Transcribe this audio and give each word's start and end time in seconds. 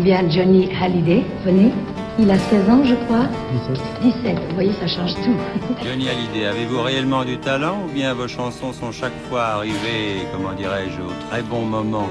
Eh 0.00 0.02
bien, 0.02 0.30
Johnny 0.30 0.66
Hallyday, 0.80 1.26
venez. 1.44 1.72
Il 2.18 2.30
a 2.30 2.38
16 2.38 2.70
ans, 2.70 2.82
je 2.82 2.94
crois. 3.04 3.26
17. 3.68 4.14
17, 4.24 4.38
vous 4.48 4.54
voyez, 4.54 4.72
ça 4.72 4.86
change 4.86 5.14
tout. 5.16 5.36
Johnny 5.84 6.08
Hallyday, 6.08 6.46
avez-vous 6.46 6.80
réellement 6.80 7.22
du 7.22 7.36
talent 7.36 7.82
ou 7.84 7.92
bien 7.92 8.14
vos 8.14 8.26
chansons 8.26 8.72
sont 8.72 8.92
chaque 8.92 9.12
fois 9.28 9.42
arrivées, 9.56 10.24
comment 10.32 10.54
dirais-je, 10.54 11.02
au 11.02 11.12
très 11.28 11.42
bon 11.42 11.66
moment? 11.66 12.08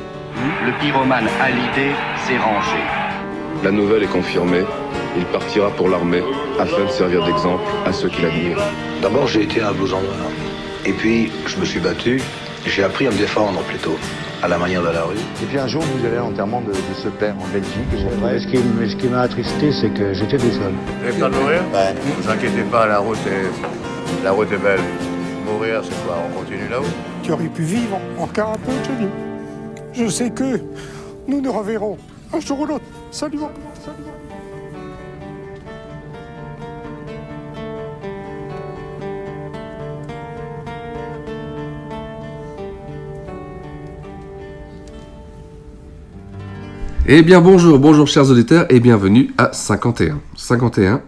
Le 0.68 0.72
pyromane 0.80 1.28
Hallyday 1.42 1.96
s'est 2.28 2.38
rangé. 2.38 2.78
La 3.64 3.72
nouvelle 3.72 4.04
est 4.04 4.12
confirmée. 4.12 4.66
Il 5.18 5.26
partira 5.26 5.72
pour 5.72 5.90
l'armée 5.90 6.22
afin 6.60 6.86
de 6.86 6.92
servir 6.92 7.26
d'exemple 7.26 7.64
à 7.88 7.92
ceux 7.92 8.10
qui 8.10 8.22
l'admirent. 8.22 8.62
D'abord, 9.02 9.26
j'ai 9.26 9.42
été 9.42 9.64
un 9.64 9.72
blouson 9.72 10.00
noir. 10.02 10.30
Et 10.86 10.94
puis, 10.94 11.32
je 11.48 11.58
me 11.58 11.66
suis 11.66 11.80
battu. 11.80 12.22
J'ai 12.68 12.84
appris 12.84 13.08
à 13.08 13.10
me 13.10 13.18
défendre 13.18 13.62
plutôt, 13.62 13.98
à 14.42 14.48
la 14.48 14.58
manière 14.58 14.82
de 14.82 14.90
la 14.90 15.04
rue. 15.04 15.16
Et 15.42 15.46
puis 15.46 15.58
un 15.58 15.68
jour, 15.68 15.82
vous 15.82 16.06
allez 16.06 16.18
à 16.18 16.20
l'enterrement 16.20 16.62
de, 16.62 16.72
de, 16.72 16.94
ce 17.04 17.10
père 17.10 17.36
en 17.36 17.48
Belgique. 17.52 17.74
Ouais, 18.24 18.40
ce 18.40 18.48
qui, 18.48 18.58
ce 18.58 18.96
qui 18.96 19.08
m'a 19.08 19.22
attristé, 19.22 19.72
c'est 19.72 19.90
que 19.90 20.14
j'étais 20.14 20.38
tout 20.38 20.52
seul. 20.52 20.72
Vous 21.02 21.08
avez 21.08 21.20
peur 21.20 21.30
de 21.30 21.36
mourir? 21.36 21.62
Ouais. 21.74 21.94
Ne 21.94 22.22
vous 22.22 22.30
inquiétez 22.30 22.64
pas, 22.64 22.86
la 22.86 23.00
route 23.00 23.18
est, 23.28 24.24
la 24.24 24.32
route 24.32 24.52
est 24.52 24.58
belle. 24.58 24.80
Mourir, 25.46 25.82
c'est 25.84 26.06
quoi? 26.06 26.18
On 26.30 26.40
continue 26.40 26.68
là-haut? 26.70 26.84
Tu 27.24 27.32
aurais 27.32 27.48
pu 27.48 27.64
vivre 27.64 28.00
encore 28.18 28.52
un 28.52 28.58
peu, 28.58 28.72
Johnny. 28.86 29.10
Je 29.94 30.08
sais 30.08 30.30
que 30.30 30.62
nous 31.28 31.42
nous 31.42 31.52
reverrons 31.52 31.98
un 32.34 32.40
jour 32.40 32.60
ou 32.62 32.66
l'autre. 32.66 32.86
Salut, 33.12 33.40
Eh 47.12 47.24
bien 47.24 47.42
bonjour, 47.42 47.80
bonjour 47.80 48.06
chers 48.06 48.30
auditeurs 48.30 48.68
et 48.70 48.80
bienvenue 48.80 49.34
à 49.40 49.52
51. 49.52 50.20
51, 50.36 51.02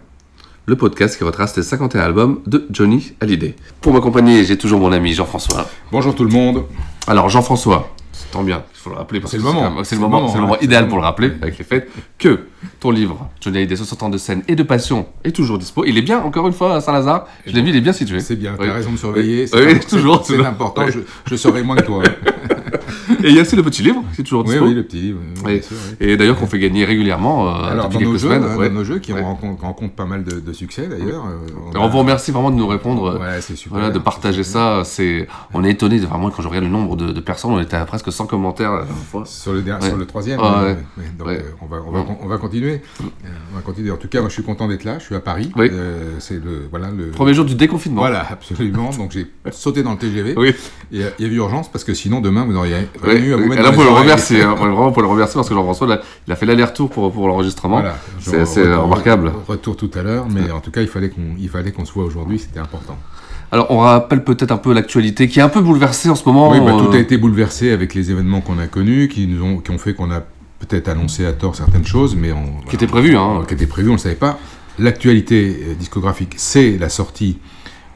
le 0.66 0.74
podcast 0.74 1.16
qui 1.16 1.22
retrace 1.22 1.56
les 1.56 1.62
51 1.62 2.00
albums 2.00 2.40
de 2.44 2.66
Johnny 2.70 3.12
Hallyday. 3.20 3.54
Pour 3.80 3.92
m'accompagner, 3.92 4.44
j'ai 4.44 4.58
toujours 4.58 4.80
mon 4.80 4.90
ami 4.90 5.12
Jean-François. 5.14 5.68
Bonjour 5.92 6.12
tout 6.12 6.24
le 6.24 6.30
monde. 6.30 6.64
Alors 7.06 7.28
Jean-François, 7.28 7.94
tant 8.32 8.42
bien, 8.42 8.64
il 8.74 8.78
faut 8.80 8.90
le 8.90 8.96
rappeler 8.96 9.20
parce 9.20 9.30
C'est 9.30 9.38
que 9.38 9.44
le 9.44 9.52
moment. 9.52 9.84
C'est 9.84 9.94
le 9.94 10.00
moment, 10.00 10.26
c'est 10.28 10.38
le 10.38 10.42
moment 10.42 10.58
idéal 10.58 10.88
pour 10.88 10.98
le 10.98 11.04
rappeler 11.04 11.34
avec 11.40 11.56
les 11.56 11.64
fêtes 11.64 11.88
que 12.18 12.46
ton 12.80 12.90
livre 12.90 13.28
Johnny 13.40 13.58
Hallyday 13.58 13.76
60 13.76 14.02
ans 14.02 14.08
de 14.08 14.18
scène 14.18 14.42
et 14.48 14.56
de 14.56 14.64
passion 14.64 15.06
est 15.22 15.30
toujours 15.30 15.58
dispo. 15.58 15.84
Il 15.84 15.96
est 15.98 16.02
bien 16.02 16.18
encore 16.18 16.48
une 16.48 16.52
fois 16.52 16.74
à 16.74 16.80
Saint-Lazare. 16.80 17.28
Je 17.46 17.52
l'ai 17.52 17.62
vu, 17.62 17.68
il 17.68 17.76
est 17.76 17.80
bien 17.80 17.92
situé. 17.92 18.18
C'est 18.18 18.34
bien, 18.34 18.56
Oui. 18.58 18.66
t'as 18.66 18.74
raison 18.74 18.90
de 18.90 18.96
surveiller. 18.96 19.42
Oui, 19.52 19.76
c'est 19.78 19.86
toujours, 19.86 20.24
C'est 20.26 20.44
important, 20.44 20.82
je, 21.26 21.36
saurai 21.36 21.62
moins 21.62 21.76
que 21.76 21.82
toi. 21.82 22.02
Et 23.24 23.28
il 23.28 23.34
y 23.34 23.38
a 23.38 23.42
aussi 23.42 23.56
le 23.56 23.62
petit 23.62 23.82
livre 23.82 24.02
qui 24.14 24.20
est 24.20 24.24
toujours 24.24 24.42
oui, 24.44 24.50
dispo. 24.52 24.64
oui, 24.66 24.74
le 24.74 24.82
petit 24.82 24.96
livre. 25.00 25.18
oui, 25.44 25.50
Et, 25.52 25.54
bien 25.58 25.62
sûr, 25.62 25.76
oui. 25.88 25.96
et 26.00 26.16
d'ailleurs 26.16 26.38
qu'on 26.38 26.46
fait 26.46 26.58
gagner 26.58 26.84
régulièrement 26.84 27.48
euh, 27.48 27.70
Alors, 27.70 27.88
depuis 27.88 28.04
dans 28.04 28.10
quelques 28.12 28.20
semaines. 28.22 28.44
hein, 28.44 28.56
ouais. 28.56 28.68
dans 28.68 28.74
nos 28.76 28.84
jeux 28.84 28.98
qui 28.98 29.12
Ouais. 29.12 29.20
rencontrent, 29.22 29.94
pas 29.94 30.04
mal 30.04 30.24
de, 30.24 30.40
de 30.40 30.52
succès 30.52 30.86
d'ailleurs. 30.88 31.24
euh, 31.26 31.70
on 31.74 31.82
a- 31.84 31.88
vous 31.88 31.98
remercie 31.98 32.30
vraiment 32.30 32.50
de 32.50 32.56
nous 32.56 32.66
répondre. 32.66 33.04
euh, 33.06 33.18
Ouais, 33.18 33.40
c'est 33.40 33.56
super. 33.56 33.78
Voilà, 33.78 33.90
de 33.92 33.98
partager 33.98 34.42
c'est 34.44 34.52
ça, 34.52 34.82
c'est, 34.84 35.26
on 35.54 35.64
est 35.64 35.70
étonné 35.70 35.98
vraiment 35.98 36.30
quand 36.30 36.42
je 36.42 36.48
regarde 36.48 36.64
le 36.64 36.70
nombre 36.70 36.96
de, 36.96 37.12
de 37.12 37.20
personnes, 37.20 37.50
on 37.52 37.60
était 37.60 37.76
à 37.76 37.84
presque 37.84 38.10
100 38.12 38.26
commentaires 38.26 38.72
la 38.72 38.78
dernière 38.84 38.96
fois. 39.04 39.22
Sur 39.26 39.52
le, 39.52 39.62
dernier- 39.62 39.82
Ouais. 39.84 39.88
sur 39.90 39.98
le 39.98 40.06
troisième. 40.06 40.38
Donc, 40.38 41.28
on, 41.60 41.66
va, 41.66 41.76
on, 41.86 41.90
va, 41.90 42.04
on 42.22 42.26
va 42.28 42.38
continuer. 42.38 42.80
Euh, 43.00 43.28
on 43.52 43.56
va 43.56 43.62
continuer. 43.62 43.90
En 43.90 43.96
tout 43.96 44.08
cas, 44.08 44.20
moi, 44.20 44.28
je 44.28 44.34
suis 44.34 44.42
content 44.42 44.68
d'être 44.68 44.84
là. 44.84 44.98
Je 44.98 45.04
suis 45.04 45.14
à 45.14 45.20
Paris. 45.20 45.50
Oui. 45.56 45.68
Euh, 45.72 46.16
c'est 46.18 46.42
le 46.42 46.66
voilà 46.70 46.88
le. 46.90 47.10
Premier 47.10 47.34
jour 47.34 47.44
du 47.44 47.54
déconfinement. 47.54 48.00
Voilà, 48.00 48.26
absolument. 48.30 48.90
Donc 48.90 49.12
j'ai 49.12 49.26
sauté 49.50 49.82
dans 49.82 49.92
le 49.92 49.98
TGV. 49.98 50.34
Oui. 50.36 50.54
Il 50.90 51.00
y 51.00 51.04
avait 51.24 51.34
urgence 51.34 51.70
parce 51.70 51.84
que 51.84 51.94
sinon 51.94 52.20
demain 52.20 52.44
vous 52.44 52.52
n'auriez 52.52 52.81
Mettre 53.04 53.60
Et 53.60 53.62
là, 53.62 53.72
pour 53.72 53.84
le 53.84 53.90
remercier, 53.90 54.42
hein, 54.42 54.54
vraiment 54.54 54.92
pour 54.92 55.02
le 55.02 55.08
remercier 55.08 55.34
parce 55.36 55.48
que 55.48 55.54
Jean-François, 55.54 55.86
là, 55.86 56.00
il 56.26 56.32
a 56.32 56.36
fait 56.36 56.46
l'aller-retour 56.46 56.90
pour, 56.90 57.12
pour 57.12 57.28
l'enregistrement. 57.28 57.80
Voilà. 57.80 57.96
C'est 58.18 58.44
c'est 58.46 58.62
retour- 58.62 58.84
remarquable. 58.84 59.32
Retour 59.48 59.76
tout 59.76 59.90
à 59.94 60.02
l'heure, 60.02 60.26
mais 60.28 60.50
en 60.50 60.60
tout 60.60 60.70
cas, 60.70 60.82
il 60.82 60.88
fallait 60.88 61.10
qu'on 61.10 61.36
qu'on 61.72 61.84
se 61.84 61.92
voit 61.92 62.04
aujourd'hui, 62.04 62.38
c'était 62.38 62.60
important. 62.60 62.96
Alors, 63.50 63.66
on 63.70 63.78
rappelle 63.80 64.24
peut-être 64.24 64.50
un 64.50 64.56
peu 64.56 64.72
l'actualité 64.72 65.28
qui 65.28 65.38
est 65.38 65.42
un 65.42 65.50
peu 65.50 65.60
bouleversée 65.60 66.08
en 66.08 66.14
ce 66.14 66.24
moment. 66.24 66.50
oui, 66.50 66.60
bah, 66.60 66.72
tout 66.78 66.90
euh, 66.90 66.96
a 66.96 66.98
été 66.98 67.18
bouleversé 67.18 67.70
avec 67.70 67.94
les 67.94 68.10
événements 68.10 68.40
qu'on 68.40 68.58
a 68.58 68.66
connus, 68.66 69.08
qui 69.08 69.26
nous 69.26 69.44
ont, 69.44 69.58
qui 69.58 69.70
ont 69.70 69.78
fait 69.78 69.92
qu'on 69.92 70.10
a 70.10 70.20
peut-être 70.58 70.88
annoncé 70.88 71.26
à 71.26 71.32
tort 71.34 71.54
certaines 71.54 71.84
choses, 71.84 72.16
mais 72.16 72.32
on, 72.32 72.66
Qui 72.68 72.76
étaient 72.76 72.86
prévues, 72.86 73.14
hein. 73.16 73.42
qui 73.46 73.52
étaient 73.52 73.66
prévues, 73.66 73.88
on 73.88 73.92
ne 73.92 73.96
le 73.98 74.02
savait 74.02 74.14
pas. 74.14 74.38
L'actualité 74.78 75.64
euh, 75.68 75.74
discographique, 75.74 76.34
c'est 76.38 76.78
la 76.78 76.88
sortie 76.88 77.38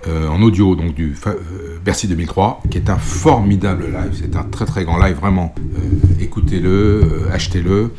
euh, 0.06 0.28
en 0.28 0.40
audio 0.42 0.76
donc 0.76 0.94
du 0.94 1.16
euh, 1.26 1.78
Bercy 1.84 2.06
2003, 2.06 2.62
qui 2.70 2.78
est 2.78 2.90
un 2.90 2.98
formidable 2.98 3.86
live. 3.86 4.12
C'est 4.20 4.36
un 4.36 4.44
très 4.44 4.64
très 4.64 4.84
grand 4.84 4.98
live, 4.98 5.16
vraiment. 5.16 5.54
Euh, 5.58 6.22
Écoutez-le, 6.22 7.28
achetez-le. 7.32 7.92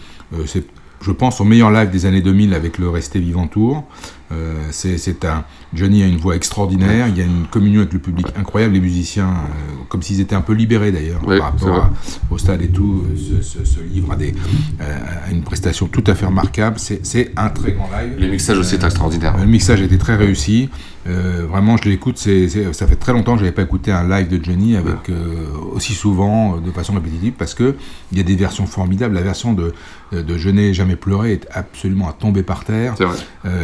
C'est, 0.45 0.65
je 1.01 1.11
pense, 1.11 1.41
au 1.41 1.43
meilleur 1.43 1.71
live 1.71 1.89
des 1.89 2.05
années 2.05 2.21
2000 2.21 2.53
avec 2.53 2.77
le 2.77 2.89
Resté 2.89 3.19
Vivant 3.19 3.47
Tour. 3.47 3.83
Euh, 4.31 4.55
c'est, 4.71 5.23
un 5.25 5.45
Johnny 5.73 6.03
a 6.03 6.07
une 6.07 6.17
voix 6.17 6.35
extraordinaire. 6.35 7.07
Il 7.07 7.17
y 7.17 7.21
a 7.21 7.25
une 7.25 7.45
communion 7.49 7.79
avec 7.81 7.93
le 7.93 7.99
public 7.99 8.27
incroyable. 8.38 8.73
Les 8.73 8.81
musiciens, 8.81 9.29
euh, 9.29 9.83
comme 9.88 10.01
s'ils 10.01 10.19
étaient 10.19 10.35
un 10.35 10.41
peu 10.41 10.53
libérés 10.53 10.91
d'ailleurs 10.91 11.21
par 11.21 11.51
rapport 11.53 11.75
à- 11.75 11.93
au 12.29 12.38
stade 12.38 12.61
et 12.61 12.67
tout, 12.67 13.05
euh, 13.09 14.11
à, 14.11 14.15
des, 14.15 14.33
euh, 14.81 14.97
une 15.31 15.43
prestation 15.43 15.88
tout 15.88 16.03
à 16.07 16.15
fait 16.15 16.25
remarquable. 16.25 16.77
C'est, 16.77 17.31
un 17.38 17.49
très 17.49 17.71
grand 17.73 17.89
live. 17.97 18.15
Les 18.17 18.27
mixages 18.29 18.57
aussi 18.57 18.75
est 18.75 18.83
extraordinaire. 18.83 19.38
le 19.38 19.45
mixage 19.45 19.81
était 19.81 19.97
très 19.97 20.15
réussi. 20.15 20.69
Vraiment, 21.05 21.77
je 21.77 21.88
l'écoute. 21.88 22.17
Ça 22.17 22.85
fait 22.85 22.95
très 22.97 23.13
longtemps 23.13 23.33
que 23.33 23.39
je 23.39 23.45
n'avais 23.45 23.55
pas 23.55 23.61
écouté 23.61 23.94
un 23.94 24.05
live 24.09 24.27
de 24.27 24.44
Johnny 24.44 24.75
avec 24.75 25.09
aussi 25.71 25.94
souvent, 25.94 26.57
de 26.57 26.69
façon 26.71 26.94
répétitive, 26.95 27.31
parce 27.38 27.53
que 27.53 27.75
il 28.11 28.17
y 28.17 28.21
a 28.21 28.25
des 28.25 28.35
versions 28.35 28.65
formidables. 28.65 29.15
La 29.15 29.21
version 29.21 29.53
de, 29.53 29.73
de 30.11 30.38
Je 30.38 30.49
n'ai 30.49 30.73
jamais 30.73 30.97
pleuré 30.97 31.31
est 31.31 31.47
absolument 31.53 32.09
à 32.09 32.11
tomber 32.11 32.44
par 32.44 32.65
terre. 32.65 32.95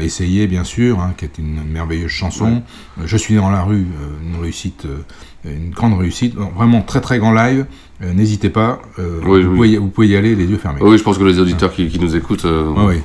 Essayez, 0.01 0.47
bien 0.53 0.63
sûr, 0.63 0.99
hein, 0.99 1.13
qui 1.17 1.25
est 1.25 1.37
une 1.39 1.63
merveilleuse 1.77 2.11
chanson. 2.11 2.61
Euh, 2.99 3.03
Je 3.05 3.17
suis 3.17 3.33
dans 3.35 3.49
la 3.49 3.63
rue, 3.63 3.87
euh, 4.01 4.27
une 4.35 4.39
réussite, 4.41 4.85
euh, 4.85 4.99
une 5.45 5.71
grande 5.71 5.97
réussite. 5.97 6.35
Bon, 6.35 6.49
vraiment 6.55 6.81
très 6.81 7.01
très 7.01 7.17
grand 7.17 7.33
live. 7.33 7.65
N'hésitez 8.13 8.49
pas. 8.49 8.81
Oui, 8.97 9.03
vous, 9.21 9.31
oui. 9.31 9.43
Pouvez, 9.55 9.69
y- 9.69 9.77
vous 9.77 9.87
pouvez 9.87 10.07
y 10.09 10.15
aller 10.17 10.35
les 10.35 10.45
yeux 10.45 10.57
fermés. 10.57 10.79
Oui, 10.81 10.97
je 10.97 11.03
pense 11.03 11.17
que 11.17 11.23
les 11.23 11.39
auditeurs 11.39 11.71
qui, 11.73 11.87
qui 11.87 11.99
nous 11.99 12.15
écoutent. 12.17 12.45
oui. 12.89 12.95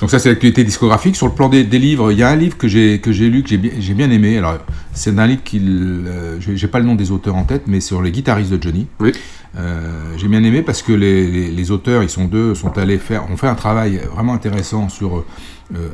Donc 0.00 0.10
ça 0.10 0.18
c'est 0.18 0.30
l'actualité 0.30 0.64
discographique. 0.64 1.14
Sur 1.14 1.26
le 1.26 1.34
plan 1.34 1.48
des, 1.50 1.62
des 1.64 1.78
livres, 1.78 2.10
il 2.10 2.18
y 2.18 2.22
a 2.22 2.30
un 2.30 2.36
livre 2.36 2.56
que 2.56 2.66
j'ai 2.66 2.98
lu 2.98 3.42
que 3.42 3.50
j'ai 3.50 3.94
bien 3.94 4.10
aimé. 4.10 4.38
Alors 4.38 4.56
c'est 4.94 5.16
un 5.18 5.26
livre 5.26 5.42
qui 5.44 5.60
j'ai 6.56 6.68
pas 6.68 6.78
le 6.78 6.86
nom 6.86 6.94
des 6.94 7.10
auteurs 7.10 7.36
en 7.36 7.44
tête, 7.44 7.64
mais 7.66 7.80
sur 7.80 8.00
les 8.00 8.10
guitaristes 8.10 8.50
de 8.50 8.62
Johnny. 8.62 8.86
Oui. 8.98 9.12
Euh, 9.58 10.14
j'ai 10.16 10.28
bien 10.28 10.42
aimé 10.42 10.62
parce 10.62 10.80
que 10.82 10.92
les, 10.92 11.30
les- 11.30 11.50
les 11.50 11.70
auteurs, 11.70 12.02
ils 12.02 12.10
sont 12.10 12.24
deux, 12.26 12.54
sont 12.54 12.76
allés 12.78 12.98
faire, 12.98 13.30
ont 13.30 13.36
fait 13.36 13.48
un 13.48 13.54
travail 13.54 14.00
vraiment 14.14 14.32
intéressant 14.34 14.88
sur 14.88 15.24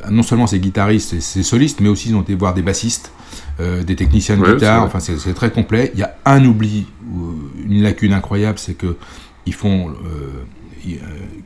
non 0.09 0.23
seulement 0.23 0.47
ces 0.47 0.59
guitaristes 0.59 1.13
et 1.13 1.21
ces 1.21 1.43
solistes, 1.43 1.79
mais 1.79 1.89
aussi 1.89 2.09
ils 2.09 2.15
ont 2.15 2.21
été 2.21 2.35
voir 2.35 2.53
des 2.53 2.61
bassistes, 2.61 3.11
euh, 3.59 3.83
des 3.83 3.95
techniciens 3.95 4.35
de 4.35 4.41
Ouais, 4.41 4.47
c'est 4.49 4.55
guitare. 4.55 4.83
Enfin, 4.83 4.99
c'est 4.99 5.17
c'est 5.17 5.33
très 5.33 5.51
complet. 5.51 5.91
Il 5.93 5.99
y 5.99 6.03
a 6.03 6.15
un 6.25 6.43
oubli, 6.45 6.87
ou 7.11 7.33
une 7.67 7.83
lacune 7.83 8.13
incroyable, 8.13 8.57
c'est 8.57 8.73
que 8.73 8.97
ils 9.45 9.53
font 9.53 9.89
euh, 9.89 10.45
euh, 10.87 10.97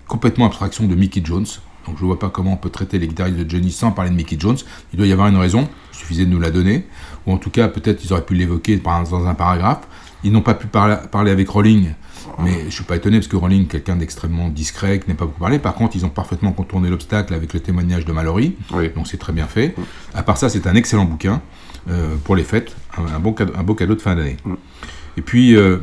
complètement 0.07 0.45
abstraction 0.45 0.85
de 0.87 0.95
Mickey 0.95 1.21
Jones. 1.23 1.45
Donc 1.85 1.97
je 1.99 2.05
vois 2.05 2.19
pas 2.19 2.29
comment 2.29 2.53
on 2.53 2.57
peut 2.57 2.69
traiter 2.69 2.99
les 2.99 3.07
guitaristes 3.07 3.37
de 3.37 3.49
Johnny 3.49 3.71
sans 3.71 3.91
parler 3.91 4.11
de 4.11 4.15
Mickey 4.15 4.37
Jones. 4.39 4.57
Il 4.93 4.97
doit 4.97 5.07
y 5.07 5.11
avoir 5.11 5.27
une 5.27 5.37
raison. 5.37 5.67
Il 5.93 5.97
suffisait 5.97 6.25
de 6.25 6.29
nous 6.29 6.39
la 6.39 6.51
donner, 6.51 6.85
ou 7.25 7.33
en 7.33 7.37
tout 7.37 7.49
cas 7.49 7.67
peut-être 7.67 8.03
ils 8.03 8.13
auraient 8.13 8.25
pu 8.25 8.35
l'évoquer 8.35 8.77
dans 8.77 9.27
un 9.27 9.33
paragraphe. 9.33 9.87
Ils 10.23 10.31
n'ont 10.31 10.41
pas 10.41 10.55
pu 10.55 10.67
parler, 10.67 11.31
avec 11.31 11.49
Rowling, 11.49 11.93
mais 12.39 12.65
je 12.65 12.69
suis 12.69 12.83
pas 12.83 12.95
étonné 12.95 13.17
parce 13.17 13.27
que 13.27 13.35
Rowling, 13.35 13.63
est 13.63 13.67
quelqu'un 13.67 13.95
d'extrêmement 13.95 14.49
discret, 14.49 14.99
qui 14.99 15.07
n'est 15.09 15.15
pas 15.15 15.25
beaucoup 15.25 15.39
parlé. 15.39 15.59
Par 15.59 15.73
contre, 15.75 15.95
ils 15.95 16.05
ont 16.05 16.09
parfaitement 16.09 16.51
contourné 16.51 16.89
l'obstacle 16.89 17.33
avec 17.33 17.53
le 17.53 17.59
témoignage 17.59 18.05
de 18.05 18.11
Mallory, 18.11 18.55
Oui. 18.73 18.89
donc 18.95 19.07
c'est 19.07 19.17
très 19.17 19.33
bien 19.33 19.47
fait. 19.47 19.75
À 20.13 20.23
part 20.23 20.37
ça, 20.37 20.49
c'est 20.49 20.67
un 20.67 20.75
excellent 20.75 21.05
bouquin 21.05 21.41
euh, 21.89 22.15
pour 22.23 22.35
les 22.35 22.43
fêtes, 22.43 22.75
un, 22.97 23.15
un 23.15 23.19
bon 23.19 23.33
cadeau, 23.33 23.53
un 23.57 23.63
beau 23.63 23.75
cadeau 23.75 23.95
de 23.95 24.01
fin 24.01 24.15
d'année. 24.15 24.37
Et 25.17 25.21
puis, 25.21 25.55
euh, 25.55 25.77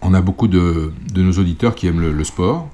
on 0.00 0.14
a 0.14 0.20
beaucoup 0.20 0.48
de, 0.48 0.92
de 1.12 1.22
nos 1.22 1.32
auditeurs 1.32 1.74
qui 1.74 1.86
aiment 1.86 2.00
le, 2.00 2.12
le 2.12 2.24
sport. 2.24 2.68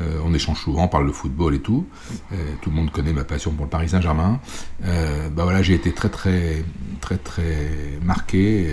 Euh, 0.00 0.18
on 0.24 0.34
échange 0.34 0.58
souvent, 0.60 0.84
on 0.84 0.88
parle 0.88 1.06
de 1.06 1.12
football 1.12 1.54
et 1.54 1.60
tout. 1.60 1.86
Euh, 2.32 2.36
tout 2.60 2.70
le 2.70 2.74
monde 2.76 2.90
connaît 2.90 3.12
ma 3.12 3.22
passion 3.22 3.52
pour 3.52 3.64
le 3.64 3.70
Paris 3.70 3.90
Saint-Germain. 3.90 4.40
Euh, 4.84 5.28
bah 5.30 5.44
voilà, 5.44 5.62
j'ai 5.62 5.74
été 5.74 5.92
très 5.92 6.08
très 6.08 6.64
très 7.00 7.16
très 7.16 7.70
marqué, 8.02 8.66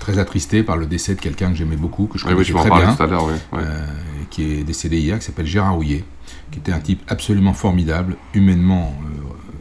très 0.00 0.18
attristé 0.18 0.62
par 0.62 0.76
le 0.76 0.86
décès 0.86 1.14
de 1.14 1.20
quelqu'un 1.20 1.50
que 1.50 1.56
j'aimais 1.56 1.76
beaucoup, 1.76 2.06
que 2.06 2.18
je 2.18 2.26
Oui, 2.26 2.32
oui, 2.32 2.36
connaissais 2.36 2.52
m'en 2.52 2.60
très 2.60 2.84
bien 2.84 2.94
tout 2.94 3.02
à 3.02 3.24
oui. 3.24 3.32
oui. 3.52 3.58
euh, 3.62 3.86
qui 4.30 4.42
est 4.44 4.64
décédé 4.64 4.98
hier, 4.98 5.18
qui 5.18 5.24
s'appelle 5.24 5.46
Gérard 5.46 5.74
Rouillet, 5.74 6.04
qui 6.50 6.58
était 6.58 6.72
un 6.72 6.80
type 6.80 7.02
absolument 7.08 7.52
formidable, 7.54 8.16
humainement 8.34 8.94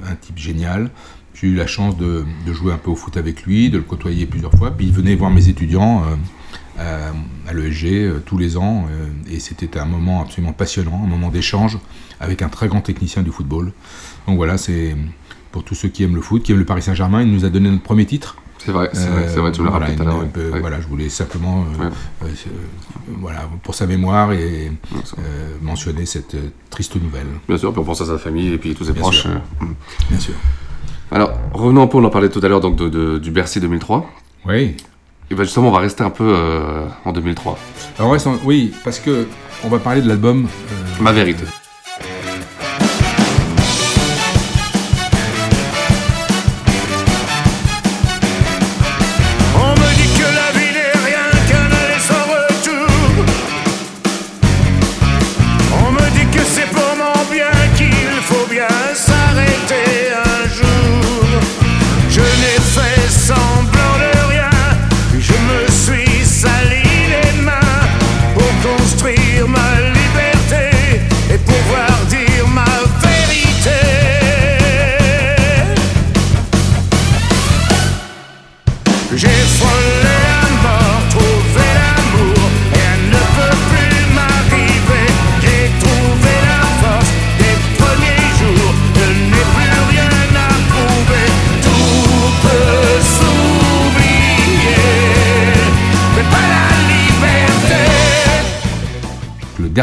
euh, 0.06 0.12
un 0.12 0.16
type 0.16 0.38
génial. 0.38 0.90
J'ai 1.34 1.48
eu 1.48 1.56
la 1.56 1.68
chance 1.68 1.98
de, 1.98 2.26
de 2.46 2.54
jouer 2.54 2.72
un 2.72 2.78
peu 2.78 2.90
au 2.92 2.96
foot 2.96 3.18
avec 3.18 3.44
lui, 3.44 3.70
de 3.70 3.78
le 3.78 3.84
côtoyer 3.84 4.26
plusieurs 4.26 4.54
fois, 4.54 4.72
puis 4.72 4.86
il 4.88 4.94
venait 4.94 5.16
voir 5.16 5.32
mes 5.32 5.50
étudiants 5.50 6.04
euh, 6.04 6.16
à, 6.80 7.50
à 7.50 7.54
l'ESG 7.54 7.86
euh, 7.86 8.20
tous 8.26 8.38
les 8.38 8.56
ans, 8.58 8.88
euh, 8.90 9.08
et 9.30 9.40
c'était 9.40 9.78
un 9.78 9.86
moment 9.86 10.22
absolument 10.22 10.54
passionnant, 10.54 11.02
un 11.04 11.08
moment 11.08 11.30
d'échange 11.30 11.78
avec 12.22 12.42
un 12.42 12.48
très 12.50 12.68
grand 12.70 12.82
technicien 12.82 13.22
du 13.22 13.32
football. 13.32 13.74
Donc 14.28 14.38
voilà, 14.38 14.58
c'est 14.58 14.96
pour 15.52 15.64
tous 15.64 15.76
ceux 15.76 15.90
qui 15.90 16.04
aiment 16.04 16.16
le 16.16 16.22
foot, 16.22 16.42
qui 16.44 16.52
aiment 16.54 16.60
le 16.60 16.66
Paris 16.66 16.82
Saint-Germain, 16.82 17.22
il 17.22 17.32
nous 17.32 17.44
a 17.46 17.50
donné 17.50 17.70
notre 17.70 17.84
premier 17.84 18.06
titre. 18.06 18.38
C'est 18.66 18.72
vrai, 18.72 18.90
c'est 18.94 19.40
vrai, 19.40 19.52
tu 19.52 19.62
me 19.62 19.68
l'as 19.68 19.74
rappelé 19.74 19.96
tout 19.96 20.02
à 20.02 20.06
l'heure, 20.06 20.20
Ouais. 20.20 20.60
voilà, 20.60 20.82
je 20.82 20.88
voulais 20.88 21.08
simplement, 21.10 21.64
euh, 21.80 21.84
Ouais. 21.86 21.92
euh, 22.24 22.28
euh, 22.28 22.50
voilà, 23.20 23.42
pour 23.62 23.76
sa 23.76 23.86
mémoire 23.86 24.32
et 24.34 24.72
euh, 25.20 25.22
mentionner 25.62 26.06
cette 26.08 26.34
euh, 26.36 26.50
triste 26.72 26.96
nouvelle. 27.02 27.28
Bien 27.48 27.58
sûr, 27.58 27.72
puis 27.72 27.80
on 27.80 27.84
pense 27.84 28.02
à 28.02 28.06
sa 28.08 28.18
famille 28.18 28.54
et 28.54 28.58
puis 28.58 28.74
tous 28.74 28.86
ses 28.86 28.94
Bien 28.94 29.02
proches. 29.02 29.22
sûr. 29.22 29.30
euh, 29.32 29.66
mm. 29.66 29.76
Bien 30.10 30.20
sûr. 30.20 30.34
Alors, 31.12 31.32
revenons 31.54 31.84
un 31.84 31.88
peu, 31.88 31.98
on 32.00 32.04
en 32.04 32.10
parlait 32.10 32.30
tout 32.30 32.42
à 32.44 32.48
l'heure 32.48 32.60
donc 32.62 32.76
de, 32.76 32.90
de- 32.90 33.20
du 33.20 33.30
Bercy 33.32 33.60
2003. 33.60 34.10
Oui. 34.48 34.76
Et 35.30 35.36
ben 35.36 35.44
justement, 35.44 35.70
on 35.70 35.72
va 35.72 35.80
rester 35.80 36.04
un 36.04 36.10
peu 36.10 36.24
euh, 36.36 36.86
en 37.06 37.12
2003. 37.12 37.58
Alors, 38.00 38.10
on 38.10 38.14
reste 38.14 38.26
en- 38.28 38.38
oui, 38.46 38.74
parce 38.84 39.00
que 39.00 39.28
on 39.64 39.70
va 39.70 39.78
parler 39.80 40.02
de 40.02 40.08
l'album. 40.08 40.46
euh, 40.48 41.04
Ma 41.04 41.12
vérité. 41.12 41.44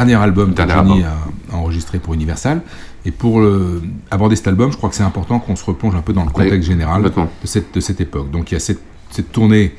Dernier 0.05 0.23
album 0.23 0.55
que 0.55 0.69
Johnny 0.69 1.03
a 1.05 1.57
enregistré 1.57 1.99
pour 1.99 2.15
Universal. 2.15 2.63
Et 3.05 3.11
pour 3.11 3.43
aborder 4.11 4.37
cet 4.37 4.47
album, 4.49 4.71
je 4.71 4.77
crois 4.77 4.89
que 4.89 4.95
c'est 4.95 5.03
important 5.03 5.41
qu'on 5.41 5.57
se 5.57 5.65
replonge 5.65 5.95
un 5.97 6.03
peu 6.03 6.13
dans 6.13 6.25
le 6.25 6.31
contexte 6.31 6.59
Oui, 6.59 6.63
général 6.65 6.97
complètement. 7.03 7.29
de 7.43 7.47
cette, 7.47 7.75
de 7.75 7.81
cette 7.81 8.01
époque. 8.01 8.31
Donc 8.31 8.51
il 8.51 8.55
y 8.55 8.57
a 8.57 8.61
cette, 8.61 8.81
cette 9.11 9.33
tournée 9.33 9.75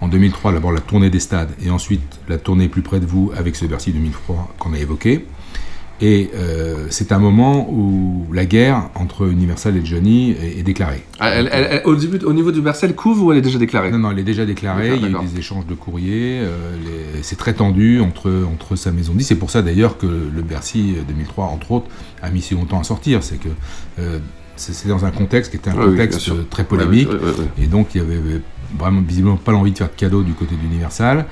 en 0.00 0.08
2003, 0.08 0.52
d'abord 0.52 0.72
la 0.72 0.80
tournée 0.80 1.10
des 1.10 1.20
stades, 1.20 1.50
et 1.64 1.70
ensuite 1.70 2.02
la 2.28 2.38
tournée 2.38 2.68
plus 2.68 2.82
près 2.82 2.98
de 2.98 3.06
vous 3.06 3.30
avec 3.36 3.54
ce 3.56 3.66
Bercy 3.66 3.92
2003 3.92 4.54
qu'on 4.58 4.72
a 4.72 4.78
évoqué. 4.78 5.26
Et 6.04 6.30
euh, 6.34 6.86
c'est 6.90 7.12
un 7.12 7.20
moment 7.20 7.70
où 7.70 8.26
la 8.34 8.44
guerre 8.44 8.90
entre 8.96 9.30
Universal 9.30 9.76
et 9.76 9.84
Johnny 9.86 10.32
est, 10.32 10.58
est 10.58 10.62
déclarée. 10.64 11.04
Ah, 11.20 11.30
elle- 11.30 11.48
elle- 11.52 11.68
elle- 11.70 11.82
au, 11.86 11.94
début, 11.94 12.18
au 12.24 12.32
niveau 12.32 12.50
du 12.50 12.60
Bercy, 12.60 12.86
elle 12.86 12.96
couvre 12.96 13.24
ou 13.26 13.30
elle 13.32 13.38
est 13.38 13.42
déjà 13.42 13.58
déclarée? 13.60 13.92
Non, 13.92 13.98
non, 13.98 14.10
elle 14.10 14.18
est 14.18 14.24
déjà 14.24 14.44
déclarée. 14.44 14.96
Il 14.96 15.02
y 15.02 15.04
a 15.04 15.08
eu 15.22 15.24
des 15.26 15.38
échanges 15.38 15.64
de 15.66 15.74
courriers. 15.74 16.40
euh, 16.42 16.74
les- 16.84 17.22
c'est 17.22 17.36
très 17.36 17.54
tendu 17.54 18.00
entre, 18.00 18.32
entre 18.52 18.74
sa 18.74 18.90
maison 18.90 19.12
de 19.12 19.18
disques. 19.18 19.28
C'est 19.28 19.36
pour 19.36 19.50
ça 19.52 19.62
d'ailleurs 19.62 19.96
que 19.96 20.06
le 20.06 20.42
Bercy 20.42 20.94
euh, 20.98 21.02
2003, 21.06 21.44
entre 21.46 21.70
autres, 21.70 21.86
a 22.20 22.30
mis 22.30 22.42
si 22.42 22.54
longtemps 22.54 22.80
à 22.80 22.84
sortir. 22.84 23.22
C'est 23.22 23.38
que 23.38 23.48
euh, 24.00 24.18
c'est 24.56 24.88
dans 24.88 25.04
un 25.04 25.10
contexte 25.12 25.52
qui 25.52 25.56
était 25.56 25.70
un 25.70 25.74
Oui, 25.74 25.78
oui, 25.86 25.94
bien 25.94 26.06
contexte 26.06 26.28
euh, 26.30 26.42
très 26.50 26.64
polémique. 26.64 27.08
Et 27.62 27.66
donc, 27.68 27.94
il 27.94 27.98
y 27.98 28.04
avait 28.04 28.16
euh, 28.16 28.40
vraiment 28.78 29.00
visiblement 29.00 29.36
pas 29.36 29.52
l'envie 29.52 29.72
de 29.72 29.78
faire 29.78 29.88
de 29.90 29.94
cadeaux 29.96 30.22
du 30.22 30.32
côté 30.32 30.54
d'Universal. 30.56 31.26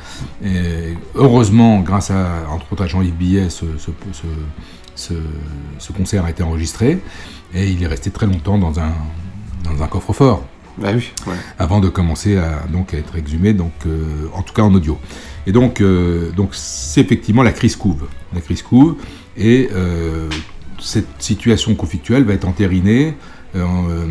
Et 0.45 0.95
heureusement, 1.15 1.81
grâce 1.81 2.11
à, 2.11 2.45
entre 2.51 2.73
autres, 2.73 2.83
à 2.85 2.87
Jean-Yves 2.87 3.15
Billet, 3.15 3.51
ce, 3.51 3.67
ce, 3.79 3.91
ce, 4.13 4.27
ce- 4.95 5.15
ce 5.79 5.93
concert 5.93 6.25
a 6.25 6.31
été 6.31 6.43
enregistré. 6.43 7.01
Et 7.55 7.69
il 7.71 7.83
est 7.83 7.87
resté 7.87 8.11
très 8.11 8.27
longtemps 8.27 8.59
dans 8.59 8.79
un, 8.79 8.93
dans 9.65 9.83
un 9.83 9.87
coffre-fort 9.89 10.45
Bah 10.79 10.91
oui, 10.95 11.11
ouais. 11.27 11.35
avant 11.59 11.81
de 11.81 11.89
commencer 11.89 12.37
à, 12.39 12.63
donc, 12.73 12.95
à 12.95 12.99
être 12.99 13.17
exhumé, 13.17 13.53
donc, 13.53 13.73
euh, 13.87 14.27
en 14.35 14.43
tout 14.43 14.55
cas 14.55 14.63
en 14.63 14.73
audio. 14.75 14.99
Et 15.47 15.53
donc, 15.53 15.81
euh, 15.81 16.31
donc 16.33 16.51
c'est 16.53 17.01
effectivement 17.01 17.43
la 17.43 17.53
crise 17.53 17.77
couve. 17.77 18.07
La 18.35 18.41
crise 18.41 18.63
couve, 18.63 18.97
et 19.37 19.69
euh, 19.73 20.29
cette 20.79 21.09
situation 21.21 21.75
conflictuelle 21.75 22.25
va 22.25 22.35
être 22.35 22.47
entérinée 22.47 23.15
en, 23.57 23.89
euh, 23.91 24.07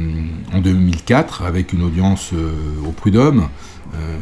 en 0.54 0.60
2004 0.62 1.44
avec 1.44 1.74
une 1.74 1.84
audience 1.84 2.32
euh, 2.34 2.52
au 2.88 2.92
Prud'homme. 2.92 3.48
Euh, 3.96 4.18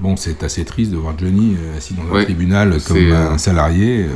bon, 0.00 0.16
c'est 0.16 0.42
assez 0.42 0.64
triste 0.64 0.90
de 0.92 0.96
voir 0.96 1.14
Johnny 1.18 1.56
euh, 1.58 1.76
assis 1.76 1.94
dans 1.94 2.02
un 2.04 2.10
Ouais, 2.10 2.24
tribunal 2.24 2.80
c'est, 2.80 2.88
comme 2.88 2.96
euh, 3.12 3.30
un 3.32 3.38
salarié. 3.38 4.04
euh, 4.04 4.08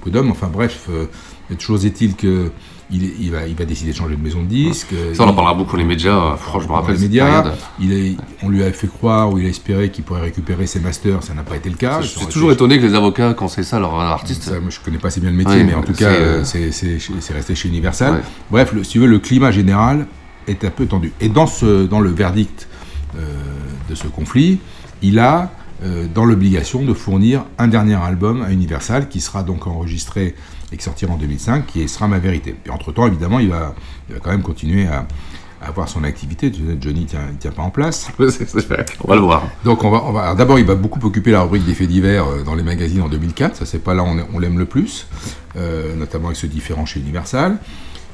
Prud'homme, 0.00 0.30
enfin 0.30 0.48
bref, 0.52 0.86
euh, 0.90 1.06
toujours 1.58 1.84
est-il 1.84 2.14
que 2.14 2.50
il, 2.90 3.30
va, 3.32 3.46
il 3.46 3.54
va 3.56 3.64
décider 3.64 3.90
de 3.92 3.96
changer 3.96 4.14
de 4.16 4.22
maison 4.22 4.42
de 4.42 4.46
disque. 4.48 4.94
Ça, 5.14 5.24
on 5.24 5.28
en 5.28 5.32
parlera 5.34 5.54
beaucoup 5.54 5.76
les 5.76 5.84
médias. 5.84 6.12
euh, 6.16 6.36
Franchement, 6.36 6.60
je 6.60 6.64
me 6.64 6.68
dans 6.68 6.74
rappelle 6.74 6.94
les 6.96 7.00
médias. 7.02 7.26
période. 7.42 7.52
Il 7.80 7.92
est, 7.92 8.16
on 8.42 8.48
lui 8.48 8.62
a 8.62 8.72
fait 8.72 8.86
croire 8.86 9.32
ou 9.32 9.38
il 9.38 9.46
a 9.46 9.48
espéré 9.48 9.90
qu'il 9.90 10.04
pourrait 10.04 10.20
récupérer 10.20 10.66
ses 10.66 10.78
masters, 10.80 11.22
ça 11.22 11.34
n'a 11.34 11.42
pas 11.42 11.56
été 11.56 11.68
le 11.68 11.76
cas. 11.76 12.00
Je 12.00 12.06
Ça 12.08 12.18
suis 12.20 12.26
toujours 12.28 12.50
été- 12.50 12.58
étonné 12.58 12.78
que 12.78 12.84
les 12.86 12.94
avocats 12.94 13.34
conseillent 13.34 13.64
ça 13.64 13.76
à 13.78 13.80
leurs 13.80 13.94
artistes. 13.94 14.44
Ça, 14.44 14.60
moi, 14.60 14.70
je 14.70 14.78
connais 14.80 14.98
pas 14.98 15.08
assez 15.08 15.20
bien 15.20 15.30
le 15.30 15.36
métier, 15.36 15.56
Ouais, 15.56 15.64
mais 15.64 15.74
en 15.74 15.82
tout 15.82 15.92
c'est, 15.94 16.04
cas, 16.04 16.10
euh, 16.10 16.40
euh, 16.40 16.44
c'est 16.44 16.70
c'est- 16.70 16.98
c'est 17.20 17.32
resté 17.34 17.54
chez 17.54 17.68
Universal. 17.68 18.14
Ouais. 18.14 18.20
Bref, 18.50 18.72
le, 18.72 18.84
si 18.84 18.92
tu 18.92 18.98
veux, 19.00 19.06
le 19.08 19.18
climat 19.18 19.50
général 19.50 20.06
est 20.46 20.64
un 20.64 20.70
peu 20.70 20.86
tendu. 20.86 21.12
Et 21.20 21.28
dans, 21.28 21.46
ce, 21.48 21.86
dans 21.86 22.00
le 22.00 22.10
verdict 22.10 22.68
euh, 23.18 23.20
de 23.90 23.94
ce 23.94 24.06
conflit, 24.06 24.58
il 25.02 25.18
a 25.18 25.50
euh, 25.84 26.06
dans 26.14 26.24
l'obligation 26.24 26.82
de 26.84 26.94
fournir 26.94 27.44
un 27.58 27.68
dernier 27.68 27.96
album 27.96 28.42
à 28.42 28.50
Universal 28.52 29.08
qui 29.08 29.20
sera 29.20 29.42
donc 29.42 29.66
enregistré 29.66 30.34
et 30.72 30.76
qui 30.76 30.82
sortira 30.82 31.12
en 31.12 31.16
2005, 31.16 31.66
qui 31.66 31.88
sera 31.88 32.08
Ma 32.08 32.18
Vérité. 32.18 32.56
Et 32.66 32.70
entre-temps, 32.70 33.06
évidemment, 33.06 33.38
il 33.38 33.48
va, 33.48 33.74
il 34.08 34.14
va 34.14 34.20
quand 34.20 34.30
même 34.30 34.42
continuer 34.42 34.86
à, 34.86 35.06
à 35.62 35.68
avoir 35.68 35.88
son 35.88 36.04
activité. 36.04 36.52
Johnny 36.80 37.02
ne 37.02 37.36
tient, 37.38 37.52
pas 37.52 37.62
en 37.62 37.70
place. 37.70 38.08
On 39.04 39.08
va 39.08 39.14
le 39.14 39.20
voir. 39.22 39.44
Donc 39.64 39.84
on 39.84 39.90
va, 39.90 40.02
on 40.04 40.12
va 40.12 40.22
alors 40.22 40.36
d'abord 40.36 40.58
il 40.58 40.64
va 40.64 40.74
beaucoup 40.74 41.00
occuper 41.06 41.30
la 41.30 41.42
rubrique 41.42 41.64
des 41.64 41.74
faits 41.74 41.88
divers 41.88 42.26
euh, 42.26 42.42
dans 42.42 42.54
les 42.54 42.62
magazines 42.62 43.02
en 43.02 43.08
2004, 43.08 43.56
ça 43.56 43.66
c'est 43.66 43.78
pas 43.78 43.94
là 43.94 44.02
où 44.02 44.06
on, 44.06 44.26
on 44.34 44.38
l'aime 44.38 44.58
le 44.58 44.66
plus, 44.66 45.06
euh, 45.56 45.94
notamment 45.96 46.26
avec 46.26 46.36
ce 46.36 46.46
différent 46.46 46.84
chez 46.84 47.00
Universal. 47.00 47.58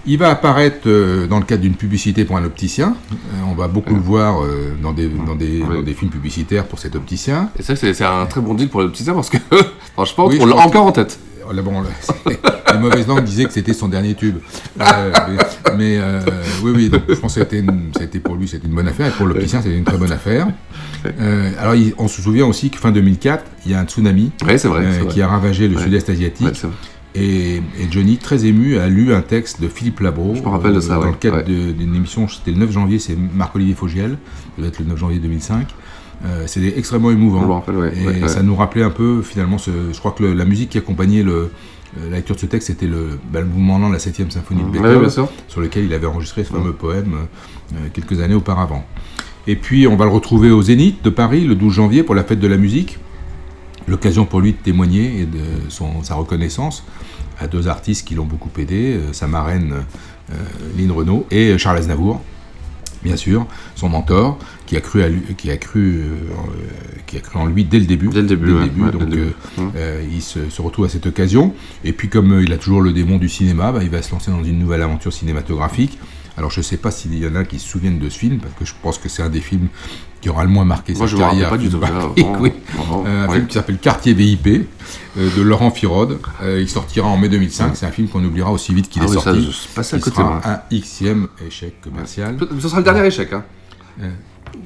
Il 0.05 0.19
va 0.19 0.31
apparaître 0.31 0.88
euh, 0.88 1.28
dans 1.28 1.38
le 1.38 1.44
cadre 1.44 1.62
d'une 1.62 1.75
publicité 1.75 2.25
pour 2.25 2.37
un 2.37 2.44
opticien. 2.44 2.96
Euh, 3.12 3.16
on 3.48 3.55
va 3.55 3.69
beaucoup 3.69 3.94
le 3.94 4.00
voir 4.00 4.43
euh, 4.43 4.75
dans, 4.82 4.93
des, 4.93 5.08
dans, 5.08 5.37
des, 5.37 5.60
dans 5.60 5.82
des 5.82 5.94
films 5.94 6.10
publicitaires 6.10 6.66
pour 6.66 6.81
cet 6.81 6.96
opticien. 6.96 7.50
Et 7.56 7.62
ça, 7.62 7.76
c'est 7.76 8.02
un 8.02 8.26
très 8.26 8.40
bon 8.40 8.55
deal 8.55 8.69
pour 8.69 8.81
petit 8.91 9.05
parce 9.05 9.31
que, 9.31 9.36
franchement, 9.94 10.26
Oui, 10.26 10.38
on 10.41 10.46
l'a 10.46 10.56
encore 10.56 10.86
en 10.86 10.93
tête. 10.93 11.20
Là, 11.52 11.62
bon, 11.62 11.82
les 12.72 12.78
mauvaises 12.78 13.06
langues 13.06 13.24
disaient 13.24 13.44
que 13.44 13.52
c'était 13.52 13.72
son 13.74 13.88
dernier 13.88 14.14
tube. 14.14 14.36
Euh, 14.80 15.12
mais 15.28 15.76
mais, 15.76 15.98
euh, 15.98 16.20
oui, 16.62 16.72
oui, 16.74 16.88
donc 16.90 17.02
je 17.08 17.14
pense 17.14 17.34
que 17.34 17.40
c'était 17.40 17.60
une- 17.60 17.90
c'était 17.98 18.18
pour 18.20 18.34
lui 18.36 18.46
c'était 18.48 18.66
une 18.66 18.74
bonne 18.74 18.88
affaire 18.88 19.06
et 19.08 19.10
pour 19.10 19.26
l'opticien 19.26 19.60
c'était 19.62 19.76
une 19.76 19.84
très 19.84 19.96
bonne 19.98 20.12
affaire. 20.12 20.48
Euh, 21.06 21.50
alors 21.58 21.74
il- 21.74 21.94
on 21.98 22.08
se 22.08 22.22
souvient 22.22 22.46
aussi 22.46 22.70
que 22.70 22.78
fin 22.78 22.92
2004, 22.92 23.44
il 23.66 23.72
y 23.72 23.74
a 23.74 23.80
un 23.80 23.84
tsunami 23.84 24.30
Ouais, 24.46 24.58
c'est 24.58 24.68
vrai, 24.68 24.84
c'est 24.92 24.98
vrai. 25.00 25.12
qui 25.12 25.20
a 25.22 25.28
ravagé 25.28 25.68
le 25.68 25.76
Ouais. 25.76 25.82
sud-est 25.82 26.08
asiatique. 26.10 26.46
Ouais, 26.46 26.52
c'est 26.54 26.66
vrai. 26.66 26.76
et, 27.14 27.56
et 27.56 27.62
Johnny, 27.90 28.16
très 28.16 28.46
ému, 28.46 28.78
a 28.78 28.88
lu 28.88 29.12
un 29.12 29.20
texte 29.20 29.60
de 29.60 29.68
Philippe 29.68 30.00
Labro. 30.00 30.34
Je 30.34 30.40
me 30.42 30.48
rappelle 30.48 30.72
de 30.74 30.80
ça, 30.80 30.94
Dans 30.94 31.04
le 31.04 31.12
cadre 31.12 31.42
de- 31.44 31.72
d'une 31.72 31.94
émission, 31.94 32.26
c'était 32.28 32.52
le 32.52 32.56
9 32.58 32.70
janvier, 32.72 32.98
c'est 32.98 33.14
Marc-Olivier 33.34 33.74
Fogiel, 33.74 34.12
ça 34.12 34.16
doit 34.58 34.68
être 34.68 34.78
le 34.78 34.86
9 34.86 34.96
janvier 34.98 35.18
2005. 35.18 35.66
Euh, 36.24 36.44
c'était 36.46 36.79
extrêmement 36.79 37.10
émouvant. 37.10 37.55
Rappelle, 37.55 37.76
ouais, 37.76 37.93
et 37.96 38.06
ouais, 38.06 38.22
ouais. 38.22 38.29
ça 38.29 38.43
nous 38.43 38.55
rappelait 38.55 38.84
un 38.84 38.91
peu, 38.91 39.22
finalement, 39.22 39.58
ce, 39.58 39.70
je 39.93 39.98
crois 39.98 40.12
que 40.12 40.22
le- 40.22 40.34
la 40.34 40.44
musique 40.44 40.70
qui 40.70 40.79
accompagnait 40.79 41.22
le, 41.24 41.32
euh, 41.32 42.10
la 42.10 42.17
lecture 42.19 42.36
de 42.36 42.41
ce 42.41 42.46
texte, 42.46 42.69
c'était 42.69 42.86
le, 42.86 43.19
bah, 43.32 43.41
le 43.41 43.46
mouvement 43.46 43.79
lent 43.79 43.88
de 43.88 43.94
la 43.94 43.98
7 43.98 44.31
symphonie 44.32 44.60
de 44.62 44.67
Beethoven, 44.70 45.10
sur 45.48 45.60
lequel 45.60 45.84
il 45.84 45.93
avait 45.93 46.06
enregistré 46.06 46.44
ce 46.44 46.52
fameux 46.52 46.72
poème 46.72 47.14
euh, 47.74 47.76
quelques 47.93 48.20
années 48.20 48.34
auparavant. 48.36 48.84
Et 49.48 49.56
puis, 49.56 49.88
on 49.88 49.96
va 49.96 50.05
le 50.05 50.12
retrouver 50.12 50.52
au 50.52 50.62
Zénith 50.62 51.02
de 51.02 51.10
Paris 51.10 51.44
le 51.44 51.56
12 51.56 51.72
janvier 51.72 52.05
pour 52.05 52.14
la 52.14 52.22
fête 52.22 52.38
de 52.38 52.46
la 52.46 52.56
musique. 52.56 52.98
L'occasion 53.88 54.24
pour 54.24 54.41
lui 54.41 54.52
de 54.52 54.58
témoigner 54.58 55.22
et 55.22 55.24
de 55.26 55.41
son, 55.70 56.05
sa 56.05 56.14
reconnaissance 56.14 56.84
à 57.41 57.48
deux 57.48 57.67
artistes 57.67 58.06
qui 58.06 58.14
l'ont 58.14 58.26
beaucoup 58.26 58.50
aidé, 58.60 58.94
euh, 58.94 59.12
sa 59.12 59.26
marraine 59.26 59.74
Lynn 60.79 60.93
Renault 60.93 61.26
et 61.32 61.58
Charles 61.58 61.79
Aznavour, 61.79 62.22
bien 63.02 63.17
sûr, 63.17 63.44
son 63.74 63.88
mentor, 63.88 64.38
qui 64.72 64.79
a 64.79 64.81
cru, 64.81 65.02
à 65.02 65.08
lui, 65.10 65.20
qui 65.36 65.50
a 65.50 65.58
cru, 65.58 65.98
euh, 66.00 66.05
euh, 66.06 66.98
qui 67.06 67.19
a 67.19 67.20
cru 67.20 67.38
en 67.38 67.44
lui 67.44 67.64
dès 67.64 67.79
le 67.79 67.84
début. 67.84 68.08
Dès 68.08 68.22
le 68.22 68.26
début, 68.26 68.55
ouais, 68.55 68.60
ouais, 68.62 68.69
dès 68.74 68.91
donc 68.98 69.08
début. 69.10 69.32
euh, 69.76 70.02
il 70.10 70.22
se, 70.22 70.48
se 70.48 70.62
retrouve 70.62 70.86
à 70.86 70.88
cette 70.88 71.05
occasion. 71.05 71.52
Et 71.84 71.93
puis 71.93 72.08
comme 72.08 72.32
euh, 72.32 72.43
il 72.43 72.50
a 72.55 72.56
toujours 72.56 72.81
le 72.81 72.93
démon 72.93 73.19
du 73.19 73.29
cinéma, 73.29 73.70
bah, 73.70 73.81
il 73.82 73.91
va 73.91 74.00
se 74.00 74.12
lancer 74.12 74.31
dans 74.31 74.43
une 74.43 74.58
nouvelle 74.58 74.81
aventure 74.81 75.12
cinématographique. 75.12 75.98
Alors 76.38 76.50
je 76.50 76.60
ne 76.60 76.64
sais 76.64 76.79
pas 76.79 76.91
s'il 76.91 77.14
y 77.19 77.26
en 77.26 77.34
a 77.34 77.44
qui 77.44 77.58
se 77.58 77.69
souviennent 77.69 77.98
de 77.98 78.08
ce 78.08 78.19
film, 78.19 78.38
parce 78.38 78.55
que 78.55 78.64
je 78.64 78.72
pense 78.81 78.96
que 78.96 79.10
c'est 79.10 79.22
un 79.22 79.29
des 79.29 79.43
films 79.43 79.69
qui 80.22 80.31
aura 80.31 80.44
le 80.44 80.48
moins 80.50 80.64
marqué 80.64 80.94
Moi, 80.94 81.00
sa 81.06 81.12
je 81.12 81.17
carrière. 81.19 81.50
pas 81.50 81.58
du 81.58 81.69
tout, 81.69 81.79
oui. 82.41 82.52
Euh, 83.05 83.24
un 83.24 83.29
oui. 83.29 83.34
film 83.34 83.46
qui 83.48 83.52
s'appelle 83.55 83.76
Quartier 83.76 84.14
VIP, 84.14 84.46
euh, 85.19 85.29
de 85.36 85.43
Laurent 85.43 85.70
Firode. 85.70 86.19
Euh, 86.43 86.60
il 86.62 86.69
sortira 86.70 87.08
en 87.08 87.19
mai 87.19 87.29
2005. 87.29 87.76
C'est 87.76 87.84
un 87.84 87.91
film 87.91 88.08
qu'on 88.08 88.24
oubliera 88.24 88.50
aussi 88.50 88.72
vite 88.72 88.88
qu'il 88.88 89.02
Ah 89.02 89.05
est 89.05 89.08
oui, 89.08 89.14
ça, 89.17 89.22
sorti. 89.24 89.43
je 89.43 89.96
Il 89.96 90.00
côté, 90.02 90.17
sera 90.17 90.41
un 90.48 90.60
xème 90.72 91.29
échec 91.46 91.79
commercial. 91.82 92.38
Ce 92.58 92.69
sera 92.69 92.79
le 92.79 92.84
dernier 92.84 93.05
échec. 93.06 93.31
Hein. 93.34 93.44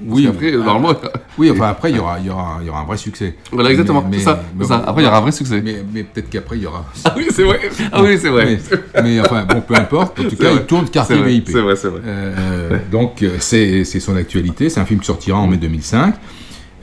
Oui, 0.06 0.26
après, 0.26 0.52
euh, 0.52 0.62
normalement. 0.62 0.98
Oui, 1.38 1.50
enfin 1.50 1.68
après, 1.68 1.90
il 1.90 1.96
y 1.96 1.98
aura, 1.98 2.18
y 2.20 2.30
aura, 2.30 2.60
y 2.64 2.68
aura 2.68 2.80
un 2.80 2.84
vrai 2.84 2.96
succès. 2.96 3.34
Voilà, 3.52 3.70
exactement, 3.70 4.08
ça, 4.18 4.42
ça. 4.62 4.84
Après, 4.86 5.02
il 5.02 5.04
y 5.04 5.08
aura 5.08 5.18
un 5.18 5.22
vrai 5.22 5.32
succès. 5.32 5.60
Mais, 5.62 5.84
mais 5.92 6.04
peut-être 6.04 6.30
qu'après, 6.30 6.56
il 6.56 6.62
y 6.62 6.66
aura. 6.66 6.84
Ah 7.04 7.14
oui, 7.16 7.26
c'est 7.30 7.44
vrai. 7.44 7.60
Ah 7.92 8.02
oui, 8.02 8.18
c'est 8.20 8.28
vrai. 8.28 8.58
Mais, 8.94 9.02
mais 9.02 9.20
enfin, 9.20 9.44
bon, 9.44 9.60
peu 9.60 9.74
importe. 9.74 10.20
En 10.20 10.24
tout 10.24 10.36
cas, 10.36 10.50
vrai. 10.50 10.60
il 10.60 10.66
tourne 10.66 10.88
quartier 10.88 11.22
VIP. 11.22 11.48
c'est 11.50 11.60
vrai, 11.60 11.76
c'est 11.76 11.88
vrai. 11.88 12.00
Euh, 12.04 12.78
Donc, 12.90 13.22
euh, 13.22 13.36
c'est 13.38 13.84
son 13.84 14.16
actualité. 14.16 14.68
C'est 14.70 14.80
un 14.80 14.84
film 14.84 15.00
qui 15.00 15.06
sortira 15.06 15.38
en 15.38 15.46
mai 15.46 15.56
2005. 15.56 16.14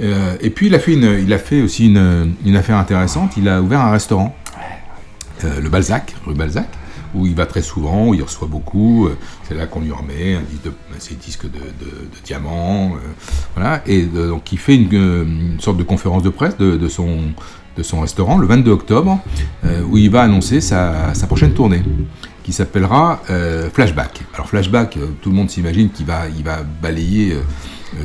Euh, 0.01 0.36
et 0.41 0.50
puis, 0.50 0.67
il 0.67 0.75
a 0.75 0.79
fait, 0.79 0.93
une, 0.93 1.19
il 1.24 1.31
a 1.33 1.38
fait 1.38 1.62
aussi 1.62 1.88
une, 1.88 2.33
une 2.45 2.55
affaire 2.55 2.77
intéressante. 2.77 3.31
Il 3.38 3.48
a 3.48 3.62
ouvert 3.62 3.81
un 3.81 3.91
restaurant, 3.91 4.36
le 5.43 5.69
Balzac, 5.69 6.15
rue 6.25 6.36
Balzac, 6.36 6.67
où 7.13 7.27
il 7.27 7.36
va 7.36 7.46
très 7.46 7.62
souvent, 7.62 8.08
où 8.08 8.13
il 8.13 8.22
reçoit 8.22 8.48
beaucoup. 8.48 9.08
Euh, 9.08 9.17
C'est 9.48 9.55
là 9.55 9.65
qu'on 9.65 9.82
lui 9.82 9.91
remet 9.91 10.36
un 10.36 10.41
ses 11.00 11.15
disques 11.15 11.46
de, 11.46 11.60
de, 11.60 12.08
diamants. 12.24 12.93
euh, 12.96 13.00
voilà. 13.55 13.82
Et 13.86 14.08
euh, 14.15 14.29
donc, 14.29 14.51
il 14.51 14.58
fait 14.58 14.75
une, 14.75 15.58
sorte 15.60 15.77
de 15.77 15.84
conférence 15.84 16.24
de 16.24 16.29
presse 16.29 16.58
de, 16.58 16.88
son, 16.88 18.01
restaurant 18.01 18.38
le 18.38 18.48
22 18.48 18.72
octobre, 18.72 19.20
où 19.89 19.98
il 19.98 20.10
va 20.10 20.22
annoncer 20.22 20.62
sa, 20.62 21.13
prochaine 21.27 21.53
tournée 21.53 21.84
qui 22.43 22.51
s'appellera 22.51 23.22
Flashback. 23.74 24.22
Alors 24.34 24.48
Flashback, 24.48 24.98
tout 25.22 25.29
le 25.29 25.36
monde 25.36 25.50
s'imagine 25.50 25.89
qu'il 25.89 26.05
va, 26.05 26.24
va 26.43 26.63
balayer 26.82 27.38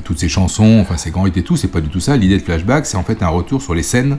toutes 0.04 0.18
ses 0.18 0.28
chansons, 0.28 0.78
enfin 0.80 0.96
ses 0.96 1.10
grands 1.10 1.26
hits 1.26 1.32
et 1.36 1.42
tout, 1.42 1.56
c'est 1.56 1.68
pas 1.68 1.80
du 1.80 1.88
tout 1.88 2.00
ça. 2.00 2.16
L'idée 2.16 2.38
de 2.38 2.42
Flashback, 2.42 2.86
c'est 2.86 2.96
en 2.96 3.02
fait 3.02 3.22
un 3.22 3.28
retour 3.28 3.60
sur 3.60 3.74
les 3.74 3.82
scènes 3.82 4.18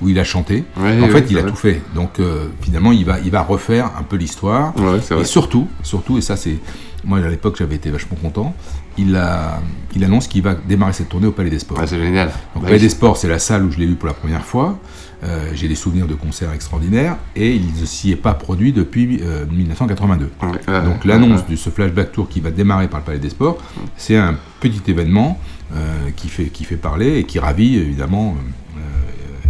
où 0.00 0.08
il 0.08 0.18
a 0.18 0.24
chanté. 0.24 0.64
Ouais, 0.76 1.00
en 1.02 1.08
fait, 1.08 1.26
il 1.30 1.38
a 1.38 1.42
vrai. 1.42 1.50
tout 1.50 1.56
fait. 1.56 1.80
Donc 1.94 2.18
euh, 2.20 2.48
finalement, 2.60 2.92
il 2.92 3.04
va, 3.04 3.18
il 3.20 3.30
va 3.30 3.42
refaire 3.42 3.90
un 3.98 4.02
peu 4.02 4.16
l'histoire. 4.16 4.72
Et 5.20 5.24
surtout, 5.24 5.68
surtout, 5.82 6.18
et 6.18 6.20
ça 6.20 6.36
c'est, 6.36 6.58
moi 7.04 7.18
à 7.18 7.28
l'époque 7.28 7.56
j'avais 7.58 7.76
été 7.76 7.90
vachement 7.90 8.16
content, 8.16 8.54
il, 8.98 9.14
a, 9.16 9.60
il 9.94 10.04
annonce 10.04 10.26
qu'il 10.26 10.42
va 10.42 10.54
démarrer 10.54 10.92
cette 10.92 11.08
tournée 11.08 11.26
au 11.26 11.32
Palais 11.32 11.50
des 11.50 11.58
Sports. 11.58 11.78
Ah, 11.80 11.86
c'est 11.86 11.98
génial. 11.98 12.28
Donc, 12.28 12.62
Bah 12.62 12.68
Palais 12.68 12.74
oui. 12.74 12.80
des 12.80 12.88
Sports, 12.88 13.16
c'est 13.16 13.28
la 13.28 13.38
salle 13.38 13.64
où 13.64 13.70
je 13.70 13.78
l'ai 13.78 13.86
vu 13.86 13.94
pour 13.94 14.08
la 14.08 14.14
première 14.14 14.44
fois. 14.44 14.78
Euh, 15.22 15.50
J'ai 15.54 15.68
des 15.68 15.74
souvenirs 15.74 16.06
de 16.06 16.14
concerts 16.14 16.50
extraordinaires 16.52 17.16
et 17.36 17.54
il 17.54 17.66
ne 17.78 17.84
s'y 17.84 18.10
est 18.10 18.16
pas 18.16 18.32
produit 18.32 18.72
depuis 18.72 19.20
euh, 19.22 19.44
1982. 19.50 20.30
ouais, 20.42 20.82
Donc 20.82 21.04
l'annonce 21.04 21.40
ouais. 21.40 21.46
de 21.50 21.56
ce 21.56 21.68
flashback 21.68 22.12
tour 22.12 22.26
qui 22.28 22.40
va 22.40 22.50
démarrer 22.50 22.88
par 22.88 23.00
le 23.00 23.04
Palais 23.04 23.18
des 23.18 23.28
Sports, 23.28 23.58
c'est 23.98 24.16
un 24.16 24.34
petit 24.60 24.80
événement 24.90 25.38
euh, 25.74 26.08
qui, 26.16 26.28
fait, 26.28 26.46
qui 26.46 26.64
fait 26.64 26.76
parler 26.76 27.18
et 27.18 27.24
qui 27.24 27.38
ravit 27.38 27.76
évidemment 27.76 28.34
euh, 28.38 28.78
euh, 28.78 28.80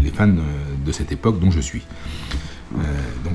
les 0.02 0.10
fans 0.10 0.28
euh, 0.28 0.40
de 0.86 0.92
cette 0.92 1.12
époque 1.12 1.40
dont 1.40 1.50
je 1.50 1.60
suis. 1.60 1.82
Euh, 2.76 2.82
donc, 3.24 3.34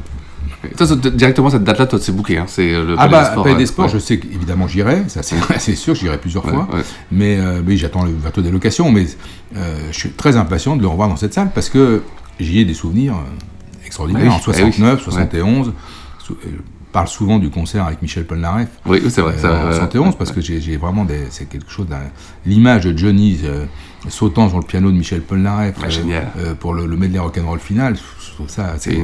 directement, 1.15 1.49
cette 1.49 1.63
date-là, 1.63 1.85
toi, 1.85 1.99
c'est 2.01 2.11
booké. 2.11 2.37
Hein. 2.37 2.45
C'est 2.47 2.71
le 2.71 2.95
ah 2.97 3.07
Palais 3.07 3.11
bah, 3.11 3.19
des 3.19 3.25
Sports. 3.31 3.43
Palais 3.43 3.55
des 3.55 3.59
ouais. 3.61 3.65
Sports, 3.67 3.85
Ouais. 3.85 3.91
je 3.93 3.97
sais 3.99 4.19
qu'évidemment 4.19 4.67
j'irai, 4.67 5.03
ça 5.07 5.21
c'est 5.23 5.75
sûr, 5.75 5.95
j'irai 5.95 6.17
plusieurs 6.17 6.45
Ouais, 6.45 6.51
fois. 6.53 6.67
ouais. 6.73 6.81
Mais 7.11 7.37
euh, 7.37 7.61
j'attends 7.77 8.03
le 8.03 8.11
bateau 8.11 8.41
des 8.41 8.51
locations, 8.51 8.91
mais 8.91 9.05
euh, 9.55 9.77
je 9.91 9.97
suis 9.97 10.09
très 10.11 10.37
impatient 10.37 10.75
de 10.75 10.81
le 10.81 10.87
revoir 10.87 11.09
dans 11.09 11.17
cette 11.17 11.33
salle 11.33 11.51
parce 11.53 11.69
que 11.69 12.03
j'y 12.39 12.59
ai 12.59 12.65
des 12.65 12.73
souvenirs 12.73 13.13
euh, 13.15 13.85
extraordinaires. 13.85 14.23
Oui, 14.23 14.29
en 14.29 14.39
69, 14.39 14.93
eh 14.93 14.95
oui, 14.97 15.03
71, 15.03 15.73
sou- 16.19 16.33
euh, 16.33 16.47
je 16.51 16.61
parle 16.91 17.07
souvent 17.09 17.39
du 17.39 17.49
concert 17.49 17.85
avec 17.85 18.01
Michel 18.01 18.25
Polnareff. 18.25 18.69
Oui, 18.85 19.01
c'est 19.09 19.19
vrai, 19.21 19.33
en 19.43 19.67
ouais, 19.67 19.71
71, 19.73 20.07
ouais, 20.07 20.15
parce 20.17 20.31
que 20.31 20.39
j'ai 20.41 20.77
vraiment 20.77 21.03
des, 21.03 21.25
c'est 21.29 21.47
quelque 21.49 21.69
chose. 21.69 21.87
L'image 22.45 22.85
de 22.85 22.97
Johnny 22.97 23.39
euh, 23.43 23.65
sautant 24.09 24.49
sur 24.49 24.59
le 24.59 24.65
piano 24.65 24.91
de 24.91 24.97
Michel 24.97 25.21
Polnareff 25.21 25.75
Ah, 25.81 25.85
euh, 26.39 26.53
pour 26.55 26.73
le, 26.73 26.85
le 26.85 26.95
medley 26.97 27.19
rock'n'roll 27.19 27.59
final, 27.59 27.95
je 27.95 28.33
trouve 28.33 28.49
ça. 28.49 28.75
c'est- 28.77 28.97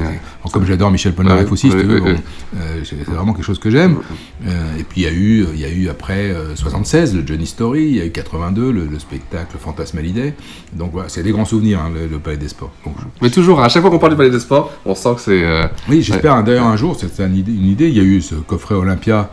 comme 0.51 0.65
j'adore 0.65 0.91
Michel 0.91 1.13
Polnareff 1.13 1.45
ouais, 1.45 1.51
aussi, 1.51 1.69
si 1.71 1.77
tu 1.77 1.83
veux, 1.83 2.01
ouais, 2.01 2.13
bon, 2.13 2.19
euh, 2.57 2.81
c'est 2.83 3.03
vraiment 3.05 3.33
quelque 3.33 3.45
chose 3.45 3.59
que 3.59 3.69
j'aime. 3.69 3.97
Euh, 4.45 4.77
et 4.79 4.83
puis 4.83 5.01
il 5.01 5.03
y 5.03 5.07
a 5.07 5.11
eu, 5.13 5.45
il 5.53 5.59
y 5.59 5.65
a 5.65 5.69
eu 5.69 5.87
après 5.89 6.31
euh, 6.31 6.55
76 6.55 7.15
le 7.15 7.25
Johnny 7.25 7.45
Story, 7.45 7.83
il 7.85 7.95
y 7.95 8.01
a 8.01 8.05
eu 8.05 8.11
82 8.11 8.71
le, 8.71 8.85
le 8.85 8.99
spectacle 8.99 9.55
Fantasme 9.59 9.97
Hallyday. 9.99 10.33
Donc 10.73 10.91
voilà, 10.93 11.07
c'est 11.09 11.23
des 11.23 11.31
grands 11.31 11.45
souvenirs 11.45 11.79
hein, 11.79 11.91
le, 11.93 12.07
le 12.07 12.19
Palais 12.19 12.37
des 12.37 12.49
Sports. 12.49 12.71
Donc, 12.85 12.95
je- 12.99 13.05
Mais 13.21 13.29
toujours, 13.29 13.61
à 13.61 13.69
chaque 13.69 13.81
fois 13.81 13.91
qu'on 13.91 13.99
parle 13.99 14.13
du 14.13 14.17
Palais 14.17 14.29
des 14.31 14.39
Sports, 14.39 14.71
on 14.85 14.95
sent 14.95 15.09
que 15.15 15.21
c'est. 15.21 15.43
oui, 15.89 16.01
j'espère 16.01 16.43
d'ailleurs 16.43 16.67
un 16.67 16.75
jour, 16.77 16.97
c'est 16.99 17.23
une 17.23 17.35
idée, 17.37 17.53
une 17.53 17.65
idée, 17.67 17.87
il 17.87 17.95
y 17.97 17.99
a 18.01 18.03
eu 18.03 18.21
ce 18.21 18.35
coffret 18.35 18.75
Olympia 18.75 19.29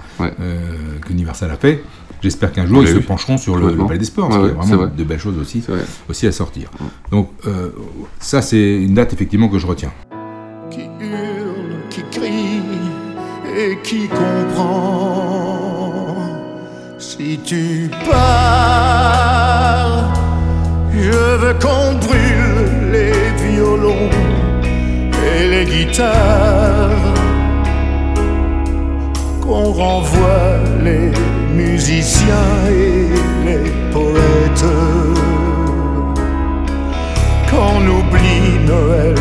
qu'Universal 1.07 1.51
a 1.51 1.57
fait. 1.57 1.83
J'espère 2.21 2.53
qu'un 2.53 2.67
jour 2.67 2.79
On 2.79 2.83
ils 2.83 2.89
l'a 2.89 2.95
se 2.95 2.99
pencheront 3.07 3.39
sur 3.39 3.57
le, 3.57 3.73
le. 3.75 3.87
Palais 3.87 3.99
des 3.99 4.05
Sports, 4.05 4.31
Ouais, 4.31 4.37
parce 4.37 4.47
qu'il 4.49 4.49
y 4.49 4.53
a 4.53 4.77
vraiment 4.77 4.83
vrai. 4.89 4.97
de 4.97 5.05
belles 5.05 5.19
choses 5.21 5.39
aussi, 5.39 5.63
aussi 6.09 6.27
à 6.27 6.33
sortir. 6.33 6.69
Donc 7.11 7.31
euh, 7.47 7.71
ça 8.19 8.43
c'est 8.43 8.83
une 8.83 8.95
date 8.95 9.13
effectivement 9.13 9.49
que 9.49 9.59
je 9.59 9.67
retiens. 9.67 9.93
qui 10.71 10.83
hurle, 11.01 11.77
qui 11.91 12.03
crie 12.11 12.63
et 13.57 13.79
qui 13.83 14.09
comprend. 14.09 15.95
Si 16.99 17.39
tu 17.45 17.89
pars, 18.11 20.13
je 20.93 21.11
veux 21.11 21.55
qu'on 21.55 21.95
brûle 22.05 22.93
les 22.93 23.53
violons 23.53 24.11
et 25.25 25.49
les 25.49 25.65
guitares, 25.65 27.15
qu'on 29.41 29.73
renvoie 29.73 30.59
les 30.83 31.11
musiciens 31.79 32.57
et 32.69 33.07
les 33.47 33.71
poètes 33.93 34.75
qu'on 37.49 37.81
oublie 37.99 38.51
Noël 38.67 39.15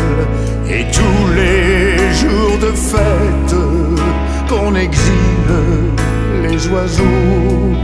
et 0.68 0.84
tous 0.98 1.24
les 1.40 2.12
jours 2.20 2.58
de 2.66 2.72
fête, 2.90 3.56
qu'on 4.48 4.74
exile 4.74 5.54
les 6.42 6.58
oiseaux, 6.68 7.76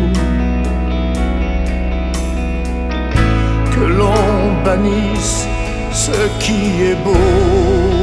que 3.74 3.84
l'on 3.98 4.62
bannisse 4.64 5.46
ce 5.92 6.18
qui 6.40 6.60
est 6.90 6.98
beau. 7.04 7.93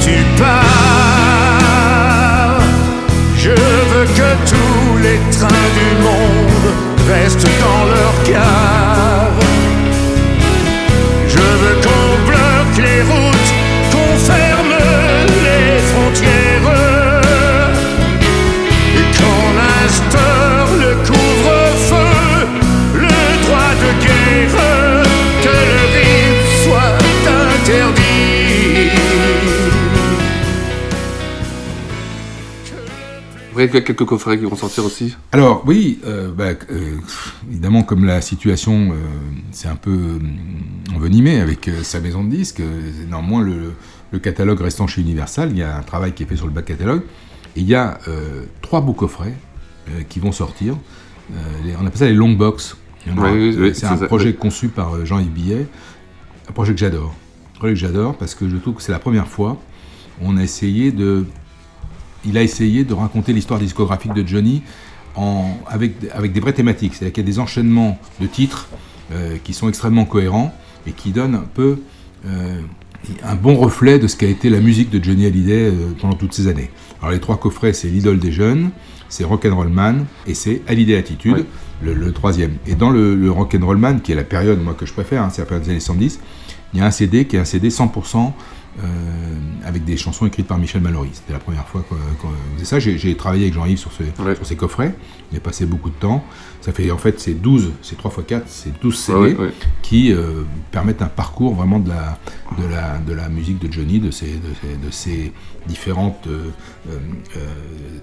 Tu 0.00 0.24
pars, 0.36 0.60
je 3.36 3.50
veux 3.50 4.06
que 4.18 4.30
tous 4.48 4.98
les 5.02 5.18
trains 5.30 5.70
du 5.78 5.88
monde 6.02 6.68
restent 7.08 7.52
dans 7.60 7.84
leur 7.86 8.14
gare. 8.26 9.17
A 33.60 33.66
quelques 33.68 34.04
coffrets 34.04 34.38
qui 34.38 34.44
vont 34.44 34.56
sortir 34.56 34.84
aussi 34.84 35.16
Alors 35.32 35.62
oui, 35.66 35.98
euh, 36.06 36.30
bah, 36.30 36.50
euh, 36.70 36.96
évidemment 37.50 37.82
comme 37.82 38.04
la 38.04 38.20
situation 38.20 38.90
euh, 38.92 38.94
s'est 39.50 39.68
un 39.68 39.76
peu 39.76 39.90
euh, 39.90 40.94
envenimée 40.96 41.40
avec 41.40 41.68
euh, 41.68 41.82
sa 41.82 42.00
maison 42.00 42.22
de 42.24 42.30
disques, 42.30 42.60
euh, 42.60 42.80
néanmoins 43.08 43.42
le, 43.42 43.72
le 44.12 44.18
catalogue 44.18 44.60
restant 44.60 44.86
chez 44.86 45.00
Universal, 45.00 45.50
il 45.52 45.58
y 45.58 45.62
a 45.62 45.76
un 45.76 45.82
travail 45.82 46.12
qui 46.12 46.22
est 46.22 46.26
fait 46.26 46.36
sur 46.36 46.46
le 46.46 46.52
back 46.52 46.66
catalogue, 46.66 47.02
et 47.56 47.60
il 47.60 47.66
y 47.66 47.74
a 47.74 47.98
euh, 48.08 48.44
trois 48.62 48.80
beaux 48.80 48.92
coffrets 48.92 49.34
euh, 49.88 50.02
qui 50.08 50.20
vont 50.20 50.32
sortir. 50.32 50.76
Euh, 51.32 51.36
les- 51.64 51.74
on 51.76 51.80
appelle 51.86 51.98
ça 51.98 52.06
les 52.06 52.14
long 52.14 52.32
box. 52.32 52.76
Oui, 53.06 53.12
oui, 53.16 53.56
oui, 53.58 53.70
c'est 53.74 53.80
c'est 53.80 53.86
un 53.86 53.96
ça, 53.96 54.06
projet 54.06 54.28
oui. 54.30 54.36
conçu 54.36 54.68
par 54.68 54.94
euh, 54.94 55.04
Jean-Yves 55.04 55.30
Billet, 55.30 55.66
un 56.48 56.52
projet 56.52 56.72
que 56.74 56.78
j'adore. 56.80 57.14
Un 57.54 57.58
projet 57.58 57.74
que 57.74 57.80
j'adore 57.80 58.16
parce 58.16 58.34
que 58.34 58.48
je 58.48 58.56
trouve 58.56 58.74
que 58.74 58.82
c'est 58.82 58.92
la 58.92 58.98
première 58.98 59.26
fois 59.28 59.60
on 60.20 60.36
a 60.36 60.42
essayé 60.42 60.90
de 60.90 61.24
il 62.28 62.36
a 62.38 62.42
essayé 62.42 62.84
de 62.84 62.94
raconter 62.94 63.32
l'histoire 63.32 63.58
discographique 63.58 64.12
de 64.14 64.26
Johnny 64.26 64.62
en, 65.16 65.56
avec, 65.66 65.92
avec 66.12 66.32
des 66.32 66.40
vraies 66.40 66.52
thématiques. 66.52 66.94
C'est-à-dire 66.94 67.12
qu'il 67.14 67.24
y 67.24 67.26
a 67.26 67.30
des 67.32 67.38
enchaînements 67.38 67.98
de 68.20 68.26
titres 68.26 68.68
euh, 69.12 69.36
qui 69.42 69.52
sont 69.54 69.68
extrêmement 69.68 70.04
cohérents 70.04 70.54
et 70.86 70.92
qui 70.92 71.10
donnent 71.10 71.34
un 71.34 71.46
peu 71.54 71.78
euh, 72.26 72.60
un 73.24 73.34
bon 73.34 73.56
reflet 73.56 73.98
de 73.98 74.06
ce 74.06 74.16
qu'a 74.16 74.26
été 74.26 74.50
la 74.50 74.60
musique 74.60 74.90
de 74.90 75.02
Johnny 75.02 75.26
Hallyday 75.26 75.70
euh, 75.70 75.72
pendant 76.00 76.14
toutes 76.14 76.34
ces 76.34 76.46
années. 76.48 76.70
Alors 77.00 77.12
les 77.12 77.20
trois 77.20 77.38
coffrets, 77.38 77.72
c'est 77.72 77.88
l'idole 77.88 78.18
des 78.18 78.32
jeunes, 78.32 78.70
c'est 79.08 79.24
Rock'n'Roll 79.24 79.68
Man 79.68 80.04
et 80.26 80.34
c'est 80.34 80.62
Hallyday 80.68 80.96
Attitude, 80.96 81.32
Ouais. 81.34 81.44
le, 81.82 81.94
le 81.94 82.12
troisième. 82.12 82.52
Et 82.66 82.74
dans 82.74 82.90
le, 82.90 83.14
le 83.14 83.30
Rock'n'Roll 83.30 83.78
Man, 83.78 84.00
qui 84.02 84.12
est 84.12 84.16
la 84.16 84.24
période 84.24 84.62
moi 84.62 84.74
que 84.74 84.84
je 84.84 84.92
préfère, 84.92 85.22
hein, 85.22 85.30
c'est 85.32 85.40
la 85.42 85.46
période 85.46 85.64
des 85.64 85.70
années 85.70 85.80
70, 85.80 86.20
il 86.74 86.80
y 86.80 86.82
a 86.82 86.86
un 86.86 86.90
CD 86.90 87.24
qui 87.24 87.36
est 87.36 87.38
un 87.38 87.44
CD 87.44 87.68
100% 87.70 88.16
euh, 88.16 88.28
avec 89.64 89.84
des 89.84 89.96
chansons 89.96 90.26
écrites 90.26 90.46
par 90.46 90.58
Michel 90.58 90.80
Mallory. 90.80 91.10
C'était 91.12 91.32
la 91.32 91.38
première 91.40 91.66
fois 91.66 91.84
qu'on 91.88 92.28
faisait 92.54 92.64
ça. 92.64 92.78
J'ai 92.78 93.16
travaillé 93.16 93.44
avec 93.44 93.54
Jean-Yves 93.54 93.78
sur, 93.78 93.92
ce- 93.92 94.04
sur 94.36 94.46
ces 94.46 94.56
coffrets. 94.56 94.94
J'ai 95.32 95.40
passé 95.40 95.66
beaucoup 95.66 95.90
de 95.90 95.94
temps. 95.96 96.24
Ça 96.60 96.72
fait 96.72 96.90
en 96.90 96.98
fait 96.98 97.18
c'est 97.20 97.34
12, 97.34 97.70
c'est 97.82 97.96
3 97.96 98.12
x 98.18 98.24
4, 98.26 98.44
c'est 98.48 98.80
12 98.80 98.96
CD 98.98 99.18
Ouais, 99.18 99.34
ouais. 99.36 99.52
qui 99.82 100.12
euh, 100.12 100.42
permettent 100.70 101.02
un 101.02 101.06
parcours 101.06 101.54
vraiment 101.54 101.78
de 101.78 101.88
la, 101.88 102.18
de 102.58 102.66
la, 102.66 102.98
de 102.98 103.12
la 103.12 103.28
musique 103.28 103.58
de 103.58 103.70
Johnny, 103.72 104.00
de 104.00 104.10
ses, 104.10 104.26
de 104.26 104.52
ses, 104.60 104.76
de 104.86 104.90
ses 104.90 105.32
différentes 105.68 106.26
euh, 106.26 106.46
euh, 106.88 106.96
euh, 107.36 107.40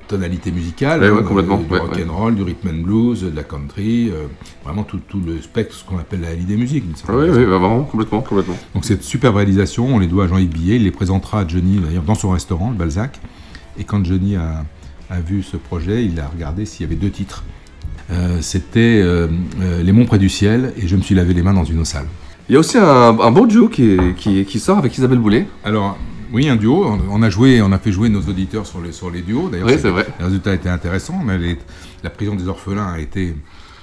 tonalités 0.07 0.51
musicales, 0.51 1.01
Ouais, 1.01 1.09
ouais, 1.09 1.23
complètement, 1.23 1.57
du 1.57 1.67
rock 1.73 1.97
and 2.07 2.13
roll, 2.13 2.35
du 2.35 2.43
rhythm 2.43 2.69
and 2.69 2.83
blues, 2.83 3.23
de 3.23 3.35
la 3.35 3.43
country, 3.43 4.11
vraiment 4.63 4.83
tout, 4.83 4.99
tout 5.09 5.19
le 5.25 5.41
spectre, 5.41 5.75
ce 5.75 5.83
qu'on 5.83 5.97
appelle 5.97 6.21
la 6.21 6.33
d'une 6.35 6.95
certaine 6.95 7.15
Oui, 7.15 7.27
bah, 7.45 7.57
vraiment, 7.57 7.83
complètement, 7.83 8.21
complètement. 8.21 8.57
Donc 8.73 8.85
cette 8.85 9.03
superbe 9.03 9.35
réalisation, 9.37 9.87
on 9.95 9.99
les 9.99 10.07
doit 10.07 10.25
à 10.25 10.27
Jean-Yves 10.27 10.49
Billet, 10.53 10.75
il 10.77 10.83
les 10.83 10.91
présentera 10.91 11.41
à 11.41 11.47
Johnny 11.47 11.79
d'ailleurs 11.79 12.03
dans 12.03 12.15
son 12.15 12.29
restaurant, 12.29 12.69
le 12.69 12.75
Balzac. 12.77 13.19
Et 13.77 13.83
quand 13.83 14.05
Johnny 14.05 14.35
a, 14.35 14.63
a 15.09 15.19
vu 15.19 15.43
ce 15.43 15.57
projet, 15.57 16.05
il 16.05 16.19
a 16.19 16.27
regardé 16.27 16.65
s'il 16.65 16.81
y 16.85 16.85
avait 16.85 16.95
deux 16.95 17.09
titres. 17.09 17.43
Euh, 18.11 18.37
C'était 18.41 19.01
euh, 19.01 19.27
euh, 19.61 19.81
Les 19.83 19.91
Monts 19.91 20.05
près 20.05 20.19
du 20.19 20.29
ciel 20.29 20.73
et 20.77 20.87
Je 20.87 20.95
me 20.95 21.01
suis 21.01 21.15
lavé 21.15 21.33
les 21.33 21.41
mains 21.41 21.53
dans 21.53 21.63
une 21.65 21.79
eau 21.79 21.85
sale. 21.85 22.05
Il 22.47 22.53
y 22.53 22.55
a 22.55 22.59
aussi 22.59 22.77
un, 22.77 22.83
un 23.19 23.31
beau 23.31 23.47
duo 23.47 23.67
qui, 23.69 23.91
est- 23.93 24.15
qui, 24.15 24.45
qui 24.45 24.59
sort 24.59 24.77
avec 24.77 24.95
Isabelle 24.97 25.17
Boulet. 25.17 25.47
Alors, 25.63 25.97
oui, 26.33 26.47
un 26.49 26.55
duo. 26.55 26.85
On- 26.85 26.99
On 27.09 27.21
a 27.21 27.29
joué, 27.29 27.61
on 27.61 27.71
a 27.71 27.77
fait 27.79 27.91
jouer 27.91 28.09
nos 28.09 28.21
auditeurs 28.21 28.65
sur 28.65 28.81
les, 28.81 28.91
sur 28.91 29.09
les 29.09 29.21
duos. 29.21 29.49
D'ailleurs, 29.49 29.67
Oui, 29.67 29.75
c'est 29.79 29.89
vrai. 29.89 30.05
Les 30.19 30.25
résultats 30.25 30.53
étaient 30.53 30.69
intéressants, 30.69 31.21
mais 31.25 31.37
les- 31.37 31.57
la 32.03 32.09
prison 32.09 32.35
des 32.35 32.47
orphelins 32.47 32.87
a 32.93 32.99
été 32.99 33.35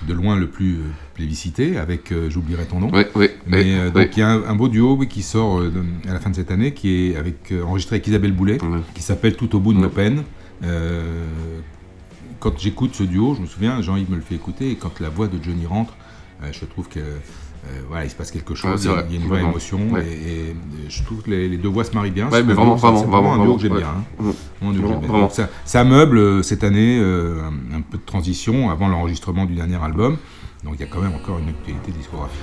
de 0.06 0.14
loin 0.14 0.36
le 0.36 0.48
plus 0.48 0.74
euh, 0.74 0.78
plébiscité 1.14 1.76
avec 1.76 2.10
euh, 2.10 2.28
J'oublierai 2.28 2.64
ton 2.64 2.80
nom. 2.80 2.90
Oui, 2.92 3.02
oui, 3.14 3.28
Mais 3.46 3.62
oui, 3.62 3.72
euh, 3.74 3.90
donc 3.90 4.08
il 4.16 4.20
y 4.20 4.22
a 4.24 4.30
un, 4.30 4.42
un 4.44 4.54
beau 4.56 4.68
duo 4.68 4.96
qui 5.08 5.22
sort 5.22 5.60
euh, 5.60 5.72
à 6.08 6.12
la 6.12 6.18
fin 6.18 6.30
de 6.30 6.34
cette 6.34 6.50
année, 6.50 6.74
qui 6.74 7.10
est 7.12 7.16
avec, 7.16 7.54
enregistré 7.64 7.96
avec 7.96 8.06
Isabelle 8.08 8.32
Boulet, 8.32 8.58
qui 8.94 9.02
s'appelle 9.02 9.36
Tout 9.36 9.54
au 9.54 9.60
bout 9.60 9.72
de 9.74 9.78
nos 9.78 9.88
peines. 9.90 10.22
Quand 12.40 12.58
j'écoute 12.58 12.94
ce 12.96 13.04
duo, 13.04 13.34
je 13.36 13.42
me 13.42 13.46
souviens, 13.46 13.80
Jean-Yves 13.82 14.10
me 14.10 14.16
le 14.16 14.22
fait 14.22 14.34
écouter, 14.34 14.72
et 14.72 14.74
quand 14.74 14.98
la 14.98 15.08
voix 15.08 15.28
de 15.28 15.38
Johnny 15.42 15.64
rentre, 15.66 15.94
je 16.50 16.64
trouve 16.64 16.88
que 16.88 16.98
euh, 17.00 17.80
voilà, 17.88 18.04
il 18.04 18.10
se 18.10 18.16
passe 18.16 18.32
quelque 18.32 18.54
chose, 18.56 18.84
il 19.08 19.12
y 19.14 19.16
a 19.18 19.20
une 19.22 19.28
vraie 19.28 19.40
émotion, 19.42 19.78
Ouais. 19.92 20.04
et, 20.04 20.50
et 20.50 20.56
je 20.88 21.02
trouve 21.04 21.22
que 21.22 21.30
les, 21.30 21.48
les 21.48 21.56
deux 21.58 21.68
voix 21.68 21.84
se 21.84 21.92
marient 21.94 22.10
bien. 22.10 22.24
Ouais, 22.28 22.38
C'est 22.38 22.42
mais 22.42 22.54
vraiment, 22.54 22.74
vraiment, 22.74 23.02
vraiment 23.04 23.34
un 23.34 23.44
duo 23.44 23.54
que 23.54 23.62
j'aime 23.62 23.72
ouais. 23.72 23.78
bien. 23.78 23.88
hein. 23.88 24.32
Vraiment 24.60 24.72
duo 24.72 24.82
que 24.82 24.86
Vraiment, 24.88 25.00
j'aime 25.02 25.10
bien. 25.10 25.20
Donc 25.20 25.30
ça, 25.32 25.48
ça 25.64 25.84
meuble 25.84 26.18
euh, 26.18 26.42
cette 26.42 26.64
année 26.64 26.98
euh, 27.00 27.40
un, 27.72 27.76
un 27.78 27.80
peu 27.82 27.98
de 27.98 28.02
transition 28.04 28.70
avant 28.70 28.88
l'enregistrement 28.88 29.44
du 29.44 29.54
dernier 29.54 29.76
album, 29.82 30.16
donc 30.64 30.74
il 30.74 30.80
y 30.80 30.84
a 30.84 30.86
quand 30.86 31.00
même 31.00 31.14
encore 31.14 31.38
une 31.38 31.50
actualité 31.50 31.92
discographique. 31.92 32.40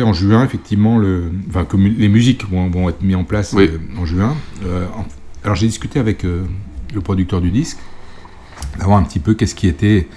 En 0.00 0.12
juin, 0.14 0.44
effectivement, 0.44 0.96
le, 0.98 1.30
enfin, 1.50 1.66
les 1.76 2.08
musiques 2.08 2.48
vont, 2.48 2.70
vont 2.70 2.88
être 2.88 3.02
mises 3.02 3.16
en 3.16 3.24
place 3.24 3.52
Oui. 3.52 3.64
euh, 3.70 4.00
en 4.00 4.06
juin. 4.06 4.34
Euh, 4.64 4.86
en- 4.96 5.04
alors 5.44 5.56
j'ai 5.56 5.66
discuté 5.66 5.98
avec 5.98 6.24
euh, 6.24 6.44
le 6.94 7.00
producteur 7.00 7.40
du 7.40 7.50
disque, 7.50 7.78
d'avoir 8.78 8.96
un 8.98 9.02
petit 9.02 9.18
peu 9.18 9.34
qu'est-ce 9.34 9.54
qui 9.54 9.66
était, 9.66 10.08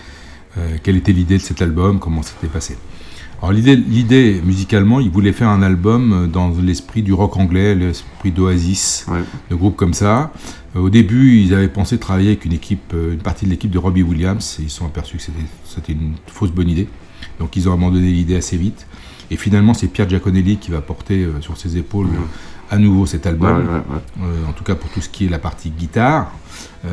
quelle 0.84 0.96
était 0.96 1.12
l'idée 1.12 1.38
de 1.38 1.42
cet 1.42 1.62
album, 1.62 2.00
comment 2.00 2.22
c'était 2.22 2.48
passé. 2.48 2.78
Alors 3.42 3.52
l'idée, 3.52 4.42
musicalement, 4.46 5.00
il 5.02 5.10
voulait 5.10 5.34
faire 5.34 5.50
un 5.50 5.62
album 5.62 6.30
dans 6.32 6.50
l'esprit 6.62 7.02
du 7.04 7.12
rock 7.12 7.36
anglais, 7.38 7.76
l'esprit 7.76 8.32
d'Oasis, 8.32 9.06
de 9.50 9.56
groupes 9.56 9.76
comme 9.76 9.94
ça. 9.94 10.32
Au 10.76 10.90
début, 10.90 11.40
ils 11.42 11.54
avaient 11.54 11.68
pensé 11.68 11.98
travailler 11.98 12.30
avec 12.30 12.46
une 12.46 12.54
équipe, 12.54 12.94
une 12.94 13.18
partie 13.18 13.46
de 13.46 13.50
l'équipe 13.50 13.72
de 13.72 13.78
Robbie 13.78 14.04
Williams, 14.04 14.58
et 14.60 14.64
ils 14.64 14.70
se 14.70 14.78
sont 14.78 14.86
aperçus 14.86 15.18
que 15.18 15.24
c'était 15.66 15.92
une 15.94 16.14
fausse 16.28 16.52
bonne 16.52 16.70
idée. 16.70 16.88
Donc 17.40 17.56
ils 17.58 17.68
ont 17.68 17.74
abandonné 17.74 18.12
l'idée 18.12 18.36
assez 18.38 18.56
vite. 18.58 18.88
Et 19.32 19.38
finalement, 19.38 19.74
c'est 19.74 19.88
Pierre 19.88 20.10
Giaconelli 20.10 20.58
qui 20.58 20.72
va 20.72 20.82
porter 20.82 21.24
euh, 21.24 21.42
sur 21.42 21.58
ses 21.58 21.78
épaules 21.78 22.08
à 22.72 22.78
nouveau 22.78 23.06
cet 23.06 23.26
album. 23.28 23.58
Ouais, 23.58 23.64
ouais, 23.64 23.74
ouais. 23.80 24.26
Euh, 24.28 24.50
en 24.50 24.54
tout 24.54 24.64
cas 24.64 24.76
pour 24.76 24.90
tout 24.92 25.02
ce 25.02 25.10
qui 25.10 25.26
est 25.26 25.30
la 25.30 25.40
partie 25.40 25.70
guitare. 25.72 26.32
Euh, 26.86 26.90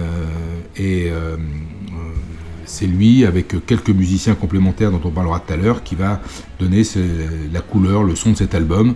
et 0.76 1.08
euh, 1.10 1.36
c'est 2.64 2.86
lui, 2.86 3.26
avec 3.26 3.66
quelques 3.66 3.90
musiciens 3.90 4.34
complémentaires 4.34 4.90
dont 4.90 5.00
on 5.04 5.10
parlera 5.10 5.40
tout 5.40 5.52
à 5.52 5.56
l'heure, 5.56 5.82
qui 5.82 5.94
va 5.94 6.20
donner 6.58 6.84
ce- 6.84 6.98
la 7.52 7.60
couleur, 7.60 8.02
le 8.04 8.14
son 8.14 8.30
de 8.32 8.36
cet 8.36 8.54
album. 8.54 8.94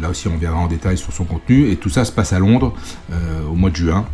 Là 0.00 0.10
aussi, 0.10 0.28
on 0.28 0.38
verra 0.38 0.56
en 0.56 0.68
détail 0.68 0.96
sur 0.96 1.12
son 1.12 1.24
contenu. 1.24 1.68
Et 1.68 1.76
tout 1.76 1.90
ça 1.90 2.04
se 2.04 2.12
passe 2.12 2.32
à 2.32 2.38
Londres 2.38 2.72
au 3.50 3.54
mois 3.54 3.70
de 3.70 3.76
juin 3.76 4.06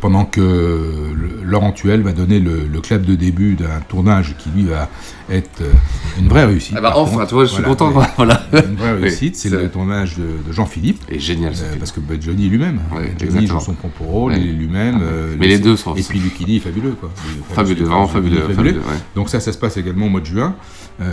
pendant 0.00 0.24
que 0.24 1.12
Laurent 1.44 1.72
Tuel 1.72 2.02
va 2.02 2.12
donner 2.12 2.38
le, 2.40 2.66
le 2.72 2.80
clap 2.80 3.02
de 3.02 3.14
début 3.14 3.54
d'un 3.54 3.80
tournage 3.88 4.34
qui 4.38 4.48
lui 4.50 4.64
va 4.64 4.88
être 5.30 5.60
euh, 5.62 5.72
une 6.18 6.28
vraie 6.28 6.44
réussite. 6.44 6.74
Ah 6.76 6.80
bah, 6.80 6.92
enfin, 6.96 7.26
tu 7.26 7.34
vois, 7.34 7.44
je 7.44 7.52
suis 7.52 7.62
content, 7.62 7.90
voilà. 8.16 8.46
Une 8.52 8.76
vraie 8.76 8.92
réussite, 8.92 9.36
c'est 9.36 9.48
c'est- 9.48 9.56
le 9.56 9.68
tournage 9.70 10.16
de, 10.16 10.22
de 10.46 10.52
Jean-Philippe. 10.52 11.02
Et 11.10 11.18
génial, 11.18 11.52
Euh, 11.54 11.76
parce 11.78 11.92
que 11.92 12.00
bah, 12.00 12.14
Johnny 12.20 12.48
lui-même. 12.48 12.80
Ouais, 12.94 13.12
Johnny 13.18 13.46
joue 13.46 13.60
son 13.60 13.74
propre 13.74 14.02
rôle, 14.02 14.32
Ouais. 14.32 14.40
il 14.40 14.48
est 14.50 14.52
lui-même. 14.52 14.98
Ah 15.00 15.04
euh, 15.04 15.34
Mais 15.38 15.46
le- 15.46 15.52
les 15.54 15.58
deux 15.58 15.76
sont- 15.76 15.94
Et 15.96 16.02
puis 16.02 16.18
Lucchini 16.18 16.56
est 16.56 16.60
fabuleux, 16.60 16.92
quoi. 16.98 17.10
Est 17.50 17.54
Fabuleux, 17.54 17.84
vraiment 17.84 18.06
fabuleux, 18.08 18.40
fabuleux, 18.42 18.72
ouais. 18.78 18.96
Donc 19.14 19.28
ça, 19.28 19.40
ça 19.40 19.52
se 19.52 19.58
passe 19.58 19.76
également 19.76 20.06
au 20.06 20.10
mois 20.10 20.20
de 20.20 20.26
juin. 20.26 20.54
euh, 21.00 21.04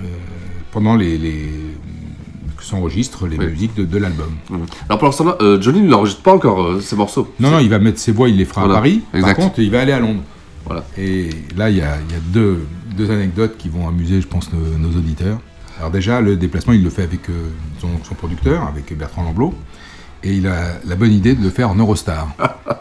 euh, 0.00 0.04
pendant 0.70 0.96
les, 0.96 1.18
s'enregistrent 2.64 3.26
les 3.26 3.36
Oui. 3.38 3.46
musiques 3.46 3.74
de, 3.74 3.84
de 3.84 3.98
l'album. 3.98 4.30
Alors 4.88 4.98
pour 4.98 5.06
l'instant, 5.08 5.34
euh, 5.40 5.60
Johnny 5.60 5.80
ne 5.82 5.88
n'enregistre 5.88 6.22
pas 6.22 6.32
encore 6.34 6.62
euh, 6.62 6.80
ses 6.80 6.96
morceaux. 6.96 7.32
Non, 7.40 7.50
non, 7.50 7.58
il 7.58 7.68
va 7.68 7.78
mettre 7.78 7.98
ses 7.98 8.12
voix, 8.12 8.28
il 8.28 8.36
les 8.36 8.44
fera 8.44 8.62
Voilà, 8.62 8.74
à 8.74 8.76
Paris. 8.78 9.02
exact. 9.14 9.26
Par 9.36 9.44
contre, 9.46 9.58
il 9.60 9.70
va 9.70 9.80
aller 9.80 9.92
à 9.92 10.00
Londres. 10.00 10.22
Voilà. 10.64 10.84
Et 10.96 11.30
là, 11.56 11.70
il 11.70 11.76
y 11.76 11.80
a, 11.82 11.96
il 12.08 12.12
y 12.12 12.16
a 12.16 12.20
deux, 12.32 12.60
deux 12.96 13.10
anecdotes 13.10 13.56
qui 13.58 13.68
vont 13.68 13.88
amuser, 13.88 14.20
je 14.20 14.26
pense, 14.28 14.50
nos, 14.52 14.78
nos 14.78 14.96
auditeurs. 14.96 15.38
Alors 15.78 15.90
déjà, 15.90 16.20
le 16.20 16.36
déplacement, 16.36 16.72
il 16.72 16.84
le 16.84 16.90
fait 16.90 17.02
avec 17.02 17.28
euh, 17.30 17.48
son, 17.80 17.88
son 18.04 18.14
producteur, 18.14 18.62
avec 18.66 18.96
Bertrand 18.96 19.24
Lamblot. 19.24 19.54
Et 20.22 20.34
il 20.34 20.46
a 20.46 20.74
la 20.86 20.94
bonne 20.94 21.12
idée 21.12 21.34
de 21.34 21.42
le 21.42 21.50
faire 21.50 21.68
en 21.70 21.74
Eurostar. 21.74 22.28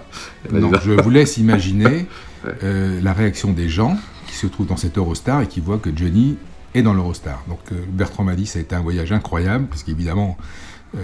Donc 0.51 0.75
je 0.83 0.91
vous 0.91 1.09
laisse 1.09 1.37
imaginer 1.37 2.05
euh, 2.63 2.99
la 3.01 3.13
réaction 3.13 3.51
des 3.51 3.67
gens 3.69 3.97
qui 4.27 4.35
se 4.35 4.45
trouvent 4.47 4.67
dans 4.67 4.77
cette 4.77 4.97
Eurostar 4.97 5.41
et 5.41 5.47
qui 5.47 5.59
voient 5.59 5.77
que 5.79 5.89
Johnny 5.95 6.37
est 6.73 6.81
dans 6.81 6.93
l'Eurostar. 6.93 7.43
Donc 7.47 7.59
euh, 7.71 7.75
Bertrand 7.87 8.23
m'a 8.23 8.35
dit 8.35 8.45
ça 8.45 8.59
a 8.59 8.61
été 8.61 8.75
un 8.75 8.81
voyage 8.81 9.11
incroyable, 9.11 9.67
parce 9.67 9.83
qu'évidemment, 9.83 10.37
euh, 10.95 10.99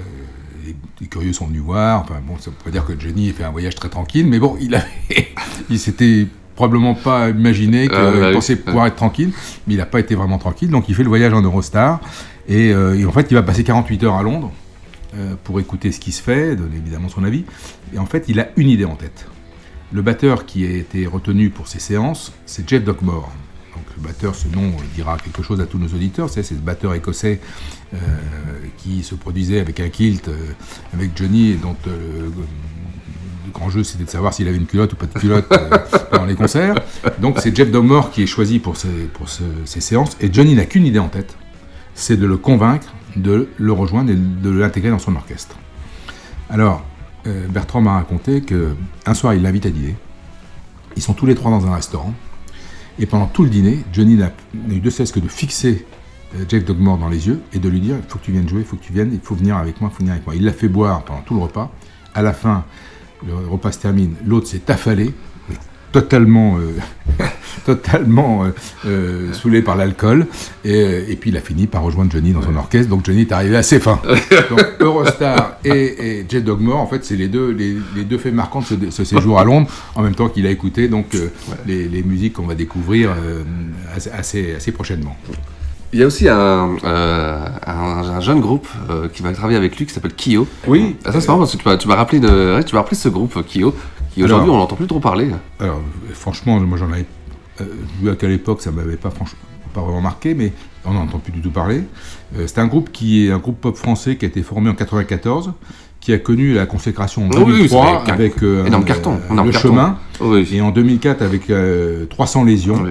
les, 0.66 0.76
les 1.02 1.08
curieux 1.08 1.34
sont 1.34 1.48
venus 1.48 1.62
voir. 1.62 2.02
Enfin 2.02 2.20
bon, 2.26 2.38
ça 2.40 2.52
peut 2.64 2.72
dire 2.72 2.86
que 2.86 3.00
Johnny 3.00 3.30
a 3.30 3.34
fait 3.34 3.44
un 3.44 3.52
voyage 3.52 3.76
très 3.76 3.90
tranquille, 3.90 4.28
mais 4.28 4.40
bon, 4.40 4.58
il 4.60 4.76
avait, 4.76 4.88
il 5.70 5.80
s'était 5.80 6.28
probablement 6.56 6.96
pas 6.96 7.30
imaginé 7.30 7.88
qu'il 7.88 7.96
Ah, 7.96 8.12
bah 8.12 8.28
oui, 8.30 8.34
pensait 8.34 8.56
pouvoir 8.56 8.88
être 8.88 8.96
tranquille, 8.96 9.32
mais 9.68 9.76
il 9.76 9.78
n'a 9.78 9.86
pas 9.86 10.00
été 10.00 10.16
vraiment 10.16 10.40
tranquille. 10.40 10.70
Donc 10.70 10.90
il 10.90 10.96
fait 10.96 11.04
le 11.04 11.10
voyage 11.10 11.34
en 11.34 11.42
Eurostar 11.42 12.02
et, 12.48 12.74
euh, 12.74 12.98
et 12.98 13.06
en 13.06 13.12
fait 13.12 13.28
il 13.30 13.36
va 13.36 13.44
passer 13.44 13.64
48 13.64 14.04
heures 14.04 14.16
à 14.16 14.24
Londres 14.24 14.52
euh, 15.16 15.36
pour 15.44 15.60
écouter 15.60 15.92
ce 15.94 16.00
qui 16.00 16.12
se 16.12 16.22
fait, 16.22 16.56
donner 16.56 16.78
évidemment 16.78 17.08
son 17.08 17.24
avis. 17.24 17.46
Et 17.94 17.98
en 17.98 18.06
fait, 18.06 18.26
il 18.28 18.42
a 18.42 18.50
une 18.58 18.70
idée 18.70 18.84
en 18.84 18.96
tête. 18.96 19.28
Le 19.94 20.02
batteur 20.02 20.46
qui 20.46 20.66
a 20.66 20.70
été 20.70 21.08
retenu 21.08 21.50
pour 21.50 21.70
ces 21.70 21.80
séances, 21.80 22.34
c'est 22.46 22.68
Jeff 22.68 22.84
Dockmore. 22.84 23.32
Le 23.98 24.08
batteur, 24.08 24.36
ce 24.36 24.48
nom 24.48 24.74
dira 24.96 25.18
quelque 25.18 25.42
chose 25.42 25.60
à 25.60 25.66
tous 25.66 25.80
nos 25.80 25.88
auditeurs. 25.88 26.30
C'est 26.30 26.44
ce 26.44 26.54
batteur 26.54 26.94
écossais 26.94 27.42
euh, 27.94 27.98
qui 28.78 29.04
se 29.04 29.16
produisait 29.16 29.60
avec 29.60 29.80
un 29.80 29.90
kilt, 29.90 30.28
euh, 30.28 30.36
avec 30.94 31.18
Johnny, 31.18 31.52
et 31.52 31.56
dont 31.56 31.76
euh, 31.88 32.30
le 33.46 33.52
grand 33.52 33.70
jeu, 33.70 33.84
c'était 33.84 34.04
de 34.04 34.10
savoir 34.10 34.34
s'il 34.34 34.48
avait 34.48 34.58
une 34.58 34.68
culotte 34.68 34.94
ou 34.94 34.96
pas 34.98 35.08
de 35.08 35.18
culotte 35.18 35.48
pendant 36.12 36.26
les 36.26 36.36
concerts. 36.36 36.76
Donc 37.20 37.40
c'est 37.40 37.56
Jeff 37.56 37.72
Dogmore 37.72 38.12
qui 38.12 38.22
est 38.22 38.28
choisi 38.28 38.60
pour, 38.60 38.78
ces, 38.78 39.82
séances. 39.82 40.16
Et 40.20 40.32
Johnny 40.32 40.54
n'a 40.54 40.66
qu'une 40.66 40.86
idée 40.86 41.00
en 41.00 41.10
tête, 41.10 41.36
c'est 41.96 42.18
de 42.18 42.28
le 42.28 42.38
convaincre 42.38 42.94
de 43.16 43.50
le 43.58 43.72
rejoindre 43.72 44.12
et 44.12 44.16
de 44.16 44.50
l'intégrer 44.52 44.92
dans 44.92 45.00
son 45.00 45.16
orchestre. 45.16 45.58
Alors, 46.52 46.86
Bertrand 47.50 47.82
m'a 47.82 47.94
raconté 47.94 48.42
que 48.42 48.76
un 49.06 49.14
soir, 49.16 49.34
il 49.34 49.42
l'invite 49.42 49.66
à 49.66 49.70
dîner. 49.70 49.96
Ils 50.96 51.02
sont 51.02 51.14
tous 51.14 51.26
les 51.26 51.34
trois 51.34 51.50
dans 51.50 51.66
un 51.66 51.74
restaurant. 51.74 52.14
Et 53.00 53.06
pendant 53.06 53.28
tout 53.28 53.44
le 53.44 53.50
dîner, 53.50 53.84
Johnny 53.94 54.16
n'a 54.16 54.32
eu 54.70 54.80
de 54.80 54.90
cesse 54.90 55.12
que 55.12 55.20
de 55.20 55.28
fixer 55.28 55.86
euh, 56.36 56.46
Jeff 56.48 56.66
Dogmore 56.66 56.98
dans 56.98 57.10
les 57.10 57.28
yeux 57.28 57.42
et 57.54 57.60
de 57.60 57.70
lui 57.70 57.80
dire 57.80 57.96
il 57.98 58.10
faut 58.10 58.18
que 58.20 58.24
tu 58.24 58.32
viennes 58.32 58.50
jouer, 58.50 58.62
il 58.62 58.66
faut 58.66 58.76
que 58.76 58.84
tu 58.84 58.94
viennes, 58.94 59.12
il 59.14 59.20
faut 59.20 59.36
venir 59.36 59.58
avec 59.58 59.80
moi, 59.82 59.90
il 59.92 59.96
faut 59.96 60.00
venir 60.00 60.14
avec 60.14 60.26
moi. 60.26 60.36
Il 60.36 60.44
l'a 60.44 60.54
fait 60.54 60.68
boire 60.68 61.04
pendant 61.04 61.22
tout 61.22 61.36
le 61.36 61.42
repas. 61.42 61.72
À 62.16 62.22
la 62.22 62.34
fin, 62.34 62.66
le 63.26 63.36
repas 63.48 63.72
se 63.72 63.80
termine, 63.80 64.16
l'autre 64.26 64.48
s'est 64.48 64.70
affalé, 64.70 65.14
totalement, 66.02 66.58
euh, 66.58 67.24
totalement 67.66 68.44
euh, 68.46 68.50
euh, 68.86 69.34
saoulé 69.34 69.62
par 69.62 69.76
l'alcool. 69.76 70.28
Et, 70.64 71.06
et 71.12 71.16
puis 71.16 71.32
il 71.32 71.38
a 71.38 71.42
fini 71.42 71.68
par 71.68 71.82
rejoindre 71.84 72.12
Johnny 72.12 72.32
dans 72.34 72.42
son 72.42 72.56
orchestre. 72.56 72.90
Donc 72.90 73.06
Johnny 73.06 73.22
est 73.22 73.32
arrivé 73.32 73.58
à 73.58 73.64
ses 73.64 73.80
fins. 73.80 74.00
Donc 74.50 74.66
Eurostar 74.80 75.58
et, 75.66 75.72
et 76.20 76.26
Jeff 76.30 76.44
Dogmore, 76.44 76.78
en 76.80 76.88
fait, 76.88 77.04
c'est 77.04 77.16
les 77.16 77.28
deux, 77.28 77.52
les, 77.52 77.76
les 77.96 78.04
deux 78.04 78.18
faits 78.18 78.34
marquants 78.34 78.62
de 78.62 78.66
ce, 78.66 78.92
ce 78.92 79.04
séjour 79.04 79.40
à 79.40 79.44
Londres, 79.44 79.70
en 79.96 80.02
même 80.04 80.16
temps 80.16 80.30
qu'il 80.30 80.46
a 80.46 80.50
écouté 80.52 80.88
donc 80.88 81.08
les, 81.66 81.88
les 81.88 82.04
musiques 82.04 82.34
qu'on 82.34 82.46
va 82.48 82.56
découvrir 82.56 83.12
assez, 83.96 84.54
assez, 84.56 84.72
prochainement. 84.72 85.16
Il 85.94 86.00
y 86.02 86.04
a 86.04 86.08
aussi 86.08 86.28
un, 86.28 86.76
euh, 86.84 87.46
un, 87.66 87.72
un 87.72 88.20
jeune 88.20 88.42
groupe 88.42 88.68
euh, 88.90 89.08
qui 89.08 89.24
va 89.24 89.32
travailler 89.32 89.58
avec 89.58 89.78
lui 89.78 89.86
qui 89.86 89.94
s'appelle 89.94 90.12
Kyo. 90.16 90.46
Oui. 90.68 90.98
Ah, 91.06 91.14
ça 91.14 91.22
c'est 91.22 91.28
marrant 91.28 91.40
parce 91.40 91.56
que 91.56 91.76
tu 91.78 91.88
m'as- 91.88 91.96
rappelé 91.96 92.20
de, 92.20 92.56
ouais, 92.56 92.64
tu 92.66 92.76
m'as 92.76 92.82
rappelé 92.82 92.98
ce 92.98 93.08
groupe 93.08 93.42
Kyo 93.48 93.74
qui 94.18 94.24
aujourd'hui 94.24 94.50
on 94.50 94.58
n'entend 94.58 94.76
plus 94.76 94.88
trop 94.88 95.00
parler. 95.00 95.30
Alors, 95.60 95.82
franchement, 96.14 96.60
moi 96.60 96.78
j'en 96.78 96.92
avais 96.92 97.06
euh, 97.62 97.66
vu 98.02 98.10
à 98.10 98.16
quelle 98.16 98.32
époque, 98.32 98.62
ça 98.62 98.72
m'avait 98.72 98.98
pas 98.98 99.10
franchement 99.10 99.40
pas 99.74 99.82
vraiment 99.82 100.02
marqué, 100.02 100.34
mais 100.34 100.54
on 100.86 100.94
n'en 100.94 101.02
entend 101.02 101.20
plus 101.20 101.32
du 101.32 101.42
tout 101.42 101.52
parler. 101.52 101.84
Euh, 102.36 102.48
c'est 102.48 102.60
un 102.60 102.68
groupe 102.68 102.92
qui 102.92 103.28
est 103.28 103.32
un 103.32 103.38
groupe 103.38 103.62
pop 103.62 103.76
français 103.76 104.18
qui 104.18 104.26
a 104.26 104.28
été 104.28 104.42
formé 104.42 104.70
en 104.70 104.74
94, 104.74 105.54
qui 106.08 106.14
a 106.14 106.20
connu 106.20 106.54
la 106.54 106.66
consécration 106.66 107.26
en 107.26 107.30
Oh 107.34 107.40
oui, 107.46 107.52
2003 107.68 108.04
c'est 108.06 108.12
un 108.12 108.14
avec 108.14 108.42
euh, 108.42 108.66
énorme 108.66 108.84
euh, 108.84 108.86
carton, 108.86 109.20
énorme 109.30 109.48
le 109.48 109.52
carton. 109.52 109.68
chemin, 109.68 109.98
Oui. 110.22 110.48
et 110.54 110.62
en 110.62 110.72
2004 110.72 111.22
avec 111.22 111.50
euh, 111.50 112.06
300 112.06 112.46
lésions. 112.46 112.82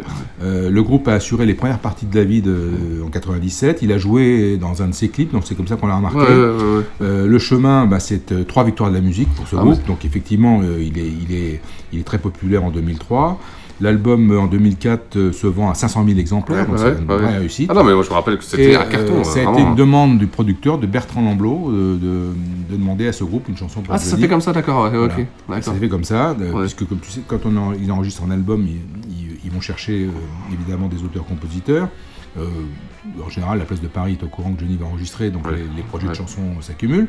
Euh, 0.43 0.69
le 0.69 0.83
groupe 0.83 1.09
a 1.09 1.15
assuré 1.15 1.47
les 1.47 1.55
premières 1.55 1.79
parties 1.79 2.05
de 2.05 2.15
la 2.15 2.25
vie 2.25 2.43
de, 2.43 2.55
en 3.03 3.09
97. 3.09 3.79
Il 3.81 3.91
a 3.93 3.97
joué 3.97 4.59
dans 4.59 4.83
un 4.83 4.89
de 4.89 4.93
ses 4.95 5.09
clips, 5.09 5.33
donc 5.33 5.45
c'est 5.47 5.55
comme 5.55 5.67
ça 5.67 5.77
qu'on 5.77 5.87
l'a 5.87 5.97
remarqué. 5.97 6.19
Le 7.01 7.39
chemin, 7.39 7.87
bah, 7.87 8.01
c'est 8.01 8.47
trois 8.47 8.65
victoires 8.65 8.91
de 8.91 8.95
la 8.97 9.01
musique 9.01 9.31
pour 9.35 9.49
ce 9.49 9.57
Ah 9.57 9.63
groupe. 9.63 9.87
Donc 9.87 10.05
effectivement, 10.05 10.61
il, 10.79 10.99
est, 10.99 11.11
il, 11.27 11.35
est, 11.35 11.61
il 11.95 12.01
est 12.01 12.05
très 12.05 12.19
populaire 12.19 12.65
en 12.65 12.71
2003. 12.71 13.41
L'album 13.81 14.31
euh, 14.31 14.41
en 14.41 14.47
2004 14.47 15.17
euh, 15.17 15.33
se 15.33 15.47
vend 15.47 15.69
à 15.71 15.75
500 15.75 16.05
000 16.07 16.19
exemplaires, 16.19 16.67
donc 16.67 16.79
c'est 16.79 17.01
une 17.03 17.07
vraie 17.19 17.39
réussite. 17.39 17.69
Ah 17.71 17.75
non, 17.75 17.85
mais 17.85 17.93
moi 17.95 18.03
je 18.03 18.09
me 18.09 18.15
rappelle 18.15 18.39
que 18.39 18.45
c'était 18.45 18.75
un 18.77 18.85
carton. 18.85 19.13
euh, 19.15 19.19
euh, 19.21 19.25
ça 19.25 19.41
a 19.41 19.43
été 19.43 19.61
une 19.61 19.75
demande 19.75 20.19
du 20.19 20.27
producteur, 20.27 20.79
de 20.79 20.87
Bertrand 20.87 21.23
Lamblot, 21.23 21.71
de, 21.73 21.97
de 22.71 22.77
demander 22.77 23.07
à 23.09 23.13
ce 23.13 23.25
groupe 23.25 23.49
une 23.49 23.57
chanson 23.57 23.81
pour 23.83 23.95
Ah, 23.95 23.99
ça 23.99 24.17
fait 24.17 24.29
comme 24.29 24.41
ça, 24.41 24.53
d'accord, 24.53 24.91
ok. 25.05 25.11
Ça 25.63 25.73
s'est 25.75 25.81
fait 25.81 25.89
comme 25.89 26.05
ça, 26.05 26.35
puisque 26.63 26.89
comme 26.89 26.99
tu 27.01 27.11
sais, 27.11 27.21
quand 27.27 27.45
on 27.45 27.57
en- 27.57 27.73
il 27.75 27.91
enregistre 27.93 28.23
un 28.27 28.31
album, 28.31 28.67
ils, 28.67 28.77
ils- 29.11 29.37
ils 29.45 29.51
vont 29.51 29.61
chercher 29.61 30.09
évidemment 30.53 30.89
des 30.89 31.03
auteurs-compositeurs. 31.05 31.89
Euh, 33.19 33.23
en 33.25 33.29
général, 33.29 33.59
la 33.59 33.65
place 33.65 33.81
de 33.81 33.89
Paris 33.89 34.17
est 34.21 34.25
au 34.25 34.29
courant 34.29 34.53
que 34.53 34.61
Johnny 34.61 34.77
va 34.77 34.87
enregistrer, 34.87 35.31
donc 35.31 35.51
les, 35.51 35.59
les 35.77 35.83
projets 35.83 36.07
ouais. 36.07 36.13
de 36.13 36.17
chansons 36.17 36.61
s'accumulent. 36.61 37.09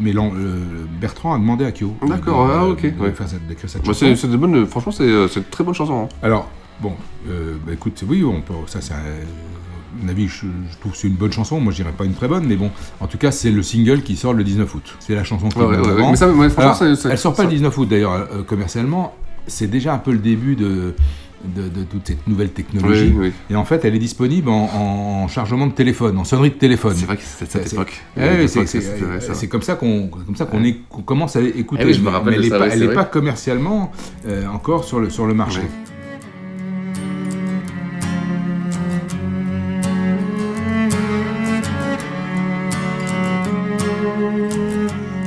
Mais 0.00 0.12
euh, 0.34 0.58
Bertrand 1.00 1.34
a 1.34 1.38
demandé 1.38 1.64
à 1.64 1.72
Kyo 1.72 1.94
D'accord, 2.06 2.50
ah, 2.52 2.66
ok, 2.66 2.82
ouais. 2.82 3.12
d'écrire 3.48 3.70
cette 3.70 3.82
Bah, 3.82 3.92
chanson. 3.92 4.14
c'est 4.16 4.28
bonnes, 4.36 4.66
franchement 4.66 4.92
c'est 4.92 5.04
euh, 5.04 5.28
une 5.28 5.44
très 5.44 5.64
bonne 5.64 5.74
chanson. 5.74 6.04
hein. 6.04 6.08
Alors, 6.22 6.48
bon, 6.80 6.92
euh, 7.28 7.56
bah, 7.66 7.72
écoute, 7.72 8.02
oui, 8.08 8.24
on 8.24 8.40
peut, 8.40 8.54
ça 8.66 8.80
c'est 8.80 8.94
mon 10.02 10.08
avis, 10.08 10.26
je, 10.26 10.46
je 10.70 10.78
trouve 10.80 10.92
que 10.92 10.98
c'est 10.98 11.08
une 11.08 11.14
bonne 11.16 11.32
chanson. 11.32 11.60
Moi, 11.60 11.70
je 11.70 11.82
dirais 11.82 11.92
pas 11.96 12.06
une 12.06 12.14
très 12.14 12.26
bonne, 12.26 12.46
mais 12.46 12.56
bon, 12.56 12.70
en 13.00 13.06
tout 13.06 13.18
cas, 13.18 13.30
c'est 13.30 13.50
le 13.50 13.62
single 13.62 14.00
qui 14.00 14.16
sort 14.16 14.32
le 14.32 14.42
19 14.42 14.74
août. 14.74 14.96
C'est 15.00 15.14
la 15.14 15.22
chanson 15.22 15.50
qui 15.50 15.58
Ouais, 15.58 15.66
ouais, 15.66 15.76
ouais, 15.76 16.10
mais 16.10 16.16
ça, 16.16 16.30
ouais, 16.32 16.48
Alors, 16.56 16.82
elle 16.82 16.96
sort 17.18 17.32
pas 17.34 17.42
ça- 17.42 17.44
le 17.44 17.50
19 17.50 17.76
août 17.76 17.86
d'ailleurs, 17.90 18.12
euh, 18.12 18.42
commercialement. 18.42 19.14
C'est 19.46 19.66
déjà 19.66 19.92
un 19.92 19.98
peu 19.98 20.12
le 20.12 20.18
début 20.18 20.56
de, 20.56 20.94
de, 21.44 21.68
de 21.68 21.84
toute 21.84 22.06
cette 22.06 22.26
nouvelle 22.26 22.50
technologie. 22.50 23.12
Oui, 23.16 23.28
oui. 23.28 23.32
Et 23.50 23.56
en 23.56 23.64
fait, 23.64 23.84
elle 23.84 23.94
est 23.94 23.98
disponible 23.98 24.48
en, 24.48 24.70
en 25.24 25.28
chargement 25.28 25.66
de 25.66 25.72
téléphone, 25.72 26.18
en 26.18 26.24
sonnerie 26.24 26.50
de 26.50 26.54
téléphone. 26.54 26.94
C'est 26.96 27.06
vrai 27.06 27.16
que 27.16 27.22
c'est 27.24 27.50
cette 27.50 27.72
époque. 27.72 28.00
C'est- 28.16 29.48
comme 29.48 29.62
ça 29.62 29.74
qu'on 29.74 30.08
comme 30.08 30.36
ça 30.36 30.46
qu'on 30.46 30.62
est- 30.64 30.78
qu'on 30.88 31.02
commence 31.02 31.36
à 31.36 31.40
écouter. 31.42 31.82
Eh 31.84 31.86
oui, 31.88 31.94
je 31.94 32.00
me 32.00 32.04
mais- 32.06 32.10
rappelle 32.10 32.40
mais 32.40 32.46
elle 32.46 32.52
n'est 32.60 32.68
elle 32.72 32.82
est 32.84 32.94
pas 32.94 33.04
commercialement 33.04 33.92
euh, 34.26 34.46
encore 34.46 34.84
sur 34.84 35.00
le, 35.00 35.10
sur 35.10 35.26
le 35.26 35.34
marché. 35.34 35.60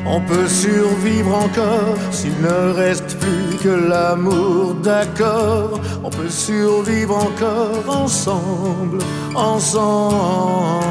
On 0.07 0.21
peut 0.21 0.47
survivre 0.47 1.33
encore 1.35 1.97
s'il 2.11 2.33
ne 2.41 2.71
reste 2.73 3.17
plus 3.19 3.44
que 3.61 3.69
l'amour, 3.69 4.75
d'accord. 4.75 5.79
On 6.03 6.09
peut 6.09 6.29
survivre 6.29 7.15
encore 7.15 7.83
ensemble, 8.03 8.99
ensemble. 9.35 10.85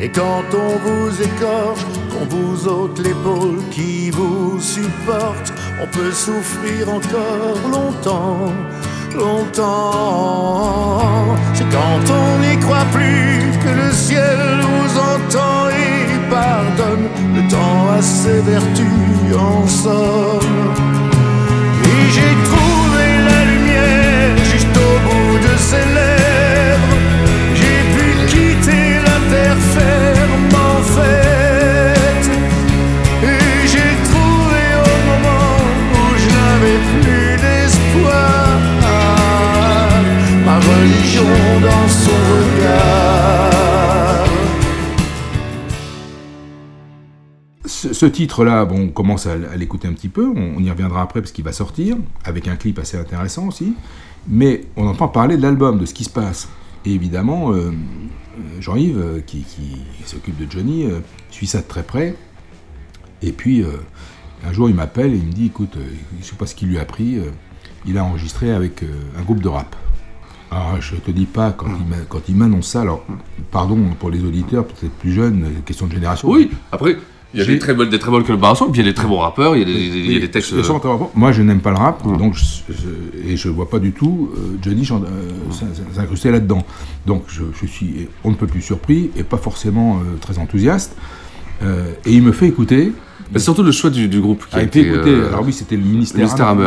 Et 0.00 0.10
quand 0.10 0.44
on 0.54 0.78
vous 0.86 1.22
écorche, 1.22 1.84
qu'on 2.10 2.26
vous 2.34 2.68
ôte 2.68 2.98
l'épaule 2.98 3.60
qui 3.70 4.10
vous 4.10 4.58
supporte, 4.60 5.52
on 5.82 5.86
peut 5.86 6.12
souffrir 6.12 6.88
encore 6.88 7.58
longtemps, 7.70 8.52
longtemps. 9.14 11.00
C'est 11.54 11.68
quand 11.70 12.10
on 12.12 12.38
n'y 12.40 12.58
croit 12.60 12.86
plus 12.92 13.52
que 13.62 13.68
le 13.68 13.92
ciel 13.92 14.60
vous 14.60 14.98
entend 14.98 15.68
et 15.68 16.30
pardonne. 16.30 17.08
Le 17.34 17.42
temps 17.50 17.90
a 17.96 18.02
ses 18.02 18.40
vertus 18.40 19.36
en 19.36 19.66
somme. 19.66 20.99
J'ai 25.72 25.78
pu 27.94 28.06
quitter 28.26 28.98
la 29.06 29.18
terre 29.30 29.56
ferme 29.56 30.52
en 30.52 30.82
fait. 30.82 32.26
Et 33.22 33.68
j'ai 33.68 33.94
trouvé 34.10 34.62
au 34.82 34.98
moment 35.10 35.54
où 35.94 35.96
je 36.18 36.28
n'avais 36.36 36.80
plus 36.90 37.30
d'espoir 37.36 38.58
ma 40.44 40.56
religion 40.58 41.30
dans 41.62 41.88
son 41.88 42.18
regard. 42.32 43.50
Ce, 47.66 48.06
titre-là, 48.06 48.64
bon, 48.64 48.86
on 48.86 48.88
commence 48.88 49.26
à, 49.26 49.36
l'écouter 49.56 49.86
un 49.86 49.92
petit 49.92 50.08
peu, 50.08 50.26
on 50.26 50.60
y 50.62 50.70
reviendra 50.70 51.02
après 51.02 51.20
parce 51.20 51.30
qu'il 51.30 51.44
va 51.44 51.52
sortir, 51.52 51.96
avec 52.24 52.48
un 52.48 52.56
clip 52.56 52.80
assez 52.80 52.98
intéressant 52.98 53.46
aussi, 53.46 53.76
mais 54.30 54.62
on 54.76 54.86
entend 54.86 55.08
parler 55.08 55.36
de 55.36 55.42
l'album, 55.42 55.78
de 55.78 55.84
ce 55.84 55.92
qui 55.92 56.04
se 56.04 56.10
passe. 56.10 56.48
Et 56.86 56.94
évidemment, 56.94 57.52
euh, 57.52 57.56
euh, 57.56 57.72
Jean-Yves, 58.60 58.98
euh, 58.98 59.20
qui, 59.20 59.44
s'occupe 60.06 60.38
de 60.38 60.50
Johnny, 60.50 60.86
suit 61.30 61.46
ça 61.46 61.58
de 61.58 61.66
très 61.66 61.82
près, 61.82 62.16
et 63.22 63.32
puis 63.32 63.64
un 64.44 64.52
jour 64.52 64.68
il 64.68 64.74
m'appelle 64.74 65.12
et 65.12 65.16
il 65.16 65.26
me 65.26 65.32
dit, 65.32 65.46
écoute, 65.46 65.76
je 66.18 66.24
sais 66.24 66.36
pas 66.36 66.46
ce 66.46 66.54
qu'il 66.54 66.68
lui 66.68 66.78
a 66.78 66.84
pris, 66.84 67.18
il 67.86 67.98
a 67.98 68.04
enregistré 68.04 68.50
avec 68.50 68.82
un 69.16 69.22
groupe 69.22 69.40
de 69.40 69.48
rap. 69.48 69.76
Alors, 70.50 70.80
je 70.80 70.96
te 70.96 71.12
dis 71.12 71.26
pas, 71.26 71.52
quand 71.52 72.20
il 72.28 72.34
m'annonce 72.34 72.68
ça, 72.68 72.80
alors, 72.80 73.04
pardon 73.52 73.78
pour 74.00 74.10
les 74.10 74.24
auditeurs, 74.24 74.66
peut-être 74.66 74.94
plus 74.94 75.12
jeunes, 75.12 75.46
question 75.64 75.86
de 75.86 75.92
génération. 75.92 76.28
Oui, 76.28 76.50
après, 76.72 76.96
il 77.32 77.38
y 77.40 77.42
a 77.42 77.46
des 77.54 77.58
très, 77.60 77.74
des 77.74 77.98
très 77.98 78.10
bonnes 78.10 78.24
collaborations, 78.24 78.70
puis 78.70 78.80
il 78.80 78.84
y 78.84 78.88
a 78.88 78.90
des 78.90 78.94
très 78.94 79.06
bons 79.06 79.18
rappeurs, 79.18 79.54
il 79.56 79.60
y 79.60 79.62
a 79.62 79.64
des, 79.64 79.72
il 79.72 80.12
y 80.12 80.16
a 80.16 80.20
des 80.20 80.30
textes. 80.30 80.52
Euh, 80.52 80.62
Moi, 81.14 81.30
je 81.32 81.42
n'aime 81.42 81.60
pas 81.60 81.70
le 81.70 81.76
rap, 81.76 82.02
donc 82.18 82.34
je, 82.34 82.44
je- 82.72 83.30
et 83.32 83.36
je 83.36 83.48
vois 83.48 83.68
pas 83.70 83.78
du 83.78 83.92
tout 83.92 84.30
euh, 84.36 84.56
Johnny 84.62 84.82
euh, 84.90 84.96
s'in- 85.52 85.66
s'incruster 85.94 86.30
là-dedans. 86.32 86.64
Donc, 87.06 87.24
je, 87.28 87.42
je 87.60 87.66
suis 87.66 88.08
on 88.24 88.30
ne 88.30 88.34
peut 88.36 88.46
plus 88.48 88.62
surpris 88.62 89.10
et 89.16 89.22
pas 89.22 89.36
forcément 89.38 89.98
euh, 89.98 90.16
très 90.20 90.38
enthousiaste. 90.38 90.96
Euh, 91.62 91.92
et 92.06 92.12
il 92.14 92.22
me 92.22 92.32
fait 92.32 92.46
écouter. 92.48 92.92
Mais 93.32 93.38
c'est 93.38 93.44
surtout 93.44 93.62
le 93.62 93.70
choix 93.70 93.90
du, 93.90 94.08
du 94.08 94.18
groupe 94.20 94.44
qui 94.48 94.56
a 94.56 94.58
a 94.58 94.62
été 94.62 94.80
été, 94.80 94.88
écouté. 94.92 95.14
Alors 95.28 95.44
oui, 95.46 95.52
c'était 95.52 95.76
le 95.76 95.84
ministère, 95.84 96.20
Hammer, 96.48 96.64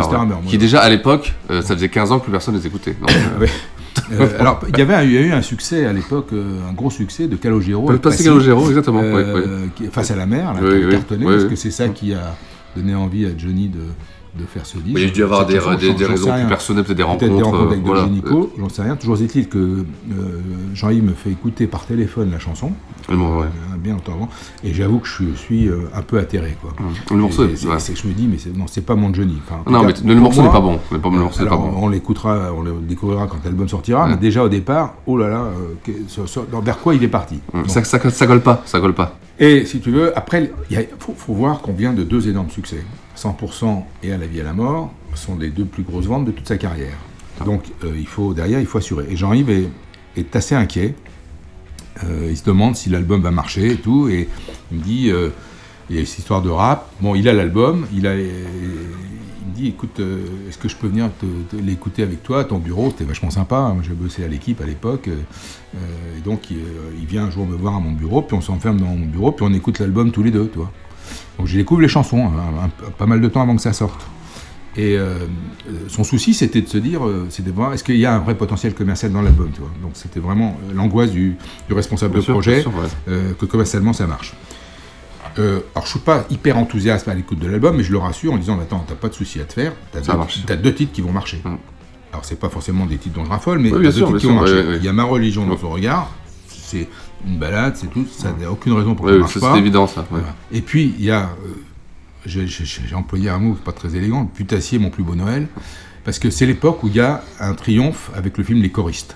qui 0.47 0.57
déjà 0.57 0.79
à 0.81 0.89
l'époque, 0.89 1.33
ça 1.49 1.61
faisait 1.75 1.89
15 1.89 2.11
ans 2.13 2.19
que 2.19 2.23
plus 2.23 2.31
personne 2.31 2.55
les 2.55 2.65
écoutait. 2.65 2.95
euh, 4.11 4.39
alors, 4.39 4.61
il 4.67 4.77
y 4.77 4.81
avait 4.81 5.05
il 5.05 5.11
y 5.13 5.17
a 5.17 5.21
eu 5.21 5.31
un 5.31 5.41
succès 5.41 5.85
à 5.85 5.93
l'époque, 5.93 6.29
euh, 6.33 6.69
un 6.69 6.73
gros 6.73 6.89
succès 6.89 7.27
de 7.27 7.35
Calogero. 7.35 7.87
Passé 7.87 7.99
Passy, 7.99 8.23
Calogero, 8.23 8.67
exactement, 8.67 9.01
euh, 9.01 9.33
ouais, 9.33 9.39
ouais. 9.41 9.69
qui 9.75 9.85
face 9.87 10.11
à 10.11 10.15
la 10.15 10.25
mer, 10.25 10.53
là, 10.53 10.59
Oui, 10.61 10.79
qui 10.79 10.85
oui, 10.85 10.91
cartonné, 10.91 11.25
oui, 11.25 11.33
parce 11.33 11.45
que 11.45 11.55
c'est 11.55 11.71
ça 11.71 11.89
qui 11.89 12.13
a 12.13 12.35
donné 12.75 12.95
envie 12.95 13.25
à 13.25 13.29
Johnny 13.37 13.69
de, 13.69 13.81
de 14.37 14.45
faire 14.45 14.65
ce. 14.65 14.77
Oui, 14.77 14.83
il 14.95 14.99
y 15.03 15.05
a 15.05 15.09
dû 15.09 15.23
avoir 15.23 15.45
des, 15.45 15.53
des, 15.53 15.59
raisons 16.05 16.25
plus 16.27 16.31
rien. 16.33 16.47
personnelles, 16.47 16.83
peut-être 16.83 16.97
des 16.97 17.03
Peut-être 17.03 17.21
rencontres. 17.21 17.35
des 17.37 17.43
rencontres 17.43 17.71
avec 17.71 17.79
euh, 17.79 17.81
voilà. 17.85 18.07
J'en 18.59 18.69
sais 18.69 18.81
rien. 18.81 18.95
Toujours 18.95 19.21
est-il 19.21 19.47
que 19.47 19.57
euh, 19.57 19.83
Jean-Yves 20.73 21.03
me 21.03 21.13
fait 21.13 21.29
écouter 21.29 21.67
par 21.67 21.85
téléphone 21.85 22.31
la 22.31 22.39
chanson, 22.39 22.71
mot, 23.09 23.39
ouais. 23.41 23.45
euh, 23.45 23.77
bien 23.77 23.93
longtemps 23.93 24.13
avant, 24.13 24.29
et 24.63 24.73
j'avoue 24.73 24.99
que 24.99 25.07
je 25.07 25.33
suis 25.35 25.67
euh, 25.67 25.81
un 25.93 26.01
peu 26.01 26.17
atterré. 26.17 26.57
Quoi. 26.61 26.73
Le 27.11 27.17
morceau, 27.17 27.43
c'est- 27.55 27.67
ouais. 27.67 27.75
que 27.77 27.99
je 27.99 28.07
me 28.07 28.13
dis, 28.13 28.27
mais 28.27 28.37
c'est- 28.39 28.55
non, 28.57 28.65
c'est 28.67 28.85
pas 28.85 28.95
mon 28.95 29.13
Johnny. 29.13 29.37
Enfin, 29.47 29.61
Non, 29.69 29.83
mais 29.83 29.93
le 30.13 30.19
morceau 30.19 30.41
n'est 30.41 30.49
pas 30.49 30.61
bon. 30.61 30.79
Le, 30.91 30.97
morceau 30.99 31.45
pas 31.45 31.55
bon. 31.55 31.73
on 31.77 31.89
l'écoutera, 31.89 32.51
on 32.57 32.61
le 32.63 32.73
découvrira 32.81 33.27
quand 33.27 33.37
l'album 33.45 33.67
sortira, 33.69 34.05
Ouais. 34.05 34.11
mais 34.11 34.17
déjà 34.17 34.43
au 34.43 34.49
départ, 34.49 34.95
oh 35.05 35.17
là 35.17 35.29
là, 35.29 35.45
vers 36.63 36.79
quoi 36.79 36.95
il 36.95 37.03
est 37.03 37.07
parti 37.07 37.39
Bon. 37.53 37.67
Ça, 37.67 37.83
ça, 37.83 37.99
ça 38.09 38.27
colle 38.27 38.41
pas, 38.41 38.61
ça 38.65 38.79
colle 38.79 38.93
pas. 38.93 39.17
Et 39.39 39.65
si 39.65 39.79
tu 39.79 39.91
veux, 39.91 40.15
après, 40.17 40.51
il 40.69 40.87
faut, 40.99 41.13
faut 41.17 41.33
voir 41.33 41.59
qu'on 41.61 41.73
vient 41.73 41.93
de 41.93 42.03
deux 42.03 42.27
énormes 42.29 42.49
succès. 42.49 42.83
100% 43.23 43.83
et 44.03 44.11
À 44.11 44.17
la 44.17 44.27
vie 44.27 44.39
et 44.39 44.41
à 44.41 44.43
la 44.43 44.53
mort 44.53 44.91
sont 45.15 45.37
les 45.37 45.49
deux 45.49 45.65
plus 45.65 45.83
grosses 45.83 46.05
ventes 46.05 46.25
de 46.25 46.31
toute 46.31 46.47
sa 46.47 46.57
carrière. 46.57 46.97
Donc 47.45 47.63
euh, 47.83 47.93
il 47.97 48.07
faut 48.07 48.33
derrière, 48.33 48.59
il 48.59 48.65
faut 48.65 48.79
assurer. 48.79 49.05
Et 49.09 49.15
Jean-Yves 49.15 49.49
est, 49.49 49.69
est 50.17 50.35
assez 50.35 50.55
inquiet. 50.55 50.95
Euh, 52.03 52.27
il 52.29 52.37
se 52.37 52.43
demande 52.43 52.75
si 52.75 52.89
l'album 52.89 53.21
va 53.21 53.31
marcher 53.31 53.71
et 53.73 53.77
tout. 53.77 54.09
Et 54.09 54.27
il 54.71 54.77
me 54.79 54.83
dit, 54.83 55.11
euh, 55.11 55.29
il 55.89 55.97
y 55.97 56.01
a 56.01 56.05
cette 56.05 56.19
histoire 56.19 56.41
de 56.41 56.49
rap. 56.49 56.89
Bon, 57.01 57.13
il 57.15 57.27
a 57.29 57.33
l'album. 57.33 57.85
Il 57.93 58.07
a, 58.07 58.15
il 58.15 58.27
me 58.27 59.55
dit, 59.55 59.67
écoute, 59.67 59.99
est-ce 60.49 60.57
que 60.57 60.67
je 60.67 60.75
peux 60.75 60.87
venir 60.87 61.09
te, 61.19 61.55
te 61.55 61.61
l'écouter 61.61 62.01
avec 62.01 62.23
toi 62.23 62.41
à 62.41 62.43
ton 62.45 62.57
bureau? 62.57 62.89
C'était 62.89 63.03
vachement 63.05 63.29
sympa. 63.29 63.57
hein. 63.57 63.77
J'ai 63.83 63.93
bossé 63.93 64.23
à 64.23 64.27
l'équipe 64.27 64.59
à 64.61 64.65
l'époque. 64.65 65.07
et 65.07 66.21
donc, 66.21 66.49
il, 66.49 66.57
il 66.99 67.05
vient 67.05 67.25
un 67.25 67.31
jour 67.31 67.45
me 67.45 67.55
voir 67.55 67.75
à 67.75 67.79
mon 67.79 67.91
bureau, 67.91 68.21
puis 68.23 68.35
on 68.35 68.41
s'enferme 68.41 68.79
dans 68.79 68.87
mon 68.87 69.05
bureau, 69.05 69.31
puis 69.31 69.45
on 69.47 69.53
écoute 69.53 69.77
l'album 69.79 70.11
tous 70.11 70.23
les 70.23 70.31
deux, 70.31 70.49
tu 70.51 70.57
vois. 70.57 70.71
Donc, 71.37 71.47
je 71.47 71.57
découvre 71.57 71.81
les 71.81 71.87
chansons, 71.87 72.27
hein, 72.27 72.31
un- 72.61 72.65
un- 72.65 72.91
pas 72.91 73.05
mal 73.05 73.19
de 73.21 73.27
temps 73.27 73.41
avant 73.41 73.55
que 73.55 73.61
ça 73.61 73.73
sorte. 73.73 74.01
Et 74.75 74.97
euh, 74.97 75.17
son 75.87 76.03
souci, 76.03 76.33
c'était 76.33 76.61
de 76.61 76.67
se 76.67 76.77
dire, 76.79 77.05
euh, 77.05 77.27
c'était 77.29 77.51
de 77.51 77.55
voir, 77.55 77.73
est-ce 77.73 77.83
qu'il 77.83 77.97
y 77.97 78.05
a 78.07 78.13
un 78.15 78.19
vrai 78.19 78.35
potentiel 78.35 78.73
commercial 78.73 79.11
dans 79.11 79.21
l'album, 79.21 79.49
tu 79.53 79.59
vois. 79.61 79.69
Donc, 79.83 79.91
c'était 79.93 80.19
vraiment 80.19 80.57
euh, 80.69 80.73
l'angoisse 80.73 81.11
du, 81.11 81.35
du 81.67 81.73
responsable 81.75 82.13
Bien 82.13 82.19
de 82.21 82.25
sûr, 82.25 82.33
projet, 82.33 82.61
sûr, 82.61 82.71
ouais. 82.75 82.87
euh, 83.09 83.33
que 83.33 83.45
commercialement, 83.45 83.93
ça 83.93 84.07
marche. 84.07 84.33
Alors, 85.35 85.85
je 85.85 85.89
suis 85.89 85.99
pas 85.99 86.25
hyper 86.29 86.57
enthousiaste 86.59 87.07
à 87.07 87.13
l'écoute 87.15 87.39
de 87.39 87.47
l'album, 87.47 87.75
mais 87.77 87.83
je 87.83 87.91
le 87.91 87.97
rassure 87.97 88.33
en 88.33 88.37
disant 88.37 88.59
Attends, 88.59 88.85
t'as 88.87 88.93
pas 88.93 89.09
de 89.09 89.15
souci 89.15 89.39
à 89.41 89.45
te 89.45 89.53
faire, 89.53 89.73
t'as 89.91 90.01
deux, 90.55 90.61
deux 90.61 90.73
titres 90.75 90.91
qui 90.91 91.01
vont 91.01 91.11
marcher. 91.11 91.41
Alors, 92.11 92.23
c'est 92.23 92.39
pas 92.39 92.49
forcément 92.49 92.85
des 92.85 92.97
titres 92.97 93.15
dont 93.15 93.25
je 93.25 93.29
raffole, 93.31 93.57
mais 93.57 93.71
Oui, 93.71 93.77
t'as 93.79 93.85
deux 93.85 93.91
sûr, 93.91 94.07
titres 94.07 94.19
qui 94.19 94.27
vont 94.27 94.35
marcher. 94.35 94.53
ouais, 94.53 94.67
ouais. 94.67 94.77
Il 94.77 94.83
y 94.83 94.87
a 94.87 94.93
ma 94.93 95.03
religion 95.05 95.47
dans 95.47 95.57
son 95.57 95.69
regard, 95.71 96.11
c'est 96.47 96.87
une 97.25 97.37
balade, 97.37 97.75
c'est 97.77 97.87
tout, 97.87 98.05
ça 98.11 98.33
n'a 98.39 98.51
aucune 98.51 98.73
raison 98.73 98.95
pour 98.95 99.05
que 99.05 99.11
Oui, 99.11 99.17
ça 99.17 99.21
marche 99.21 99.39
pas. 99.39 99.53
c'est 99.53 99.59
évident, 99.59 99.87
ça, 99.87 100.05
ouais. 100.11 100.19
Et 100.51 100.61
puis, 100.61 100.93
il 100.99 101.05
y 101.05 101.11
a, 101.11 101.29
euh, 101.45 101.47
j'ai 102.25 102.95
employé 102.95 103.29
un 103.29 103.39
mot 103.39 103.53
pas 103.53 103.71
très 103.71 103.95
élégant, 103.95 104.25
putassier, 104.25 104.79
mon 104.79 104.89
plus 104.89 105.03
beau 105.03 105.15
Noël, 105.15 105.47
parce 106.03 106.19
que 106.19 106.29
c'est 106.29 106.45
l'époque 106.45 106.83
où 106.83 106.87
il 106.87 106.95
y 106.95 106.99
a 106.99 107.23
un 107.39 107.53
triomphe 107.53 108.11
avec 108.15 108.37
le 108.37 108.43
film 108.43 108.61
Les 108.61 108.69
choristes, 108.71 109.15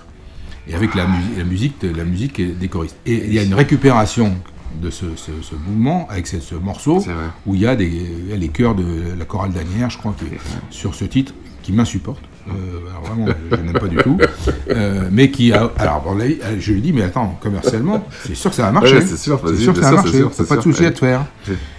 et 0.66 0.74
avec 0.74 0.94
la, 0.94 1.06
mu- 1.06 1.36
la 1.36 1.44
musique, 1.44 1.76
la 1.82 2.04
musique 2.04 2.40
des 2.58 2.68
choristes. 2.68 2.96
Et 3.06 3.26
il 3.26 3.32
y 3.32 3.38
a 3.38 3.42
une 3.42 3.54
récupération 3.54 4.34
de 4.82 4.90
ce, 4.90 5.06
ce- 5.16 5.30
ce 5.42 5.54
mouvement 5.54 6.06
avec 6.10 6.26
ce, 6.26 6.40
ce 6.40 6.54
morceau 6.54 7.00
où 7.46 7.54
il 7.54 7.62
y 7.62 7.66
a 7.66 7.74
des, 7.74 7.90
les 8.36 8.48
chœurs 8.48 8.74
de 8.74 9.14
la 9.18 9.24
chorale 9.24 9.52
d'Anière, 9.52 9.88
je 9.90 9.96
crois, 9.98 10.14
qui, 10.18 10.26
sur 10.70 10.94
ce 10.94 11.04
titre 11.06 11.32
qui 11.62 11.72
m'insupporte. 11.72 12.22
Euh, 12.50 12.90
alors 12.90 13.02
vraiment, 13.02 13.26
je 13.50 13.56
n'aime 13.56 13.72
pas 13.78 13.88
du 13.88 13.96
tout. 13.96 14.18
Euh, 14.70 15.08
mais 15.10 15.30
qui 15.30 15.52
a. 15.52 15.70
Alors, 15.78 16.02
bon, 16.02 16.14
là, 16.14 16.24
je 16.58 16.72
lui 16.72 16.80
dis, 16.80 16.92
mais 16.92 17.02
attends, 17.02 17.38
commercialement, 17.40 18.06
c'est 18.26 18.34
sûr 18.34 18.50
que 18.50 18.56
ça 18.56 18.62
va 18.62 18.72
marcher. 18.72 18.96
Ouais, 18.96 19.00
c'est 19.06 19.16
sûr, 19.16 19.36
vas-y, 19.38 19.56
c'est 19.56 19.62
sûr 19.64 19.72
que 19.74 19.80
ça 19.80 19.90
va 19.90 19.96
marcher. 19.96 20.18
sûr, 20.18 20.30
pas 20.46 20.56
de 20.56 20.60
souci 20.62 20.82
à 20.82 20.86
ouais. 20.88 20.92
te 20.92 20.98
faire. 20.98 21.24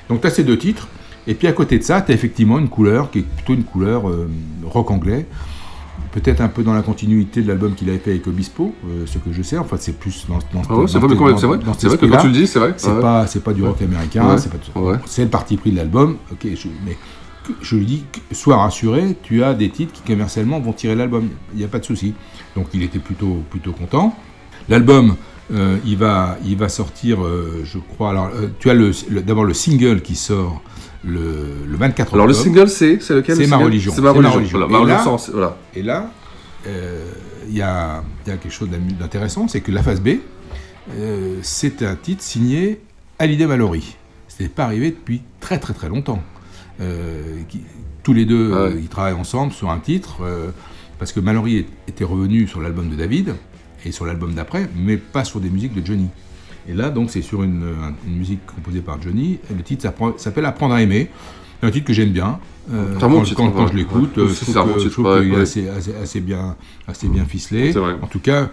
Donc, 0.09 0.21
tu 0.21 0.27
as 0.27 0.31
ces 0.31 0.43
deux 0.43 0.57
titres. 0.57 0.87
Et 1.27 1.33
puis, 1.35 1.47
à 1.47 1.51
côté 1.51 1.77
de 1.77 1.83
ça, 1.83 2.01
tu 2.01 2.11
as 2.11 2.15
effectivement 2.15 2.57
une 2.59 2.69
couleur 2.69 3.11
qui 3.11 3.19
est 3.19 3.21
plutôt 3.23 3.53
une 3.53 3.63
couleur 3.63 4.09
euh, 4.09 4.27
rock 4.65 4.89
anglais. 4.91 5.25
Peut-être 6.11 6.41
un 6.41 6.47
peu 6.47 6.63
dans 6.63 6.73
la 6.73 6.81
continuité 6.81 7.43
de 7.43 7.47
l'album 7.47 7.75
qu'il 7.75 7.87
avait 7.89 7.99
fait 7.99 8.11
avec 8.11 8.25
Obispo, 8.25 8.73
euh, 8.87 9.03
ce 9.05 9.19
que 9.19 9.31
je 9.31 9.43
sais. 9.43 9.59
En 9.59 9.63
fait, 9.63 9.77
c'est 9.79 9.91
plus 9.99 10.25
dans, 10.27 10.37
dans 10.37 10.63
Ah 10.67 10.75
ouais, 10.75 10.87
c'est 10.87 10.97
vrai, 10.97 11.07
dans- 11.09 11.15
dans 11.15 11.73
que 11.97 12.05
quand 12.07 12.17
tu 12.21 12.27
le 12.27 12.33
dis, 12.33 12.47
c'est 12.47 12.57
vrai. 12.57 12.73
C'est 12.77 12.89
Ouais. 12.89 12.99
pas, 13.01 13.27
c'est 13.27 13.43
pas 13.43 13.53
du 13.53 13.63
rock 13.63 13.79
américain. 13.81 14.27
Ouais. 14.27 14.37
C'est 14.39 14.51
pas 14.51 14.57
tout 14.57 14.71
ça. 14.73 15.01
C'est 15.05 15.23
le 15.23 15.29
parti 15.29 15.55
pris 15.57 15.71
de 15.71 15.75
l'album. 15.77 16.17
Ok, 16.31 16.47
je, 16.55 16.67
mais 16.83 16.97
je 17.61 17.75
lui 17.75 17.85
dis, 17.85 18.05
sois 18.31 18.57
rassuré, 18.57 19.15
tu 19.23 19.43
as 19.43 19.53
des 19.53 19.69
titres 19.69 19.93
qui 19.93 20.01
commercialement 20.01 20.59
vont 20.59 20.73
tirer 20.73 20.95
l'album. 20.95 21.29
Il 21.53 21.59
n'y 21.59 21.65
a 21.65 21.67
pas 21.67 21.79
de 21.79 21.85
souci. 21.85 22.13
Donc 22.55 22.67
il 22.73 22.83
était 22.83 22.99
plutôt, 22.99 23.43
plutôt 23.49 23.71
content. 23.73 24.15
L'album, 24.67 25.15
euh, 25.51 25.77
il, 25.85 25.97
va, 25.97 26.37
il 26.45 26.57
va 26.57 26.69
sortir, 26.69 27.23
euh, 27.23 27.61
je 27.63 27.79
crois. 27.79 28.11
Alors, 28.11 28.29
euh, 28.35 28.47
tu 28.59 28.69
as 28.69 28.73
le, 28.73 28.91
le- 29.09 29.21
d'abord 29.21 29.43
le 29.45 29.53
single 29.53 30.01
qui 30.01 30.15
sort 30.15 30.61
le, 31.03 31.47
le 31.67 31.77
24 31.77 32.13
Alors, 32.13 32.27
le 32.27 32.33
octobre. 32.33 32.45
single, 32.55 32.69
c'est- 32.69 32.99
c'est 33.01 33.15
lequel, 33.15 33.37
le 33.37 33.43
C'est 33.43 33.49
ma 33.49 33.57
religion. 33.57 33.91
C'est 33.95 34.01
ma 34.01 34.11
religion, 34.11 34.41
voilà, 34.51 34.67
ma 34.67 34.77
Et 34.77 34.81
religion, 34.81 34.97
là- 34.97 35.03
sens- 35.03 35.29
voilà. 35.31 35.57
Et 35.75 35.81
là, 35.83 36.11
il 36.67 37.55
y, 37.55 37.61
a, 37.61 38.03
y 38.27 38.31
a 38.31 38.37
quelque 38.37 38.49
chose 38.53 38.69
d'intéressant, 38.99 39.47
c'est 39.47 39.61
que 39.61 39.71
la 39.71 39.81
phase 39.81 40.01
B, 40.01 40.17
c'est 41.41 41.81
un 41.83 41.95
titre 41.95 42.21
signé 42.23 42.81
Hallyday 43.17 43.47
Mallory. 43.47 43.95
Ce 44.27 44.43
n'est 44.43 44.49
pas 44.49 44.65
arrivé 44.65 44.91
depuis 44.91 45.21
très 45.39 45.57
très 45.59 45.73
très 45.73 45.89
longtemps. 45.89 46.21
Euh, 46.81 47.41
qui- 47.49 47.61
tous 48.03 48.13
les 48.13 48.25
deux, 48.25 48.51
euh, 48.53 48.79
ils 48.79 48.87
travaillent 48.87 49.13
ensemble 49.13 49.51
sur 49.51 49.69
un 49.69 49.79
titre, 49.79 50.19
euh, 50.23 50.49
parce 50.97 51.11
que 51.11 51.19
Mallory 51.19 51.65
était 51.87 52.03
revenu 52.05 52.47
sur 52.47 52.61
l'album 52.61 52.89
de 52.89 52.95
David 52.95 53.35
et 53.85 53.91
sur 53.91 54.05
l'album 54.05 54.33
d'après, 54.33 54.69
mais 54.77 54.97
pas 54.97 55.23
sur 55.25 55.39
des 55.41 55.49
musiques 55.49 55.73
de 55.73 55.85
Johnny. 55.85 56.07
Et 56.67 56.73
là, 56.73 56.89
donc, 56.89 57.09
c'est 57.09 57.21
sur 57.21 57.43
une, 57.43 57.63
un- 57.63 57.93
une 58.07 58.17
musique 58.17 58.45
composée 58.45 58.81
par 58.81 59.01
Johnny. 59.01 59.39
Et 59.51 59.53
le 59.55 59.63
titre 59.63 59.91
s'appelle 60.17 60.45
Apprendre 60.45 60.75
à 60.75 60.81
aimer. 60.81 61.09
Un 61.61 61.71
titre 61.71 61.85
que 61.87 61.93
j'aime 61.93 62.11
bien. 62.11 62.39
Euh, 62.71 62.93
bon 63.09 63.19
quand, 63.35 63.67
je 63.67 63.73
l'écoute, 63.77 64.17
Ouais, 64.67 64.73
je 64.83 64.89
trouve 64.89 65.05
bon 65.05 65.13
ouais, 65.15 65.21
qu'il 65.21 65.33
est 65.33 65.41
assez, 65.41 65.67
assez, 65.69 65.95
assez 66.01 66.19
bien, 66.21 66.55
assez 66.87 67.07
bien 67.09 67.25
ficelé. 67.25 67.73
En 68.01 68.07
tout 68.07 68.19
cas, 68.19 68.49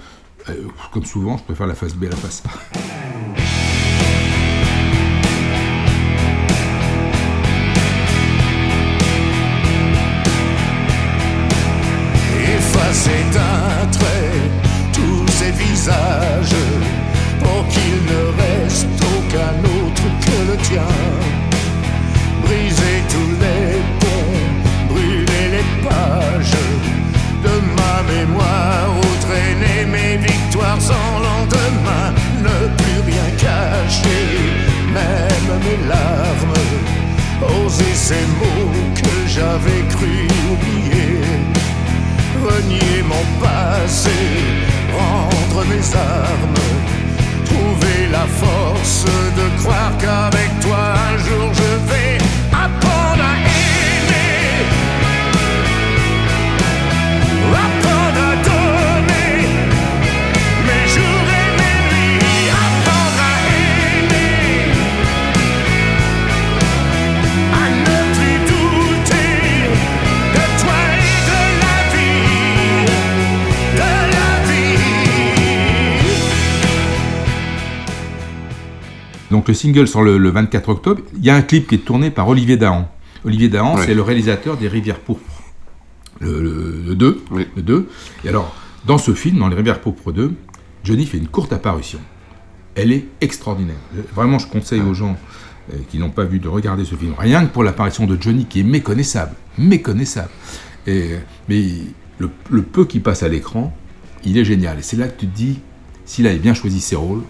euh, 0.48 0.54
comme 0.92 1.04
souvent, 1.04 1.36
je 1.36 1.44
préfère 1.44 1.66
la 1.68 1.74
face 1.74 1.94
B 1.94 2.04
à 2.04 2.08
la 2.10 2.16
face 2.16 2.42
A. 2.46 3.65
effacer 12.96 13.24
d'un 13.32 13.90
trait 13.90 14.40
tous 14.92 15.26
ces 15.28 15.50
visages 15.52 16.65
trouver 47.44 48.08
la 48.10 48.26
force 48.26 49.04
de 49.04 49.62
croire 49.62 49.92
qu'avec 49.98 50.50
toi 50.60 50.95
Donc 79.46 79.54
le 79.54 79.54
single 79.60 79.86
sort 79.86 80.02
le, 80.02 80.18
le 80.18 80.28
24 80.30 80.68
octobre. 80.70 81.02
Il 81.16 81.24
y 81.24 81.30
a 81.30 81.36
un 81.36 81.40
clip 81.42 81.68
qui 81.68 81.76
est 81.76 81.84
tourné 81.84 82.10
par 82.10 82.28
Olivier 82.28 82.56
Dahan. 82.56 82.90
Olivier 83.24 83.48
Dahan, 83.48 83.76
Ouais. 83.76 83.86
c'est 83.86 83.94
le 83.94 84.02
réalisateur 84.02 84.56
des 84.56 84.66
Rivières 84.66 84.98
Pourpres. 84.98 85.40
Le, 86.18 86.42
le- 86.42 86.82
le 86.84 86.94
2. 86.96 87.22
Le 87.54 87.62
2. 87.62 87.88
Et 88.24 88.28
alors, 88.28 88.56
dans 88.86 88.98
ce 88.98 89.14
film, 89.14 89.38
dans 89.38 89.46
Les 89.46 89.54
Rivières 89.54 89.80
Pourpres 89.80 90.10
2, 90.12 90.34
Johnny 90.82 91.06
fait 91.06 91.18
une 91.18 91.28
courte 91.28 91.52
apparition. 91.52 92.00
Elle 92.74 92.90
est 92.90 93.04
extraordinaire. 93.20 93.76
Vraiment, 94.16 94.40
je 94.40 94.48
conseille 94.48 94.80
aux 94.80 94.94
gens 94.94 95.16
euh, 95.72 95.76
qui 95.90 95.98
n'ont 96.00 96.10
pas 96.10 96.24
vu 96.24 96.40
de 96.40 96.48
regarder 96.48 96.84
ce 96.84 96.96
film. 96.96 97.14
Rien 97.16 97.46
que 97.46 97.52
pour 97.52 97.62
l'apparition 97.62 98.04
de 98.08 98.20
Johnny 98.20 98.46
qui 98.46 98.58
est 98.60 98.64
méconnaissable. 98.64 99.36
Méconnaissable. 99.58 100.30
Et, 100.88 101.10
mais 101.48 101.62
le, 102.18 102.30
le 102.50 102.62
peu 102.62 102.84
qui 102.84 102.98
passe 102.98 103.22
à 103.22 103.28
l'écran, 103.28 103.72
il 104.24 104.38
est 104.38 104.44
génial. 104.44 104.80
Et 104.80 104.82
c'est 104.82 104.96
là 104.96 105.06
que 105.06 105.20
tu 105.20 105.28
te 105.28 105.36
dis, 105.36 105.60
s'il 106.04 106.26
avait 106.26 106.38
bien 106.40 106.54
choisi 106.54 106.80
ses 106.80 106.96
rôles, 106.96 107.22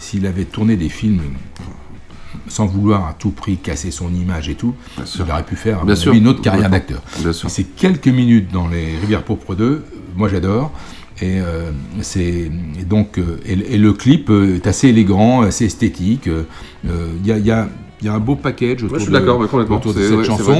s'il 0.00 0.26
avait 0.26 0.44
tourné 0.46 0.76
des 0.76 0.88
films 0.88 1.20
sans 2.48 2.66
vouloir 2.66 3.06
à 3.06 3.12
tout 3.12 3.30
prix 3.30 3.56
casser 3.58 3.90
son 3.90 4.12
image 4.14 4.48
et 4.48 4.54
tout, 4.54 4.74
il 4.98 5.22
aurait 5.30 5.44
pu 5.44 5.56
faire 5.56 5.84
Bien 5.84 5.94
sûr. 5.96 6.12
une 6.12 6.26
autre 6.26 6.42
carrière 6.42 6.70
d'acteur. 6.70 7.02
Ces 7.32 7.64
quelques 7.64 8.08
minutes 8.08 8.50
dans 8.52 8.66
les 8.66 8.96
Rivières 8.98 9.22
Pourpres 9.22 9.54
2, 9.54 9.84
moi 10.16 10.28
j'adore. 10.28 10.72
Et, 11.22 11.38
euh, 11.38 11.70
c'est, 12.00 12.50
donc, 12.88 13.18
euh, 13.18 13.36
et, 13.44 13.52
et 13.74 13.78
le 13.78 13.92
clip 13.92 14.30
euh, 14.30 14.54
est 14.56 14.66
assez 14.66 14.88
élégant, 14.88 15.42
assez 15.42 15.66
esthétique. 15.66 16.28
euh, 16.28 16.44
euh, 16.88 17.08
Il 17.20 17.26
y, 17.28 17.32
a, 17.32 17.36
il 17.38 17.44
y 17.46 17.50
a- 17.50 17.68
il 18.02 18.06
y 18.06 18.08
a 18.08 18.14
un 18.14 18.18
beau 18.18 18.34
package 18.36 18.82
autour, 18.84 18.96
je 18.98 19.02
suis 19.04 19.12
de, 19.12 19.26
autour 19.76 19.92
cette 20.00 20.16
ouais, 20.16 20.24
chanson 20.24 20.54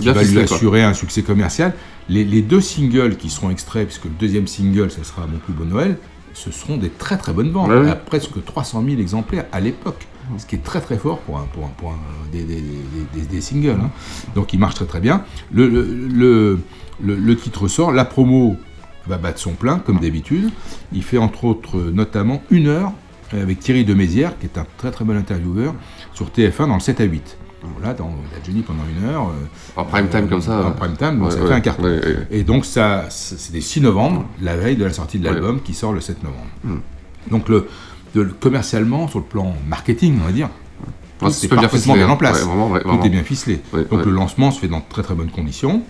qui 0.00 0.06
va 0.06 0.22
lui 0.24 0.40
assurer 0.40 0.82
un 0.82 0.92
succès 0.94 1.22
commercial. 1.22 1.72
Les, 2.08 2.24
les 2.24 2.42
deux 2.42 2.60
singles 2.60 3.14
qui 3.16 3.30
seront 3.30 3.50
extraits, 3.50 3.86
puisque 3.86 4.06
le 4.06 4.10
deuxième 4.18 4.48
single, 4.48 4.90
ce 4.90 5.04
sera 5.04 5.24
Mon 5.28 5.38
plus 5.38 5.52
beau 5.52 5.64
Noël, 5.64 5.96
ce 6.34 6.50
seront 6.50 6.76
des 6.76 6.90
très 6.90 7.16
très 7.18 7.32
bonnes 7.32 7.50
ventes, 7.50 7.68
Ouais, 7.70 7.90
à 7.90 7.96
presque 7.96 8.42
300 8.44 8.82
000 8.86 9.00
exemplaires 9.00 9.46
à 9.52 9.60
l'époque. 9.60 10.06
Ce 10.38 10.46
qui 10.46 10.54
est 10.54 10.62
très 10.62 10.80
très 10.80 10.96
fort 10.96 11.18
pour, 11.20 11.38
un, 11.38 11.46
pour, 11.52 11.64
un, 11.64 11.70
pour 11.76 11.90
un- 11.90 11.98
des, 12.32 12.44
des- 12.44 12.60
des- 12.60 13.20
des- 13.20 13.26
des 13.26 13.40
singles. 13.40 13.70
hein. 13.82 13.90
Donc 14.36 14.52
il 14.52 14.60
marche 14.60 14.76
très 14.76 14.84
très 14.86 15.00
bien. 15.00 15.24
Le, 15.52 15.68
le, 15.68 15.82
le, 15.84 16.60
le- 17.02 17.16
le 17.16 17.36
titre 17.36 17.66
sort, 17.66 17.90
la 17.90 18.04
promo 18.04 18.56
va 19.08 19.18
battre 19.18 19.40
son 19.40 19.54
plein, 19.54 19.78
comme 19.80 19.98
d'habitude. 19.98 20.50
Il 20.92 21.02
fait 21.02 21.18
entre 21.18 21.44
autres 21.46 21.78
notamment 21.80 22.42
une 22.50 22.68
heure 22.68 22.92
avec 23.32 23.58
Thierry 23.58 23.84
de 23.84 23.94
Mézières, 23.94 24.38
qui 24.38 24.46
est 24.46 24.56
un 24.58 24.66
très 24.76 24.90
très 24.92 25.04
bon 25.04 25.16
intervieweur, 25.16 25.74
sur 26.12 26.28
TF1 26.28 26.68
dans 26.68 26.74
le 26.74 26.80
7 26.80 27.00
à 27.00 27.04
8. 27.04 27.36
Donc 27.62 27.72
là, 27.82 27.92
dans 27.92 28.06
la 28.06 28.42
Johnny 28.44 28.62
pendant 28.62 28.84
une 28.88 29.08
heure. 29.08 29.28
euh, 29.28 29.80
En 29.80 29.84
prime 29.84 30.08
time 30.08 30.28
comme 30.28 30.40
ça, 30.40 30.60
En 30.60 30.68
ouais. 30.68 30.74
prime 30.78 30.96
time, 30.96 31.22
Ouais, 31.22 31.30
ça 31.30 31.36
fait 31.38 31.52
un 31.52 31.60
carton. 31.60 31.84
Et 32.30 32.42
donc, 32.42 32.64
ça, 32.64 33.04
c'est- 33.10 33.38
c'était 33.38 33.60
6 33.60 33.80
novembre, 33.82 34.24
la 34.40 34.56
veille 34.56 34.76
de 34.76 34.84
la 34.84 34.92
sortie 34.92 35.18
de 35.18 35.24
l'album, 35.26 35.60
qui 35.60 35.74
sort 35.74 35.92
le 35.92 36.00
7 36.00 36.22
novembre. 36.22 36.46
Hmm. 36.64 36.78
Donc, 37.30 37.48
le, 37.50 37.66
de- 38.14 38.24
commercialement, 38.24 39.08
sur 39.08 39.18
le 39.18 39.24
plan 39.26 39.54
marketing, 39.68 40.18
on 40.22 40.26
va 40.26 40.32
dire, 40.32 40.48
tout 41.18 41.26
Ouais, 41.26 41.30
est 41.32 41.48
bien 41.48 41.56
parfaitement 41.60 41.78
ficelé, 41.78 41.94
bien 41.98 42.08
en 42.08 42.12
hein. 42.12 42.16
place. 42.16 42.40
Ouais, 42.40 42.46
vraiment, 42.48 42.70
ouais, 42.70 42.80
tout 42.80 42.88
vraiment. 42.88 43.04
est 43.04 43.08
bien 43.10 43.22
ficelé. 43.24 43.60
Ouais, 43.74 43.84
donc, 43.90 44.06
le 44.06 44.10
lancement 44.10 44.50
se 44.50 44.60
fait 44.60 44.68
dans 44.68 44.78
de 44.78 44.84
très 44.88 45.02
très 45.02 45.14
bonnes 45.14 45.30
conditions. 45.30 45.82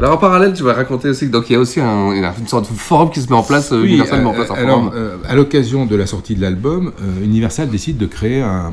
Alors 0.00 0.14
en 0.14 0.16
parallèle, 0.18 0.52
tu 0.54 0.62
vas 0.62 0.74
raconter 0.74 1.08
aussi 1.08 1.26
que 1.26 1.32
donc 1.32 1.50
il 1.50 1.54
y 1.54 1.56
a 1.56 1.58
aussi 1.58 1.80
un- 1.80 2.12
une, 2.12 2.46
sorte 2.46 2.70
de 2.72 2.76
forum 2.78 3.10
qui 3.10 3.20
se 3.20 3.26
met 3.28 3.34
en 3.34 3.42
place, 3.42 3.72
euh, 3.72 3.82
Oui, 3.82 3.88
Universal 3.88 4.20
met 4.20 4.26
en 4.26 4.30
euh, 4.30 4.34
place 4.36 4.50
un 4.52 4.54
alors, 4.54 4.78
forum. 4.84 4.92
euh, 4.94 5.16
à 5.28 5.34
l'occasion 5.34 5.86
de 5.86 5.96
la 5.96 6.06
sortie 6.06 6.36
de 6.36 6.40
l'album, 6.40 6.92
euh, 7.02 7.24
Universal 7.24 7.68
décide 7.68 7.98
de 7.98 8.06
créer 8.06 8.40
un, 8.40 8.66
un- 8.68 8.72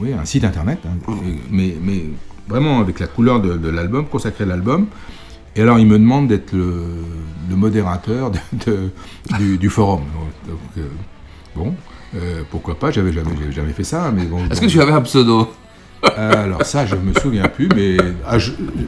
oui, 0.00 0.12
un 0.12 0.24
site 0.24 0.44
internet, 0.44 0.78
hein, 0.86 1.12
mais, 1.50 1.76
mais 1.80 2.04
vraiment 2.48 2.80
avec 2.80 2.98
la 3.00 3.06
couleur 3.06 3.40
de, 3.40 3.56
de 3.56 3.68
l'album, 3.68 4.06
consacré 4.06 4.44
à 4.44 4.46
l'album. 4.46 4.86
Et 5.56 5.62
alors, 5.62 5.78
il 5.78 5.86
me 5.86 5.98
demande 5.98 6.28
d'être 6.28 6.52
le, 6.52 6.84
le 7.50 7.56
modérateur 7.56 8.30
de- 8.30 8.38
de- 8.66 8.90
du, 9.38 9.58
du 9.58 9.68
forum. 9.70 10.02
Donc, 10.48 10.58
euh, 10.78 10.82
bon, 11.56 11.74
euh, 12.14 12.42
pourquoi 12.50 12.78
pas, 12.78 12.90
j'avais 12.90 13.12
jamais, 13.12 13.30
jamais 13.50 13.72
fait 13.72 13.84
ça. 13.84 14.12
mais 14.14 14.24
bon, 14.24 14.38
Est-ce 14.50 14.60
bon. 14.60 14.66
que 14.66 14.70
tu 14.72 14.80
avais 14.80 14.92
un 14.92 15.00
pseudo? 15.02 15.48
Alors 16.02 16.64
ça, 16.64 16.86
je 16.86 16.94
me 16.96 17.12
souviens 17.20 17.48
plus, 17.48 17.68
mais 17.74 17.96
ah, 18.26 18.36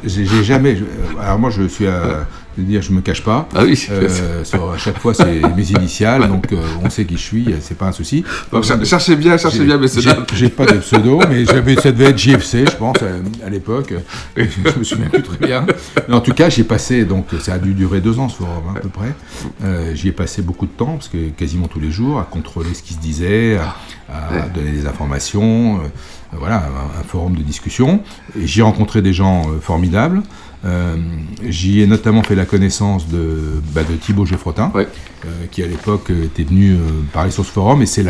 j'ai 0.04 0.44
jamais. 0.44 0.76
je- 0.76 0.84
alors 1.20 1.38
moi, 1.38 1.50
je 1.50 1.62
suis 1.64 1.86
à 1.86 2.26
dire, 2.58 2.82
je 2.82 2.92
me 2.92 3.00
cache 3.00 3.22
pas. 3.24 3.48
Ah 3.54 3.62
oui. 3.64 3.86
Euh, 3.90 4.44
sur- 4.44 4.70
à 4.72 4.76
chaque 4.76 4.98
fois, 4.98 5.14
c'est 5.14 5.40
mes 5.56 5.70
initiales, 5.70 6.28
donc 6.28 6.52
euh, 6.52 6.56
on 6.84 6.90
sait 6.90 7.04
qui 7.06 7.16
je 7.16 7.22
suis, 7.22 7.54
c'est 7.60 7.76
pas 7.76 7.86
un 7.86 7.92
souci. 7.92 8.22
Donc, 8.52 8.64
cher- 8.64 8.84
cherchez 8.84 9.16
bien, 9.16 9.38
cherchez 9.38 9.64
bien 9.64 9.78
mes 9.78 9.86
pseudos. 9.86 10.14
j'ai- 10.34 10.48
pas 10.50 10.66
de 10.66 10.78
pseudo, 10.78 11.20
mais 11.28 11.44
j'avais, 11.46 11.74
ça 11.76 11.90
devait 11.90 12.10
être 12.10 12.18
JFC, 12.18 12.66
je 12.70 12.76
pense, 12.76 12.96
à, 13.02 13.46
à 13.46 13.50
l'époque. 13.50 13.94
Je 14.36 14.78
me 14.78 14.84
souviens 14.84 15.08
plus 15.08 15.22
très 15.22 15.38
bien. 15.46 15.64
Mais 16.08 16.14
en 16.14 16.20
tout 16.20 16.34
cas, 16.34 16.48
j'ai 16.50 16.64
passé, 16.64 17.04
donc 17.04 17.26
ça 17.40 17.54
a 17.54 17.58
dû 17.58 17.72
durer 17.72 18.00
deux 18.00 18.18
ans 18.18 18.28
ce 18.28 18.36
forum, 18.36 18.62
hein, 18.68 18.74
à 18.76 18.80
peu 18.80 18.88
près. 18.88 19.14
Euh, 19.64 19.94
j'y 19.94 20.08
ai 20.08 20.12
passé 20.12 20.42
beaucoup 20.42 20.66
de 20.66 20.72
temps, 20.72 20.94
parce 20.96 21.08
que 21.08 21.28
quasiment 21.30 21.66
tous 21.66 21.80
les 21.80 21.90
jours, 21.90 22.18
à 22.20 22.24
contrôler 22.30 22.74
ce 22.74 22.82
qui 22.82 22.92
se 22.94 22.98
disait, 23.00 23.56
à, 23.56 23.76
à 24.12 24.32
Ouais. 24.34 24.42
donner 24.54 24.72
des 24.72 24.86
informations. 24.86 25.80
Voilà, 26.38 26.58
un, 26.64 27.00
un 27.00 27.02
forum 27.02 27.34
de 27.36 27.42
discussion. 27.42 28.00
J'y 28.38 28.60
ai 28.60 28.62
rencontré 28.62 29.02
des 29.02 29.12
gens 29.12 29.42
euh, 29.50 29.60
formidables. 29.60 30.22
Euh, 30.64 30.96
j'y 31.48 31.80
ai 31.80 31.86
notamment 31.86 32.22
fait 32.22 32.34
la 32.34 32.44
connaissance 32.44 33.08
de, 33.08 33.62
bah, 33.74 33.82
de 33.82 33.94
Thibaut 33.96 34.26
Geffrotin, 34.26 34.70
euh, 35.24 35.28
qui 35.50 35.62
à 35.62 35.66
l'époque 35.66 36.10
était 36.10 36.44
venu 36.44 36.76
parler 37.12 37.30
sur 37.30 37.44
ce 37.44 37.50
forum. 37.50 37.80
Et 37.82 37.86
c'est 37.86 38.04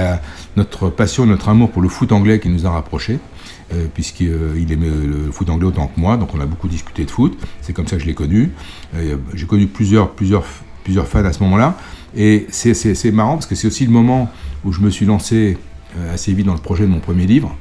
notre 0.57 0.89
passion, 0.91 1.27
notre 1.27 1.49
amour 1.49 1.71
pour 1.71 1.81
le 1.83 1.89
foot 1.89 2.11
anglais 2.13 2.41
qui 2.41 2.49
nous 2.49 2.67
a 2.67 2.71
rapprochés, 2.71 3.19
euh, 3.73 3.87
puisqu'il 3.95 4.73
aimait 4.73 4.89
le 4.89 5.31
foot 5.31 5.49
anglais 5.49 5.67
autant 5.69 5.87
que 5.87 6.01
moi. 6.01 6.17
Donc 6.17 6.35
on 6.35 6.41
a 6.41 6.47
beaucoup 6.47 6.69
discuté 6.69 7.05
de 7.05 7.11
foot. 7.11 7.39
C'est 7.63 7.73
comme 7.73 7.87
ça 7.87 7.97
que 7.97 8.03
je 8.03 8.07
l'ai 8.07 8.15
connu. 8.15 8.51
Euh, 8.97 9.17
J'ai 9.35 9.47
connu 9.47 9.67
plusieurs, 9.69 10.11
plusieurs, 10.11 10.45
plusieurs 10.83 11.07
fans 11.07 11.25
à 11.25 11.33
ce 11.33 11.43
moment-là. 11.45 11.77
Et 12.17 12.49
c'est- 12.51 13.13
marrant 13.13 13.35
parce 13.35 13.47
que 13.47 13.55
c'est 13.55 13.69
aussi 13.69 13.85
le 13.87 13.93
moment 13.93 14.29
où 14.65 14.73
je 14.73 14.81
me 14.81 14.91
suis 14.91 15.07
lancé 15.07 15.57
euh, 15.97 16.13
assez 16.15 16.33
vite 16.33 16.47
dans 16.47 16.55
le 16.55 16.61
projet 16.61 16.85
de 16.85 16.91
mon 16.91 16.99
premier 17.01 17.27
livre, 17.27 17.57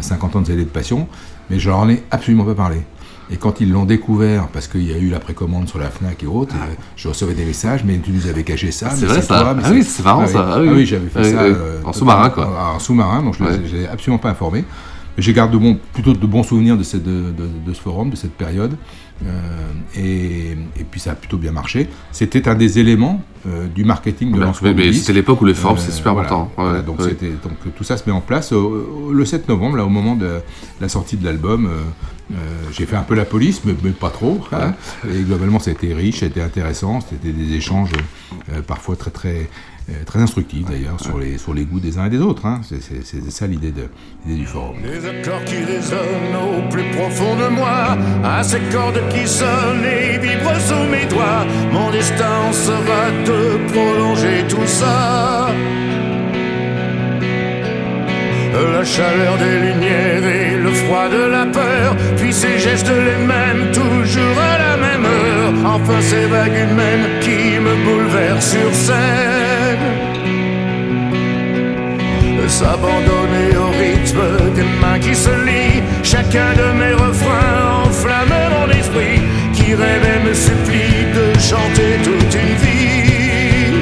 50 0.00 0.36
ans 0.36 0.40
de 0.40 0.46
ZD 0.46 0.58
de 0.58 0.64
passion, 0.64 1.08
mais 1.50 1.58
je 1.58 1.68
leur 1.68 1.78
en 1.78 1.88
ai 1.88 2.02
absolument 2.10 2.44
pas 2.44 2.54
parlé. 2.54 2.78
Et 3.28 3.36
quand 3.38 3.60
ils 3.60 3.72
l'ont 3.72 3.86
découvert, 3.86 4.46
parce 4.48 4.68
qu'il 4.68 4.88
y 4.88 4.94
a 4.94 4.98
eu 4.98 5.08
la 5.08 5.18
précommande 5.18 5.68
sur 5.68 5.80
la 5.80 5.90
FNAC 5.90 6.22
et 6.22 6.26
autres, 6.26 6.54
euh, 6.54 6.74
je 6.94 7.08
recevais 7.08 7.34
des 7.34 7.44
messages, 7.44 7.82
mais 7.84 7.98
tu 7.98 8.12
nous 8.12 8.28
avais 8.28 8.44
caché 8.44 8.70
ça. 8.70 8.86
Ah, 8.90 8.94
c'est 8.96 9.06
vrai, 9.06 9.20
ça 9.20 9.40
toi, 9.40 9.56
Ah 9.64 9.68
oui, 9.72 9.82
c'est 9.82 10.04
marrant, 10.04 10.26
ça. 10.28 10.46
Ah 10.48 10.52
Ah 10.56 10.60
oui. 10.60 10.68
oui, 10.72 10.86
j'avais 10.86 11.08
fait 11.08 11.18
Ah 11.18 11.22
oui, 11.24 11.32
ça. 11.32 11.40
euh, 11.42 11.80
En 11.84 11.92
sous-marin, 11.92 12.30
quoi. 12.30 12.74
En, 12.76 12.78
sous-marin, 12.78 13.22
donc 13.24 13.34
je 13.36 13.42
ne 13.42 13.56
l'ai 13.80 13.86
absolument 13.88 14.18
pas 14.18 14.30
informé. 14.30 14.64
J'ai 15.18 15.32
garde 15.32 15.52
de 15.52 15.58
bons, 15.58 15.78
plutôt 15.92 16.12
de 16.12 16.26
bons 16.26 16.42
souvenirs 16.42 16.76
de, 16.76 16.82
cette, 16.82 17.02
de, 17.04 17.30
de- 17.32 17.48
de 17.66 17.74
ce 17.74 17.80
forum, 17.80 18.10
de 18.10 18.16
cette 18.16 18.32
période. 18.34 18.76
Euh, 19.24 19.30
et, 19.96 20.50
et 20.78 20.84
puis 20.90 21.00
ça 21.00 21.12
a 21.12 21.14
plutôt 21.14 21.38
bien 21.38 21.52
marché. 21.52 21.88
C'était 22.12 22.48
un 22.48 22.54
des 22.54 22.78
éléments 22.78 23.22
euh, 23.46 23.66
du 23.66 23.82
marketing 23.84 24.30
de 24.32 24.38
lancement 24.40 24.68
c'était 24.92 25.12
l'époque 25.14 25.40
où 25.40 25.46
les 25.46 25.54
forums, 25.54 25.78
c'était 25.78 25.92
super 25.92 26.12
voilà. 26.12 26.28
important. 26.28 26.52
Ouais, 26.62 26.72
ouais, 26.72 26.82
donc, 26.82 26.98
ouais. 27.00 27.08
c'était- 27.10 27.30
donc 27.42 27.54
tout 27.74 27.84
ça 27.84 27.96
se 27.96 28.02
met 28.06 28.12
en 28.12 28.20
place 28.20 28.52
le 28.52 29.24
7 29.24 29.48
novembre, 29.48 29.78
là, 29.78 29.86
au 29.86 29.88
moment 29.88 30.16
de 30.16 30.40
la 30.80 30.88
sortie 30.90 31.16
de 31.16 31.24
l'album. 31.24 31.64
euh, 31.66 31.70
euh, 32.32 32.34
J'ai 32.72 32.84
fait 32.84 32.96
un 32.96 33.02
peu 33.04 33.14
la 33.14 33.24
police, 33.24 33.62
mais, 33.64 33.74
mais 33.82 33.90
pas 33.92 34.10
trop. 34.10 34.40
hein. 34.52 34.74
Et 35.10 35.22
globalement, 35.22 35.60
ça 35.60 35.70
a 35.70 35.72
été 35.74 35.94
riche, 35.94 36.18
ça 36.20 36.26
a 36.26 36.28
été 36.28 36.42
intéressant. 36.42 37.00
C'était 37.00 37.32
des 37.32 37.54
échanges 37.54 37.92
euh, 38.52 38.60
parfois 38.60 38.96
très 38.96 39.10
très 39.12 39.34
euh, 39.36 39.44
très 40.04 40.18
instructifs 40.20 40.66
d'ailleurs 40.68 41.00
sur 41.00 41.18
les 41.18 41.38
sur 41.38 41.54
les 41.54 41.64
goûts 41.64 41.80
des 41.80 41.96
uns 41.98 42.06
et 42.06 42.10
des 42.10 42.18
autres. 42.20 42.44
hein. 42.46 42.60
C'est- 42.64 43.30
ça 43.30 43.46
l'idée 43.46 43.70
de 43.72 43.88
l'idée 44.26 44.40
du 44.40 44.46
forum. 44.46 44.76
Des 44.82 45.06
accords 45.08 45.44
qui 45.44 45.56
résonnent 45.64 46.36
au 46.56 46.68
plus 46.70 46.84
profond 46.96 47.36
de 47.36 47.48
moi, 47.48 47.96
à 48.24 48.42
ces 48.42 48.60
cordes 48.72 49.00
qui 49.10 49.26
sonnent 49.26 49.84
et 49.84 50.18
vibrent 50.18 50.60
sous 50.68 50.84
mes 50.90 51.06
doigts. 51.06 51.44
Mon 51.72 51.90
destin 51.90 52.52
sera 52.52 53.02
de 53.24 53.72
prolonger 53.72 54.44
tout 54.48 54.66
ça. 54.66 55.48
La 58.72 58.84
chaleur 58.84 59.36
des 59.38 59.58
lumières 59.66 60.24
et 60.26 60.56
le 60.56 60.70
froid 60.70 61.08
de 61.08 61.22
la 61.36 61.46
peur, 61.46 61.94
puis 62.16 62.32
ces 62.32 62.58
gestes 62.58 62.88
les 63.08 63.24
mêmes, 63.32 63.70
toujours 63.72 64.38
à 64.38 64.58
la 64.58 64.65
Enfin 65.64 66.00
ces 66.00 66.26
vagues 66.26 66.60
humaines 66.70 67.08
qui 67.20 67.58
me 67.60 67.74
bouleversent 67.84 68.50
sur 68.50 68.74
scène 68.74 70.06
s'abandonner 72.48 73.56
au 73.56 73.70
rythme 73.70 74.54
des 74.54 74.62
mains 74.80 74.98
qui 74.98 75.14
se 75.14 75.30
lient. 75.44 75.82
Chacun 76.02 76.52
de 76.54 76.78
mes 76.78 76.94
refrains 76.94 77.82
enflamme 77.84 78.36
mon 78.54 78.70
esprit, 78.70 79.20
qui 79.52 79.74
rêve 79.74 80.04
et 80.14 80.28
me 80.28 80.34
supplie 80.34 81.04
de 81.18 81.38
chanter 81.38 81.92
toute 82.04 82.34
une 82.34 82.56
vie. 82.64 83.74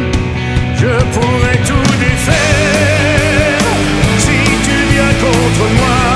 Je 0.76 0.94
pourrais 1.14 1.60
tout 1.70 1.90
défaire 2.00 3.64
si 4.18 4.38
tu 4.66 4.76
viens 4.92 5.14
contre 5.24 5.66
moi. 5.80 6.13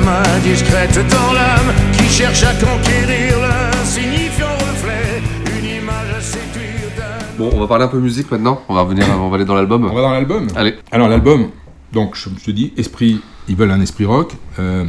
Ces 0.00 0.06
femmes 0.06 0.36
indiscrètes 0.36 0.98
dans 1.10 1.32
l'âme 1.32 1.74
qui 1.92 2.04
cherchent 2.04 2.42
à 2.44 2.52
conquérir 2.54 3.36
l'insignifiant 3.40 4.46
reflet, 4.54 5.22
une 5.58 5.82
image 5.82 6.14
à 6.16 6.20
séduire 6.20 6.90
d'un 6.96 7.26
Bon, 7.38 7.50
on 7.54 7.60
va 7.60 7.66
parler 7.66 7.84
un 7.84 7.88
peu 7.88 7.98
musique 7.98 8.30
maintenant. 8.30 8.62
On 8.68 8.74
va 8.74 8.82
revenir, 8.82 9.06
on 9.18 9.28
va 9.28 9.36
aller 9.36 9.44
dans 9.44 9.54
l'album. 9.54 9.84
On 9.90 9.94
va 9.94 10.02
dans 10.02 10.10
l'album 10.12 10.46
Allez. 10.56 10.74
Alors 10.90 11.08
l'album, 11.08 11.50
donc, 11.92 12.14
je 12.16 12.28
te 12.28 12.50
dis, 12.50 12.72
esprit, 12.76 13.20
ils 13.48 13.56
veulent 13.56 13.70
un 13.70 13.80
esprit 13.80 14.04
rock. 14.04 14.32
Euh, 14.58 14.84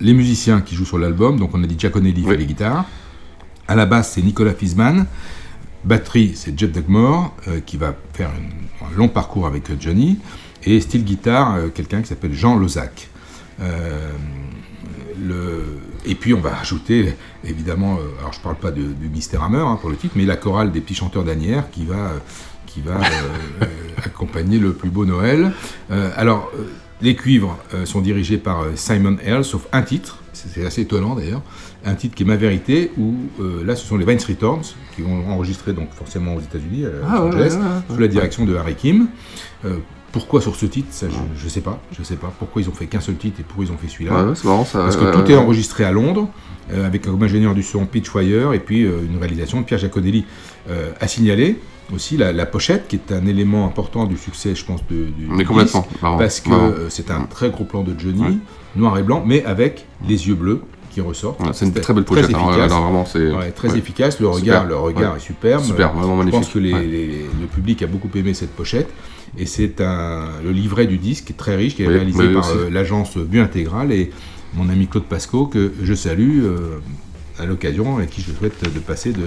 les 0.00 0.14
musiciens 0.14 0.60
qui 0.60 0.74
jouent 0.74 0.84
sur 0.86 0.98
l'album, 0.98 1.38
donc 1.38 1.50
on 1.54 1.62
a 1.62 1.66
dit 1.66 1.76
Giaconelli 1.78 2.22
fait 2.24 2.36
les 2.36 2.46
guitares. 2.46 2.84
À 3.68 3.74
la 3.74 3.86
basse, 3.86 4.12
c'est 4.12 4.22
Nicolas 4.22 4.54
Fisman. 4.54 5.06
Batterie, 5.84 6.32
c'est 6.34 6.58
Jeff 6.58 6.72
Dugmore, 6.72 7.34
euh, 7.48 7.60
qui 7.64 7.76
va 7.76 7.94
faire 8.12 8.30
une- 8.38 8.86
un 8.86 8.96
long 8.96 9.08
parcours 9.08 9.46
avec 9.46 9.70
euh, 9.70 9.76
Johnny. 9.78 10.18
Et 10.64 10.80
style 10.80 11.04
guitare, 11.04 11.54
euh, 11.56 11.68
quelqu'un 11.68 12.00
qui 12.02 12.08
s'appelle 12.08 12.32
Jean 12.32 12.56
Lozac. 12.56 13.08
Euh, 13.60 14.10
le... 15.24 15.64
Et 16.04 16.14
puis 16.14 16.34
on 16.34 16.40
va 16.40 16.50
rajouter, 16.50 17.14
évidemment, 17.44 17.96
euh, 17.96 18.18
alors 18.20 18.32
je 18.32 18.40
parle 18.40 18.56
pas 18.56 18.70
de- 18.70 18.82
du 18.92 19.08
Mystère 19.08 19.42
Hammer 19.42 19.58
hein, 19.66 19.78
pour 19.80 19.90
le 19.90 19.96
titre, 19.96 20.14
mais 20.16 20.24
la 20.24 20.36
chorale 20.36 20.72
des 20.72 20.80
petits 20.80 20.94
chanteurs 20.94 21.24
d'Anières 21.24 21.70
qui 21.70 21.84
va, 21.84 21.94
euh, 21.94 22.18
qui 22.66 22.80
va 22.80 22.96
euh, 22.96 23.66
accompagner 24.04 24.58
le 24.58 24.72
plus 24.72 24.90
beau 24.90 25.04
Noël. 25.04 25.52
Euh, 25.90 26.10
alors, 26.16 26.50
les 27.02 27.14
cuivres 27.14 27.58
sont 27.84 28.00
dirigés 28.00 28.38
par 28.38 28.64
Simon 28.74 29.18
Earle, 29.22 29.44
sauf 29.44 29.66
un 29.72 29.82
titre, 29.82 30.18
c'est 30.32 30.64
assez 30.64 30.80
étonnant 30.82 31.14
d'ailleurs, 31.14 31.42
un 31.84 31.94
titre 31.94 32.14
qui 32.14 32.22
est 32.22 32.26
Ma 32.26 32.36
Vérité, 32.36 32.90
où 32.96 33.14
là 33.66 33.76
ce 33.76 33.84
sont 33.86 33.98
les 33.98 34.06
Vines 34.06 34.18
Returns, 34.26 34.62
qui 34.94 35.02
vont 35.02 35.28
enregistrer 35.28 35.74
donc 35.74 35.90
forcément 35.92 36.34
aux 36.36 36.40
États-Unis, 36.40 36.86
à 36.86 36.88
Ah, 37.06 37.18
Los 37.18 37.26
Angeles, 37.26 37.58
sous 37.90 37.98
la 37.98 38.08
direction 38.08 38.46
de 38.46 38.56
Harry 38.56 38.74
Kim. 38.76 39.08
Euh, 40.16 40.20
pourquoi 40.20 40.40
sur 40.40 40.56
ce 40.56 40.66
titre 40.66 40.88
ça, 40.90 41.06
Je 41.36 41.44
ne 41.44 41.48
sais 41.48 41.60
pas. 41.60 41.80
Je 41.96 42.02
sais 42.02 42.16
pas. 42.16 42.32
Pourquoi 42.38 42.62
ils 42.62 42.68
ont 42.68 42.72
fait 42.72 42.86
qu'un 42.86 43.00
seul 43.00 43.16
titre 43.16 43.40
et 43.40 43.42
pourquoi 43.42 43.64
ils 43.64 43.72
ont 43.72 43.76
fait 43.76 43.88
celui-là. 43.88 44.14
Ouais, 44.14 44.28
ouais, 44.30 44.34
c'est 44.34 44.46
marrant, 44.46 44.64
ça, 44.64 44.80
Parce 44.80 44.96
que 44.96 45.12
tout 45.12 45.30
est 45.30 45.36
enregistré 45.36 45.84
à 45.84 45.92
Londres, 45.92 46.28
euh, 46.72 46.86
avec 46.86 47.02
comme 47.02 47.22
ingénieur 47.22 47.54
du 47.54 47.62
son 47.62 47.86
Pitchwire 47.86 48.52
et 48.52 48.60
puis 48.60 48.84
euh, 48.84 49.00
une 49.08 49.18
réalisation 49.18 49.60
de 49.60 49.66
Pierre 49.66 49.78
Giaconelli. 49.78 50.24
Euh, 50.68 50.90
à 51.00 51.06
signaler 51.06 51.60
aussi 51.94 52.16
la, 52.16 52.32
la 52.32 52.46
pochette, 52.46 52.88
qui 52.88 52.96
est 52.96 53.12
un 53.12 53.24
élément 53.26 53.66
important 53.66 54.04
du 54.06 54.16
succès, 54.16 54.56
je 54.56 54.64
pense, 54.64 54.80
de, 54.90 55.04
du 55.04 55.28
Mais 55.28 55.44
complètement, 55.44 55.82
disque, 55.88 56.00
parce 56.00 56.40
que 56.40 56.50
euh, 56.50 56.90
c'est 56.90 57.10
un 57.12 57.22
très 57.22 57.50
gros 57.50 57.64
plan 57.64 57.84
de 57.84 57.94
Johnny, 57.96 58.40
noir 58.74 58.98
et 58.98 59.04
blanc, 59.04 59.22
mais 59.24 59.44
avec 59.44 59.86
les 60.08 60.26
yeux 60.26 60.34
bleus 60.34 60.62
qui 60.96 61.02
ressortent. 61.02 61.40
Ouais, 61.40 61.50
c'est 61.52 61.66
une 61.66 61.74
très 61.74 61.92
belle 61.92 62.04
pochette, 62.04 62.24
hein, 62.34 62.48
efficace. 62.48 62.72
vraiment, 62.72 63.04
Ouais, 63.38 63.50
très 63.50 63.68
ouais. 63.70 63.78
efficace. 63.78 64.18
Le 64.18 64.26
Super, 64.32 64.34
regard, 64.40 64.64
le 64.64 64.76
regard 64.76 65.16
est 65.16 65.20
superbe. 65.20 65.62
Super, 65.62 65.92
vraiment 65.92 66.22
Je 66.24 66.30
pense 66.30 66.48
que 66.48 66.58
les- 66.58 66.72
ouais. 66.72 66.86
les- 66.86 67.26
le 67.38 67.46
public 67.54 67.82
a 67.82 67.86
beaucoup 67.86 68.08
aimé 68.14 68.32
cette 68.32 68.52
pochette. 68.52 68.88
Et 69.36 69.44
c'est 69.44 69.82
un 69.82 70.28
le 70.42 70.52
livret 70.52 70.86
du 70.86 70.96
disque 70.96 71.34
très 71.36 71.54
riche, 71.54 71.74
qui 71.76 71.82
est 71.82 71.86
Oui, 71.88 71.94
réalisé 71.96 72.32
par 72.32 72.48
euh, 72.48 72.70
l'agence 72.70 73.18
Vue 73.18 73.40
Intégrale 73.40 73.92
et 73.92 74.10
mon 74.54 74.70
ami 74.70 74.86
Claude 74.86 75.04
Pasco 75.04 75.46
que 75.46 75.70
je 75.82 75.92
salue 75.92 76.42
euh, 76.42 76.78
à 77.38 77.44
l'occasion 77.44 78.00
et 78.00 78.06
qui 78.06 78.22
je 78.22 78.32
souhaite 78.32 78.62
de 78.64 78.78
passer 78.80 79.12
de, 79.12 79.24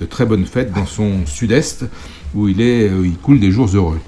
de 0.00 0.06
très 0.06 0.24
bonnes 0.24 0.46
fêtes 0.46 0.72
dans 0.72 0.86
son 0.86 1.26
sud-est 1.26 1.84
où 2.34 2.48
il 2.48 2.62
est 2.62 2.88
où 2.88 3.04
il 3.04 3.18
coule 3.18 3.40
des 3.40 3.50
jours 3.50 3.68
heureux. 3.74 3.98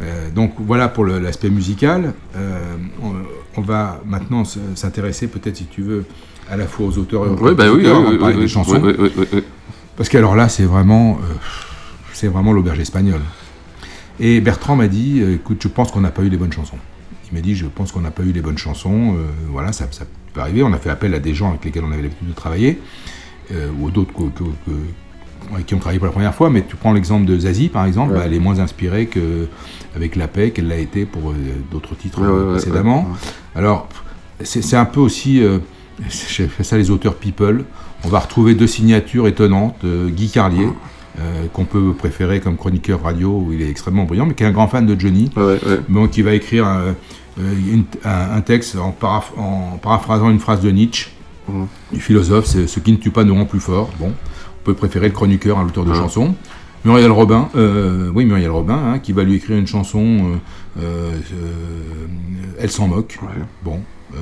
Euh, 0.00 0.30
donc 0.30 0.54
voilà 0.58 0.88
pour 0.88 1.04
l'aspect 1.04 1.50
musical. 1.50 2.12
Euh, 2.36 2.76
on, 3.02 3.14
on 3.56 3.60
va 3.60 4.00
maintenant 4.06 4.44
s'intéresser 4.74 5.26
peut-être 5.26 5.56
si 5.56 5.64
tu 5.66 5.82
veux 5.82 6.04
à 6.50 6.56
la 6.56 6.66
fois 6.66 6.86
aux 6.86 6.98
auteurs 6.98 7.26
et 7.26 7.28
aux 7.28 7.36
Oui, 7.36 7.54
bah 7.54 7.64
oui, 7.72 7.82
des 7.82 8.38
oui, 8.40 8.48
chansons. 8.48 8.80
Parce 9.96 10.08
qu'alors 10.08 10.36
là, 10.36 10.48
c'est 10.48 10.64
vraiment, 10.64 11.18
euh, 11.22 11.34
c'est 12.12 12.28
vraiment 12.28 12.52
l'auberge 12.52 12.78
espagnole. 12.78 13.20
Et 14.20 14.40
Bertrand 14.40 14.76
m'a 14.76 14.88
dit, 14.88 15.20
écoute, 15.22 15.58
je 15.62 15.68
pense 15.68 15.90
qu'on 15.90 16.00
n'a 16.00 16.10
pas 16.10 16.22
eu 16.22 16.28
les 16.28 16.36
bonnes 16.36 16.52
chansons. 16.52 16.78
Il 17.30 17.34
m'a 17.34 17.40
dit, 17.40 17.54
je 17.54 17.66
pense 17.66 17.92
qu'on 17.92 18.00
n'a 18.00 18.10
pas 18.10 18.22
eu 18.22 18.32
les 18.32 18.40
bonnes 18.40 18.58
chansons. 18.58 19.16
voilà, 19.50 19.72
ça, 19.72 19.86
ça 19.90 20.04
peut 20.32 20.40
arriver. 20.40 20.62
On 20.62 20.72
a 20.72 20.78
fait 20.78 20.90
appel 20.90 21.14
à 21.14 21.18
des 21.18 21.34
gens 21.34 21.50
avec 21.50 21.64
lesquels 21.64 21.84
on 21.84 21.92
avait 21.92 22.02
l'habitude 22.02 22.28
de 22.28 22.32
travailler, 22.32 22.80
ou 23.80 23.90
d'autres 23.90 24.12
que- 24.12 24.22
que- 24.38 24.44
que- 24.44 24.70
avec 25.54 25.66
qui 25.66 25.74
on 25.74 25.78
travaille 25.78 25.98
pour 25.98 26.06
la 26.06 26.12
première 26.12 26.34
fois. 26.34 26.50
Mais 26.50 26.64
tu 26.68 26.76
prends 26.76 26.92
l'exemple 26.92 27.24
de 27.26 27.38
Zazie, 27.38 27.68
par 27.68 27.84
exemple, 27.86 28.12
Ouais. 28.12 28.18
bah, 28.18 28.24
elle 28.26 28.34
est 28.34 28.38
moins 28.38 28.58
inspirée 28.60 29.06
que 29.06 29.46
avec 29.96 30.16
la 30.16 30.28
paix 30.28 30.50
qu'elle 30.50 30.68
l'a 30.68 30.76
été 30.78 31.04
pour 31.06 31.30
euh, 31.30 31.34
d'autres 31.70 31.94
titres 31.96 32.20
Ouais, 32.20 32.52
précédemment. 32.54 33.02
ouais. 33.02 33.16
Alors, 33.60 33.88
c'est 34.42 34.76
un 34.76 34.84
peu 34.84 35.00
aussi, 35.00 35.42
euh, 35.42 35.58
j'ai 36.08 36.46
fait 36.48 36.64
ça 36.64 36.76
les 36.76 36.90
auteurs 36.90 37.14
people. 37.16 37.64
On 38.04 38.08
va 38.08 38.20
retrouver 38.20 38.54
deux 38.54 38.66
signatures 38.68 39.26
étonnantes. 39.26 39.76
euh, 39.84 40.08
Guy 40.08 40.30
Carlier, 40.30 40.68
euh, 41.18 41.46
qu'on 41.52 41.64
peut 41.64 41.92
préférer 41.94 42.38
comme 42.40 42.56
chroniqueur 42.56 43.02
radio, 43.02 43.30
où 43.44 43.52
il 43.52 43.60
est 43.62 43.68
extrêmement 43.68 44.04
brillant, 44.04 44.26
mais 44.26 44.34
qui 44.34 44.44
est 44.44 44.46
un 44.46 44.52
grand 44.52 44.68
fan 44.68 44.86
de 44.86 44.98
Johnny, 45.00 45.30
donc 45.88 46.10
qui 46.10 46.22
va 46.22 46.32
écrire 46.34 46.64
un, 46.66 46.94
une- 47.38 47.84
un- 48.04 48.36
un 48.36 48.40
texte 48.40 48.76
en, 48.76 48.90
paraph- 48.92 49.36
en 49.36 49.78
paraphrasant 49.78 50.30
une 50.30 50.38
phrase 50.38 50.60
de 50.60 50.70
Nietzsche, 50.70 51.10
du 51.92 51.98
philosophe, 52.00 52.44
c'est 52.46 52.68
ce 52.68 52.78
qui 52.78 52.92
ne 52.92 52.98
tue 52.98 53.10
pas 53.10 53.24
nous 53.24 53.34
rend 53.34 53.46
plus 53.46 53.58
fort. 53.58 53.90
Bon, 53.98 54.12
on 54.12 54.12
peut 54.64 54.74
préférer 54.74 55.08
le 55.08 55.14
chroniqueur 55.14 55.58
à 55.58 55.62
l'auteur 55.62 55.84
de 55.84 55.94
chansons. 55.94 56.34
Muriel 56.84 57.10
Robin, 57.10 57.48
euh, 57.56 58.10
oui 58.14 58.24
Muriel 58.24 58.50
Robin, 58.50 58.78
hein, 58.78 58.98
qui 59.00 59.12
va 59.12 59.24
lui 59.24 59.34
écrire 59.34 59.58
une 59.58 59.66
chanson, 59.66 60.38
euh, 60.78 60.80
euh, 60.80 61.18
elle 62.58 62.70
s'en 62.70 62.86
moque. 62.86 63.18
Bon, 63.64 63.80
euh, 64.14 64.18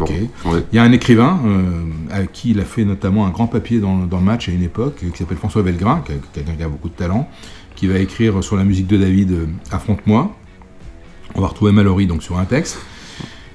ok. 0.00 0.12
Bon, 0.44 0.52
ouais. 0.52 0.64
Il 0.72 0.76
y 0.76 0.78
a 0.78 0.82
un 0.84 0.92
écrivain 0.92 1.38
euh, 1.44 1.82
à 2.10 2.24
qui 2.26 2.52
il 2.52 2.60
a 2.60 2.64
fait 2.64 2.84
notamment 2.84 3.26
un 3.26 3.30
grand 3.30 3.46
papier 3.46 3.78
dans, 3.78 3.98
dans 3.98 4.18
le 4.18 4.24
match 4.24 4.48
à 4.48 4.52
une 4.52 4.62
époque, 4.62 5.04
qui 5.12 5.18
s'appelle 5.18 5.36
François 5.36 5.62
est 5.62 6.32
quelqu'un 6.32 6.54
qui 6.56 6.62
a 6.62 6.68
beaucoup 6.68 6.88
de 6.88 6.94
talent, 6.94 7.28
qui 7.76 7.86
va 7.86 7.98
écrire 7.98 8.42
sur 8.42 8.56
la 8.56 8.64
musique 8.64 8.86
de 8.86 8.96
David 8.96 9.32
euh, 9.32 9.46
Affronte-moi. 9.70 10.34
On 11.34 11.40
va 11.42 11.48
retrouver 11.48 11.72
Mallory 11.72 12.06
donc 12.06 12.22
sur 12.22 12.38
un 12.38 12.46
texte. 12.46 12.78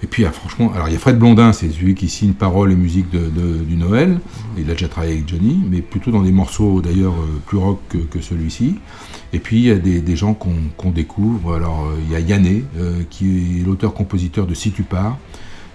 Et 0.04 0.08
puis 0.08 0.26
ah, 0.26 0.32
franchement, 0.32 0.72
alors 0.74 0.88
il 0.88 0.94
y 0.94 0.96
a 0.96 1.00
Fred 1.00 1.18
Blondin, 1.18 1.54
c'est 1.54 1.70
celui 1.70 1.96
qui 1.96 2.10
signe 2.10 2.34
paroles 2.34 2.72
et 2.72 2.76
musique 2.76 3.10
de, 3.10 3.30
du 3.64 3.76
Noël. 3.76 4.20
Il 4.58 4.70
a 4.70 4.74
déjà 4.74 4.88
travaillé 4.88 5.14
avec 5.14 5.28
Johnny, 5.28 5.60
mais 5.70 5.82
plutôt 5.82 6.12
dans 6.12 6.22
des 6.22 6.32
morceaux 6.32 6.82
d'ailleurs 6.82 7.14
euh, 7.14 7.42
plus 7.46 7.58
rock 7.58 7.80
que, 7.90 8.22
celui-ci. 8.22 8.76
Et 9.34 9.40
puis 9.40 9.58
il 9.58 9.64
y 9.64 9.72
a 9.72 9.76
des, 9.76 10.16
gens 10.16 10.34
qu'on 10.34 10.54
qu'on 10.78 10.92
découvre. 10.92 11.56
Alors 11.56 11.86
euh, 11.86 12.00
il 12.06 12.12
y 12.12 12.16
a 12.16 12.20
Yanné, 12.20 12.64
euh, 12.78 13.02
qui 13.10 13.60
est 13.60 13.66
l'auteur-compositeur 13.66 14.46
de 14.46 14.54
Si 14.54 14.72
tu 14.72 14.84
pars. 14.84 15.18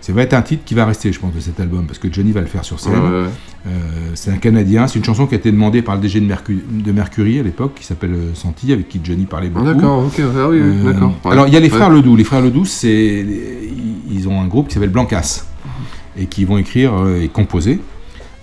Ça 0.02 0.12
va 0.12 0.22
être 0.22 0.34
un 0.34 0.42
titre 0.42 0.64
qui 0.66 0.74
va 0.74 0.84
rester, 0.84 1.12
je 1.12 1.18
pense, 1.20 1.32
de 1.32 1.38
cet 1.40 1.60
album, 1.60 1.86
parce 1.86 1.98
que 1.98 2.12
Johnny 2.12 2.32
va 2.32 2.40
le 2.40 2.46
faire 2.48 2.64
sur 2.64 2.78
scène. 2.80 2.92
Ouais, 2.94 2.98
ouais, 2.98 3.22
ouais. 3.22 3.28
Euh, 3.68 3.70
c'est 4.14 4.30
un 4.32 4.36
Canadien. 4.36 4.86
C'est 4.88 4.98
une 4.98 5.04
chanson 5.04 5.26
qui 5.26 5.34
a 5.34 5.38
été 5.38 5.50
demandée 5.52 5.80
par 5.80 5.94
le 5.94 6.00
DG 6.00 6.18
de, 6.20 6.26
Mercu- 6.26 6.64
de 6.70 6.92
Mercury 6.92 7.38
à 7.38 7.42
l'époque, 7.44 7.74
qui 7.76 7.84
s'appelle 7.86 8.12
euh, 8.12 8.34
Santi, 8.34 8.72
avec 8.72 8.88
qui 8.88 9.00
Johnny 9.02 9.24
parlait 9.26 9.48
beaucoup. 9.48 9.64
D'accord, 9.66 10.04
ok, 10.04 10.20
ah 10.20 10.48
oui, 10.50 10.60
oui, 10.60 10.92
d'accord. 10.92 11.14
Alors 11.24 11.46
il 11.46 11.54
y 11.54 11.56
a 11.56 11.60
les 11.60 11.68
frères 11.70 11.88
Ledoux. 11.88 12.16
Les 12.16 12.24
frères 12.24 12.40
Ledoux, 12.42 12.64
c'est 12.64 13.24
ils- 14.10 14.28
ont 14.28 14.40
un 14.40 14.46
groupe 14.46 14.68
qui 14.68 14.74
s'appelle 14.74 14.90
Blancas 14.90 15.46
et 16.18 16.26
qui 16.26 16.44
vont 16.44 16.58
écrire 16.58 16.92
euh, 16.94 17.20
et 17.22 17.28
composer 17.28 17.80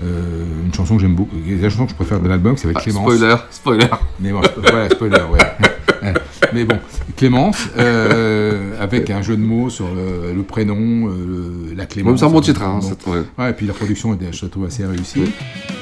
euh, 0.03 0.43
une 0.65 0.73
chanson 0.73 0.95
que 0.95 1.01
j'aime 1.01 1.15
beaucoup. 1.15 1.35
La 1.61 1.69
chanson 1.69 1.85
que 1.85 1.91
je 1.91 1.95
préfère 1.95 2.19
de 2.21 2.27
l'album, 2.29 2.55
ça 2.57 2.67
va 2.67 2.71
être 2.71 2.77
Ah, 2.79 2.83
Clémence. 2.83 3.13
spoiler, 3.13 3.35
spoiler. 3.51 3.87
Mais 4.21 4.31
bon, 4.31 4.41
voilà, 4.61 4.89
spoiler, 4.89 5.17
ouais. 5.33 6.13
Mais 6.53 6.63
bon, 6.63 6.77
Clémence, 7.17 7.67
euh, 7.77 8.68
avec 8.79 9.09
un 9.09 9.21
jeu 9.21 9.35
de 9.35 9.41
mots 9.41 9.69
sur 9.69 9.87
le, 9.93 10.33
le 10.33 10.43
prénom, 10.43 11.09
euh, 11.09 11.73
la 11.75 11.85
Clémence. 11.85 12.21
Même 12.21 12.29
un 12.29 12.33
bon 12.33 12.41
titre, 12.41 12.63
hein, 12.63 12.79
ouais. 13.07 13.21
Ouais, 13.37 13.49
et 13.51 13.53
puis 13.53 13.67
la 13.67 13.73
production 13.73 14.17
je 14.31 14.45
la 14.45 14.49
trouve, 14.49 14.65
assez 14.65 14.85
réussie. 14.85 15.21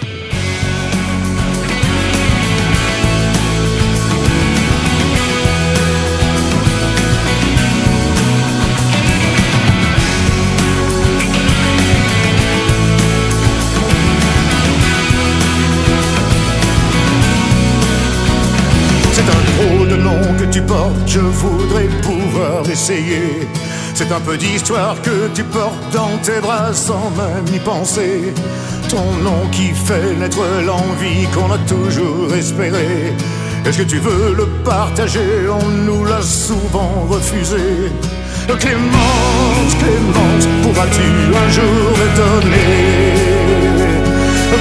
C'est 0.01 0.06
Un 24.09 24.21
peu 24.21 24.37
d'histoire 24.37 24.95
que 25.01 25.27
tu 25.35 25.43
portes 25.43 25.91
dans 25.93 26.17
tes 26.23 26.39
bras 26.39 26.73
sans 26.73 27.11
même 27.11 27.45
y 27.53 27.59
penser. 27.59 28.33
Ton 28.89 29.03
nom 29.21 29.47
qui 29.51 29.67
fait 29.73 30.15
naître 30.17 30.39
l'envie 30.65 31.27
qu'on 31.33 31.51
a 31.51 31.57
toujours 31.67 32.33
espéré. 32.33 33.13
Est-ce 33.65 33.79
que 33.79 33.83
tu 33.83 33.99
veux 33.99 34.33
le 34.33 34.45
partager? 34.63 35.49
On 35.49 35.67
nous 35.69 36.05
l'a 36.05 36.21
souvent 36.21 37.05
refusé. 37.09 37.91
Clémence, 38.47 39.75
Clémence, 39.77 40.47
pourras-tu 40.63 41.07
un 41.43 41.49
jour 41.49 41.91
me 41.99 42.07
donner 42.15 43.13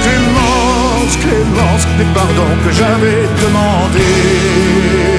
Clémence, 0.03 1.17
Clémence, 1.21 1.87
les 1.97 2.13
pardons 2.13 2.55
que 2.65 2.71
j'avais 2.73 3.23
demandés. 3.41 5.16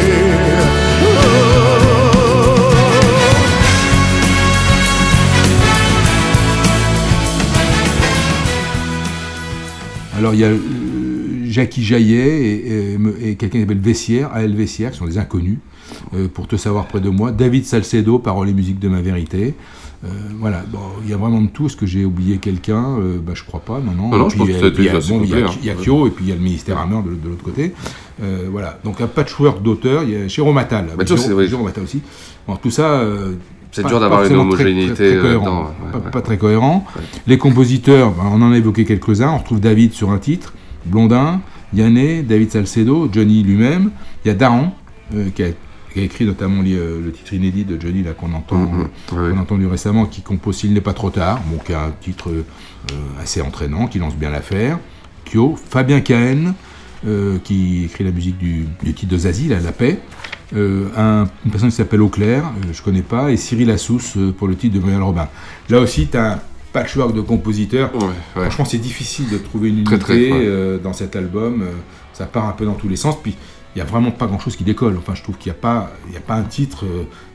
Alors 10.18 10.34
il 10.34 10.40
y 10.40 10.44
a 10.44 10.48
euh, 10.48 10.58
Jackie 11.44 11.82
Jaillet 11.84 12.40
et, 12.44 12.92
et- 12.92 13.30
et 13.30 13.34
quelqu'un 13.36 13.58
qui 13.58 13.60
s'appelle 13.62 13.78
Vessière, 13.80 14.30
A.L. 14.34 14.54
Vessière, 14.54 14.90
qui 14.90 14.98
sont 14.98 15.06
des 15.06 15.18
inconnus, 15.18 15.58
euh, 16.14 16.28
pour 16.28 16.46
te 16.46 16.56
savoir 16.56 16.86
près 16.86 17.00
de 17.00 17.08
moi. 17.08 17.30
David 17.32 17.64
Salcedo, 17.64 18.18
paroles 18.18 18.48
et 18.48 18.52
musique 18.52 18.78
de 18.78 18.88
ma 18.88 19.00
vérité. 19.00 19.54
Euh, 20.04 20.08
voilà, 20.38 20.62
bon, 20.70 20.78
il 21.04 21.10
y 21.10 21.12
a 21.12 21.16
vraiment 21.16 21.40
de 21.40 21.48
tout. 21.48 21.66
Est-ce 21.66 21.76
que 21.76 21.86
j'ai 21.86 22.04
oublié 22.04 22.36
quelqu'un? 22.38 22.98
Euh, 23.00 23.18
bah, 23.24 23.32
Je 23.34 23.42
crois 23.44 23.60
pas, 23.60 23.80
non, 23.80 23.92
non. 23.92 24.10
Et 24.26 24.30
je 24.30 24.36
pense 24.36 24.46
que 24.46 24.52
il 24.82 24.84
y 24.84 24.88
a- 24.88 24.96
assez 24.98 25.08
bon, 25.12 25.20
il 25.24 25.30
y 25.30 25.32
a- 25.34 25.38
y 25.64 25.70
Kyo, 25.84 26.06
et 26.06 26.10
puis 26.10 26.24
il 26.26 26.28
y 26.28 26.32
a 26.32 26.36
le 26.36 26.40
ministère 26.40 26.78
Hammer 26.78 27.02
de, 27.04 27.14
de 27.14 27.28
l'autre 27.28 27.42
côté. 27.42 27.72
Voilà, 28.50 28.78
donc 28.84 29.00
un 29.00 29.06
patchwork 29.06 29.62
d'auteurs. 29.62 30.02
Il 30.04 30.10
y 30.10 30.16
a 30.16 30.28
Jérôme 30.28 30.58
Attal, 30.58 30.86
Bah, 30.96 31.04
Jérôme, 31.48 31.66
Attal 31.68 31.84
aussi. 31.84 32.00
Bon, 32.46 32.56
tout 32.56 32.70
ça, 32.70 33.02
C'est 33.72 33.86
dur 33.86 34.00
d'avoir 34.00 34.24
une 34.24 34.36
homogénéité 34.36 34.94
très- 34.94 35.18
très 35.18 35.34
ouais, 35.36 35.44
pas, 35.44 35.74
ouais. 35.94 36.10
pas 36.10 36.20
très 36.22 36.38
cohérent. 36.38 36.84
Les 37.26 37.38
compositeurs, 37.38 38.12
ben, 38.12 38.24
on 38.32 38.42
en 38.42 38.52
a 38.52 38.56
évoqué 38.56 38.84
quelques-uns. 38.84 39.30
On 39.30 39.38
retrouve 39.38 39.60
David 39.60 39.92
sur 39.92 40.10
un 40.10 40.18
titre, 40.18 40.54
Blondin, 40.86 41.40
Yanné, 41.74 42.22
David 42.22 42.50
Salcedo, 42.50 43.08
Johnny 43.12 43.42
lui-même. 43.42 43.90
Il 44.24 44.28
y 44.28 44.30
a 44.30 44.34
Daron, 44.34 44.70
euh, 45.14 45.28
qui, 45.34 45.42
a, 45.42 45.48
qui 45.92 46.00
a 46.00 46.02
écrit 46.02 46.24
notamment 46.24 46.62
euh, 46.66 47.00
le 47.04 47.12
titre 47.12 47.34
inédit 47.34 47.64
de 47.64 47.78
Johnny 47.80 48.02
là, 48.02 48.12
qu'on 48.12 48.32
entend, 48.32 48.56
Mhm, 48.56 48.88
euh, 49.14 49.34
a 49.36 49.40
entendu 49.40 49.66
récemment, 49.66 50.06
qui 50.06 50.22
compose 50.22 50.56
S'il 50.56 50.72
n'est 50.72 50.80
pas 50.80 50.94
trop 50.94 51.10
tard, 51.10 51.40
bon, 51.46 51.58
qui 51.64 51.74
a 51.74 51.84
un 51.84 51.90
titre 52.00 52.30
euh, 52.30 52.42
assez 53.22 53.42
entraînant, 53.42 53.86
qui 53.86 53.98
lance 53.98 54.16
bien 54.16 54.30
l'affaire. 54.30 54.78
Kyo, 55.26 55.56
Fabien 55.68 56.00
Cahen, 56.00 56.54
euh, 57.06 57.38
qui 57.42 57.84
écrit 57.84 58.04
la 58.04 58.10
musique 58.10 58.38
du, 58.38 58.66
du 58.82 58.94
titre 58.94 59.12
de 59.12 59.18
Zazie, 59.18 59.48
là, 59.48 59.60
La 59.60 59.72
Paix. 59.72 59.98
Euh, 60.56 60.86
un- 60.96 61.26
une 61.44 61.50
personne 61.50 61.68
qui 61.70 61.76
s'appelle 61.76 62.00
Auclair, 62.02 62.44
euh, 62.44 62.72
je 62.72 62.82
connais 62.82 63.02
pas, 63.02 63.30
et 63.30 63.36
Cyril 63.36 63.70
Assous 63.70 64.00
euh, 64.16 64.32
pour 64.32 64.48
le 64.48 64.56
titre 64.56 64.76
de 64.76 64.80
Muriel 64.80 65.02
Robin. 65.02 65.28
Là 65.68 65.80
aussi, 65.80 66.06
tu 66.08 66.16
as 66.16 66.32
un 66.34 66.40
patchwork 66.72 67.14
de 67.14 67.20
compositeurs. 67.20 67.90
Franchement, 68.34 68.64
c'est 68.64 68.78
difficile 68.78 69.28
de 69.30 69.38
trouver 69.38 69.68
une 69.68 69.76
unité 69.78 69.98
Très, 69.98 70.28
très, 70.28 70.32
ouais. 70.32 70.78
dans 70.82 70.92
cet 70.92 71.16
album. 71.16 71.64
ça 72.12 72.24
part 72.26 72.46
un 72.46 72.52
peu 72.52 72.64
dans 72.64 72.74
tous 72.74 72.88
les 72.88 72.96
sens. 72.96 73.16
Puis, 73.22 73.34
il 73.74 73.78
n'y 73.78 73.82
a 73.82 73.84
vraiment 73.84 74.10
pas 74.10 74.26
grand-chose 74.26 74.56
qui 74.56 74.64
décolle. 74.64 74.96
Enfin, 74.98 75.14
je 75.14 75.22
trouve 75.22 75.36
qu'il 75.36 75.52
n'y 75.52 75.58
a, 75.58 75.60
pas- 75.60 75.92
y 76.12 76.16
a 76.16 76.20
pas 76.20 76.34
un 76.34 76.42
titre 76.42 76.84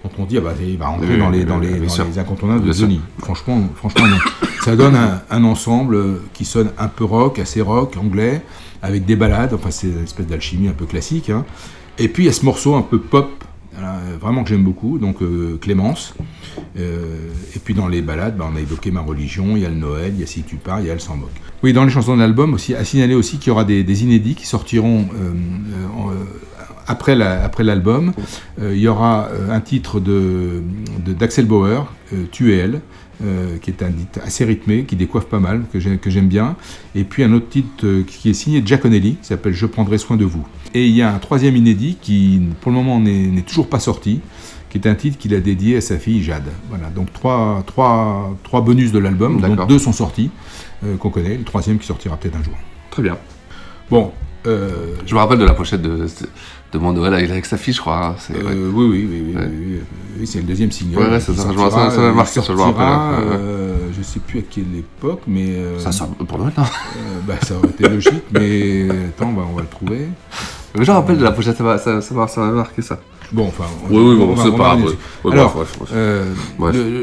dont 0.04 0.10
on 0.18 0.26
dit 0.26 0.38
ah 0.38 0.42
bah, 0.42 0.54
il 0.60 0.78
va 0.78 0.88
rentrer 0.88 1.08
Oui, 1.14 1.18
dans 1.20 1.30
les, 1.30 1.40
oui, 1.40 1.46
dans 1.46 1.60
les, 1.60 1.80
dans 1.80 2.04
les 2.06 2.20
incontournables 2.20 2.66
de. 2.66 2.74
Johnny. 2.74 3.00
Franchement, 3.20 3.62
franchement 3.76 4.08
non. 4.08 4.18
ça 4.64 4.76
donne 4.76 4.96
un, 4.96 5.22
un 5.30 5.44
ensemble 5.44 6.20
qui 6.34 6.46
sonne 6.46 6.72
un 6.78 6.88
peu 6.88 7.06
rock, 7.06 7.38
assez 7.40 7.62
rock, 7.62 7.96
anglais, 7.98 8.42
avec 8.84 9.06
des 9.06 9.16
ballades. 9.16 9.54
Enfin, 9.54 9.72
c'est 9.72 9.88
une 9.88 10.04
espèce 10.04 10.28
d'alchimie 10.28 10.68
un 10.68 10.74
peu 10.74 10.86
classique. 10.86 11.32
hein. 11.32 11.46
Et 11.98 12.08
puis, 12.08 12.24
il 12.24 12.26
y 12.28 12.30
a 12.30 12.34
ce 12.34 12.46
morceau 12.46 12.76
un 12.76 12.82
peu 12.82 13.00
pop, 13.00 13.44
vraiment 14.22 14.44
que 14.44 14.50
j'aime 14.50 14.64
beaucoup, 14.64 15.00
donc 15.00 15.22
euh, 15.22 15.58
Clémence. 15.60 16.14
Euh, 16.78 17.30
et 17.56 17.60
puis 17.60 17.74
dans 17.74 17.88
les 17.88 18.02
balades, 18.02 18.38
bah, 18.38 18.48
on 18.52 18.56
a 18.56 18.60
évoqué 18.60 18.92
Ma 18.92 19.02
religion, 19.02 19.56
il 19.56 19.64
y 19.64 19.66
a 19.66 19.70
le 19.70 19.76
Noël, 19.76 20.12
il 20.16 20.20
y 20.20 20.24
a 20.24 20.28
Si 20.28 20.44
tu 20.44 20.58
pars, 20.58 20.80
il 20.80 20.88
y 20.88 20.90
a 20.90 20.94
Elle 20.94 21.02
s'en 21.02 21.16
moque. 21.16 21.30
Oui, 21.64 21.74
dans 21.74 21.84
les 21.84 21.92
chansons 21.92 22.16
de 22.16 22.22
l'album 22.22 22.54
aussi, 22.54 22.76
à 22.76 22.84
signaler 22.84 23.16
aussi 23.16 23.38
qu'il 23.38 23.48
y 23.48 23.52
aura 23.52 23.64
des, 23.64 24.04
inédits 24.04 24.36
qui 24.36 24.46
sortiront 24.46 25.08
euh, 25.16 26.14
après 26.88 27.20
après 27.22 27.64
l'album. 27.64 28.14
Il 28.62 28.78
y 28.78 28.88
aura 28.88 29.30
un 29.50 29.62
titre 29.62 30.00
de 30.00 30.62
d'Axel 31.06 31.46
Bauer, 31.46 31.88
Tu 32.32 32.54
et 32.54 32.58
elle, 32.58 32.82
euh, 33.24 33.58
qui 33.60 33.70
est 33.70 33.84
un 33.84 33.92
titre 33.92 34.20
assez 34.24 34.46
rythmé, 34.46 34.86
qui 34.86 34.96
décoiffe 34.96 35.26
pas 35.26 35.40
mal, 35.40 35.64
que 35.72 35.80
j'ai- 35.80 35.98
que 35.98 36.10
j'aime 36.10 36.28
bien. 36.28 36.56
Et 36.96 37.04
puis 37.04 37.24
un 37.24 37.32
autre 37.34 37.50
titre 37.50 37.86
euh, 37.86 38.04
qui 38.04 38.30
est 38.30 38.34
signé 38.34 38.62
Giaconelli, 38.66 39.18
qui 39.22 39.28
s'appelle 39.28 39.54
Je 39.54 39.66
prendrai 39.66 39.98
soin 39.98 40.18
de 40.18 40.26
vous. 40.26 40.46
Et 40.74 40.88
il 40.88 40.96
y 40.96 41.02
a 41.02 41.14
un 41.14 41.20
troisième 41.20 41.56
inédit 41.56 41.98
qui, 42.02 42.42
pour 42.62 42.72
le 42.72 42.78
moment, 42.78 43.00
n'est 43.00 43.42
toujours 43.44 43.68
pas 43.70 43.80
sorti, 43.80 44.22
qui 44.70 44.78
est 44.80 44.88
un 44.88 44.96
titre 44.96 45.18
qu'il 45.20 45.34
a 45.36 45.40
dédié 45.40 45.78
à 45.78 45.82
sa 45.82 45.98
fille 46.00 46.24
Jade. 46.24 46.50
Voilà, 46.70 46.90
donc 46.90 47.14
trois, 47.14 47.64
trois, 47.68 48.36
trois 48.44 48.62
bonus 48.62 48.92
de 48.92 48.98
l'album, 49.00 49.40
dont 49.40 49.66
deux 49.68 49.78
sont 49.80 49.94
sortis, 49.94 50.32
euh, 50.84 50.98
qu'on 50.98 51.10
connaît, 51.12 51.38
le 51.38 51.44
troisième 51.44 51.78
qui 51.78 51.86
sortira 51.86 52.18
peut-être 52.18 52.38
un 52.38 52.44
jour. 52.44 52.56
Très 52.90 53.04
bien. 53.04 53.18
Bon, 53.90 54.12
Je 54.46 55.14
me 55.14 55.20
rappelle 55.20 55.38
de 55.40 55.46
la 55.46 55.54
pochette 55.54 55.82
de, 55.82 56.06
de 56.74 56.80
mon 56.80 56.92
Noël 56.94 57.14
avec, 57.14 57.30
avec 57.30 57.46
sa 57.46 57.58
fille, 57.58 57.74
je 57.74 57.80
crois. 57.82 58.06
hein, 58.08 58.16
c'est- 58.18 58.34
ouais. 58.34 58.52
Euh, 58.52 58.72
oui, 58.74 58.86
oui, 58.90 59.08
oui, 59.10 59.24
oui, 59.28 59.36
Ouais. 59.36 59.50
oui, 60.20 60.28
c'est 60.28 60.40
le 60.40 60.46
deuxième 60.46 60.72
single. 60.72 60.98
Ouais, 60.98 61.20
ça, 61.20 61.32
je 61.34 61.38
sortira, 61.40 61.70
vois 61.70 61.72
ça, 61.90 61.92
ça 61.92 62.02
m'a 62.02 62.08
euh, 62.08 62.14
marqué, 62.14 62.32
ça, 62.42 62.42
je 62.48 62.54
me 62.54 62.58
rappelle, 62.62 62.76
sortira, 62.76 63.14
euh, 63.20 63.78
je 63.96 64.02
sais 64.04 64.20
plus 64.20 64.40
à 64.40 64.42
quelle 64.50 64.76
époque, 64.76 65.22
mais... 65.28 65.46
euh, 65.50 65.80
Ça 65.80 65.92
sort 65.92 66.08
pour 66.10 66.38
Noël, 66.40 66.54
non 66.58 66.64
euh, 66.64 67.20
bah, 67.28 67.36
ça 67.44 67.56
aurait 67.56 67.70
été 67.70 67.88
logique, 67.88 68.24
mais 68.32 68.88
attends, 69.10 69.32
bah, 69.32 69.44
on 69.50 69.56
va 69.56 69.62
le 69.62 69.68
trouver. 69.68 70.08
Mais 70.76 70.84
je 70.84 70.92
me 70.92 70.96
rappelle 70.96 71.18
de 71.20 71.24
la 71.24 71.32
pochette, 71.32 71.58
ça 71.58 71.64
m'a 71.64 71.78
ça, 71.78 72.02
ça 72.02 72.16
m'a- 72.16 72.28
ça 72.28 72.42
m'a 72.42 72.52
marqué 72.52 72.82
ça. 72.82 73.00
Bon, 73.32 73.48
enfin... 73.48 73.66
Oui, 73.90 73.98
oui, 74.04 74.16
bon, 74.16 74.30
on 74.32 74.34
va- 74.34 74.44
c'est 74.44 74.50
on 74.50 74.58
pas 74.58 74.76
grave, 74.76 74.96
Alors, 75.32 75.66
euh, 75.94 76.34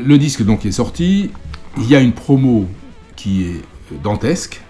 le 0.04 0.18
disque 0.18 0.42
donc 0.42 0.66
est 0.66 0.72
sorti, 0.72 1.30
il 1.78 1.88
y 1.88 1.94
a 1.94 2.00
une 2.00 2.12
promo 2.12 2.66
qui 3.16 3.44
est 3.44 3.62
dantesque, 4.02 4.60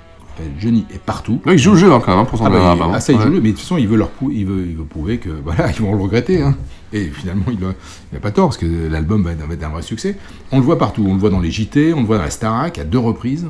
s'appelle 0.43 0.61
Johnny 0.61 0.85
est 0.95 0.99
partout. 1.01 1.41
Ouais, 1.47 1.55
il 1.55 1.59
joue 1.59 1.73
le 1.73 1.79
jeu 1.79 1.93
hein, 1.93 2.01
quand 2.05 2.11
même, 2.13 2.21
hein, 2.21 2.25
pour 2.25 2.39
son 2.39 2.45
Ah, 2.47 2.51
bah, 2.51 2.75
il- 2.77 2.83
ah, 2.95 3.01
ça, 3.01 3.13
il 3.13 3.19
Ouais. 3.19 3.25
joue 3.25 3.31
le, 3.31 3.41
mais 3.41 3.49
de 3.49 3.53
toute 3.53 3.61
façon, 3.61 3.77
il 3.77 3.87
veut, 3.89 3.97
leur 3.97 4.11
il 4.33 4.47
veut, 4.47 4.67
il 4.69 4.77
veut 4.77 4.85
prouver 4.85 5.19
que 5.19 5.29
voilà, 5.45 5.71
ils 5.71 5.81
vont 5.83 5.95
le 5.95 6.03
regretter. 6.03 6.43
hein. 6.43 6.57
Et 6.93 7.05
finalement, 7.05 7.45
il 7.53 7.59
n'a 7.61 8.19
pas 8.21 8.31
tort, 8.33 8.49
parce 8.49 8.57
que 8.59 8.67
l'album 8.91 9.23
va 9.23 9.33
être, 9.33 9.65
un 9.65 9.69
vrai 9.69 9.83
succès. 9.83 10.17
On 10.51 10.59
le 10.59 10.65
voit 10.65 10.79
partout. 10.79 11.05
On 11.09 11.15
le 11.15 11.21
voit 11.21 11.31
dans 11.31 11.39
les 11.41 11.51
JT, 11.51 11.93
on 11.95 12.01
le 12.01 12.07
voit 12.07 12.17
dans 12.19 12.25
la 12.25 12.31
Starac 12.31 12.79
à 12.79 12.85
deux 12.85 12.99
reprises. 12.99 13.49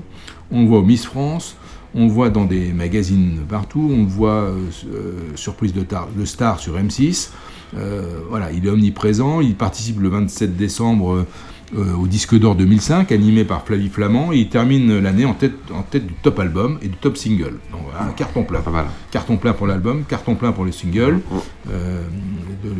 On 0.50 0.62
le 0.62 0.68
voit 0.68 0.80
au 0.80 0.84
Miss 0.84 1.06
France. 1.06 1.56
On 1.94 2.06
le 2.06 2.12
voit 2.12 2.28
dans 2.30 2.44
des 2.44 2.72
magazines 2.72 3.38
partout. 3.48 3.90
On 3.92 4.02
le 4.02 4.08
voit 4.08 4.30
euh, 4.42 4.58
euh, 4.92 5.12
surprise 5.36 5.72
de, 5.72 5.80
tar- 5.82 6.08
de 6.16 6.24
star 6.24 6.60
sur 6.60 6.76
M6. 6.76 7.30
Euh, 7.76 8.02
voilà, 8.28 8.52
il 8.52 8.66
est 8.66 8.68
omniprésent. 8.70 9.40
Il 9.40 9.54
participe 9.54 10.00
le 10.00 10.08
27 10.08 10.56
décembre 10.56 11.12
euh, 11.14 11.26
au 11.76 12.06
disque 12.06 12.36
d'or 12.38 12.54
2005, 12.56 13.12
animé 13.12 13.44
par 13.44 13.64
Flavie 13.64 13.88
Flamand. 13.88 14.32
Et 14.32 14.38
il 14.38 14.48
termine 14.48 14.98
l'année 14.98 15.24
en 15.24 15.34
tête, 15.34 15.52
en 15.72 15.82
tête 15.82 16.06
du 16.06 16.14
top 16.14 16.38
album 16.40 16.78
et 16.82 16.88
du 16.88 16.96
top 16.96 17.16
single. 17.16 17.58
Donc 17.72 17.82
voilà, 17.90 18.06
un 18.08 18.12
carton 18.12 18.42
plein. 18.42 18.60
Pas 18.60 18.70
mal. 18.70 18.86
Carton 19.10 19.36
plein 19.36 19.52
pour 19.52 19.66
l'album, 19.66 20.04
carton 20.08 20.34
plein 20.34 20.52
pour 20.52 20.64
le 20.64 20.72
single. 20.72 21.20
Euh, 21.70 22.02
le, 22.64 22.70
le- 22.70 22.74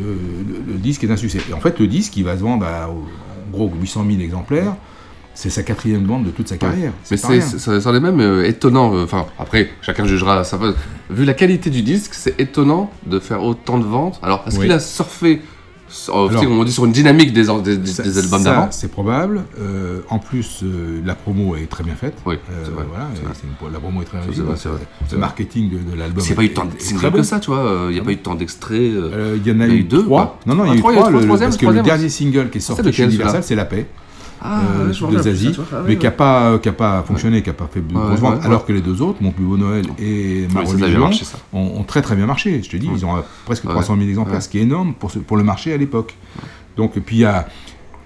le- 0.67 0.73
le 0.73 0.79
disque 0.79 1.05
est 1.05 1.11
un 1.11 1.17
succès. 1.17 1.39
Et 1.49 1.53
en 1.55 1.61
fait, 1.61 1.79
le 1.79 1.87
disque, 1.87 2.17
il 2.17 2.25
va 2.25 2.37
se 2.37 2.43
vendre 2.43 2.67
à, 2.67 2.89
en 2.89 3.51
gros 3.53 3.71
800 3.81 4.05
000 4.11 4.21
exemplaires. 4.23 4.75
C'est 5.33 5.49
sa 5.49 5.63
quatrième 5.63 6.05
vente 6.05 6.25
de 6.25 6.31
toute 6.31 6.49
sa 6.49 6.57
carrière. 6.57 6.93
Mais 7.11 7.17
c'est, 7.17 7.41
ça 7.41 7.81
ça 7.81 7.91
est 7.93 8.01
même 8.01 8.21
euh, 8.21 8.45
étonnant. 8.47 8.95
euh, 8.95 9.05
Enfin, 9.05 9.27
après, 9.39 9.71
chacun 9.81 10.05
jugera. 10.05 10.43
Va. 10.43 10.73
Vu 11.09 11.25
la 11.25 11.35
qualité 11.35 11.71
du 11.71 11.83
disque, 11.83 12.13
c'est 12.15 12.39
étonnant 12.41 12.91
de 13.07 13.21
faire 13.21 13.43
autant 13.43 13.79
de 13.79 13.85
ventes. 13.87 14.19
Alors, 14.23 14.43
est-ce 14.47 14.57
Oui. 14.57 14.63
qu'il 14.65 14.73
a 14.73 14.81
surfé, 14.81 15.37
sur- 15.37 15.43
Alors- 16.09 16.31
tu 16.31 16.39
sais, 16.39 16.47
on 16.47 16.65
dit 16.65 16.73
sur 16.73 16.85
une 16.85 16.93
dynamique 16.93 17.33
des, 17.33 17.45
des, 17.63 17.77
des- 17.77 17.87
Ça- 17.87 18.03
des 18.03 18.19
albums 18.19 18.43
d'avant 18.45 18.69
C'est 18.71 18.91
probable. 18.91 19.45
Euh, 19.61 20.01
en 20.09 20.19
plus, 20.19 20.61
euh, 20.63 21.01
la 21.05 21.15
promo 21.15 21.57
est 21.57 21.67
très 21.69 21.83
bien 21.85 21.95
faite. 21.95 22.15
Oui, 22.27 22.37
Euh, 22.37 22.63
c'est 22.65 22.71
vrai, 22.71 22.85
voilà, 22.89 23.09
c'est 23.15 23.23
c'est 23.41 23.47
une- 23.67 23.73
la 23.73 23.79
promo 23.81 24.03
est 24.03 24.05
très 24.05 24.19
C'est 24.29 24.35
c'est 24.57 24.69
euh, 24.69 24.73
c'est 25.09 25.15
Le 25.17 25.19
marketing 25.19 25.71
de, 25.71 25.91
de 25.91 25.97
l'album. 25.99 26.23
A 26.31 26.35
pas 26.35 26.45
eu 26.45 26.53
tant 26.53 26.65
de 26.67 26.71
singles 26.79 27.11
que 27.13 27.23
ça, 27.23 27.41
tu 27.41 27.51
vois. 27.51 27.59
euh, 27.61 27.87
Il 27.91 27.95
n'y 27.95 28.01
a 28.01 28.05
pas 28.05 28.13
eu 28.13 28.19
tant 28.19 28.35
d'extraits. 28.35 28.81
euh, 28.81 29.11
Euh, 29.13 29.37
Il 29.37 29.47
y 29.47 29.55
en 29.55 29.61
a, 29.61 29.67
Il 29.67 29.75
eu 29.75 29.79
eu 29.79 29.85
deux. 29.85 30.03
Non, 30.47 30.55
non, 30.55 30.65
il 30.65 30.69
y 30.69 30.71
a 30.71 30.73
Ah, 30.73 30.77
eu 30.77 30.79
trois, 30.79 30.93
il 30.93 31.39
parce 31.39 31.57
que 31.57 31.67
le 31.67 31.83
dernier 31.83 32.09
single 32.09 32.51
qui 32.51 32.59
est 32.59 32.61
sorti 32.61 32.93
chez 32.93 33.05
Universal, 33.05 33.43
c'est 33.43 33.55
La 33.55 33.65
Paix. 33.65 33.87
Ah, 34.43 34.63
euh. 34.63 34.93
Ah, 35.73 35.83
mais 35.87 35.97
qui 35.97 36.05
n'a 36.07 36.11
pas, 36.11 36.59
qui 36.59 36.69
a 36.69 36.73
pas 36.73 37.03
fonctionné, 37.03 37.43
qui 37.43 37.49
n'a 37.51 37.55
pas 37.55 37.69
fait 37.73 37.81
de 37.81 37.93
grosses 37.93 38.21
ventes, 38.21 38.45
alors 38.45 38.65
que 38.67 38.73
les 38.73 38.81
deux 38.81 39.03
autres, 39.03 39.23
Mon 39.23 39.33
plus 39.33 39.45
beau 39.45 39.57
Noël 39.57 39.85
et 39.99 40.47
Ma 40.55 40.61
religion, 40.85 41.01
marché, 41.01 41.25
ont, 41.53 41.79
ont 41.81 41.83
très 41.85 42.03
très 42.03 42.17
bien 42.17 42.27
marché. 42.27 42.63
Je 42.63 42.71
te 42.71 42.77
dis, 42.77 42.89
ils 42.95 43.05
ont 43.05 43.17
euh, 43.17 43.21
presque 43.45 43.65
Ouais. 43.65 43.71
300 43.73 43.97
000 43.97 44.09
exemplaires, 44.09 44.43
ce 44.43 44.49
qui 44.49 44.59
est 44.59 44.63
énorme 44.63 44.95
pour, 44.95 45.11
ce- 45.11 45.19
pour 45.19 45.37
le 45.37 45.45
marché 45.45 45.73
à 45.73 45.77
l'époque. 45.77 46.17
Donc, 46.77 46.99
puis 47.01 47.17
il 47.17 47.21
y 47.21 47.25
a 47.27 47.47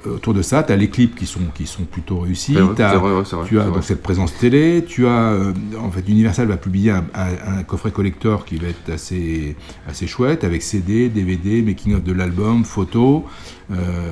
euh, 0.07 0.16
autour 0.16 0.35
de 0.35 0.43
ça, 0.43 0.62
tu 0.62 0.72
as 0.72 0.76
les 0.76 0.91
clips 0.91 1.14
qui 1.14 1.24
sont, 1.24 1.41
qui 1.55 1.66
sont 1.66 1.85
plutôt 1.85 2.18
réussis. 2.18 2.53
Vrai, 2.55 2.99
vrai, 2.99 3.11
vrai, 3.12 3.24
tu 3.47 3.59
as 3.61 3.64
donc 3.74 3.85
cette 3.85 4.03
présence 4.03 4.35
télé. 4.37 4.85
Tu 4.87 5.07
as, 5.07 5.11
euh, 5.32 5.53
en 5.80 5.91
fait, 5.91 6.07
Universal 6.09 6.47
va 6.49 6.57
publier 6.59 6.91
un, 6.91 7.05
un- 7.14 7.59
un 7.59 7.62
coffret 7.62 7.91
collector 7.91 8.45
qui 8.45 8.57
va 8.57 8.68
être 8.68 8.93
assez, 8.93 9.57
assez 9.89 10.07
chouette 10.07 10.45
avec 10.45 10.62
CD, 10.62 11.09
DVD, 11.09 11.62
making 11.62 11.95
of 11.95 12.03
de 12.03 12.12
l'album, 12.12 12.64
photos. 12.64 13.22
Euh, 13.70 14.11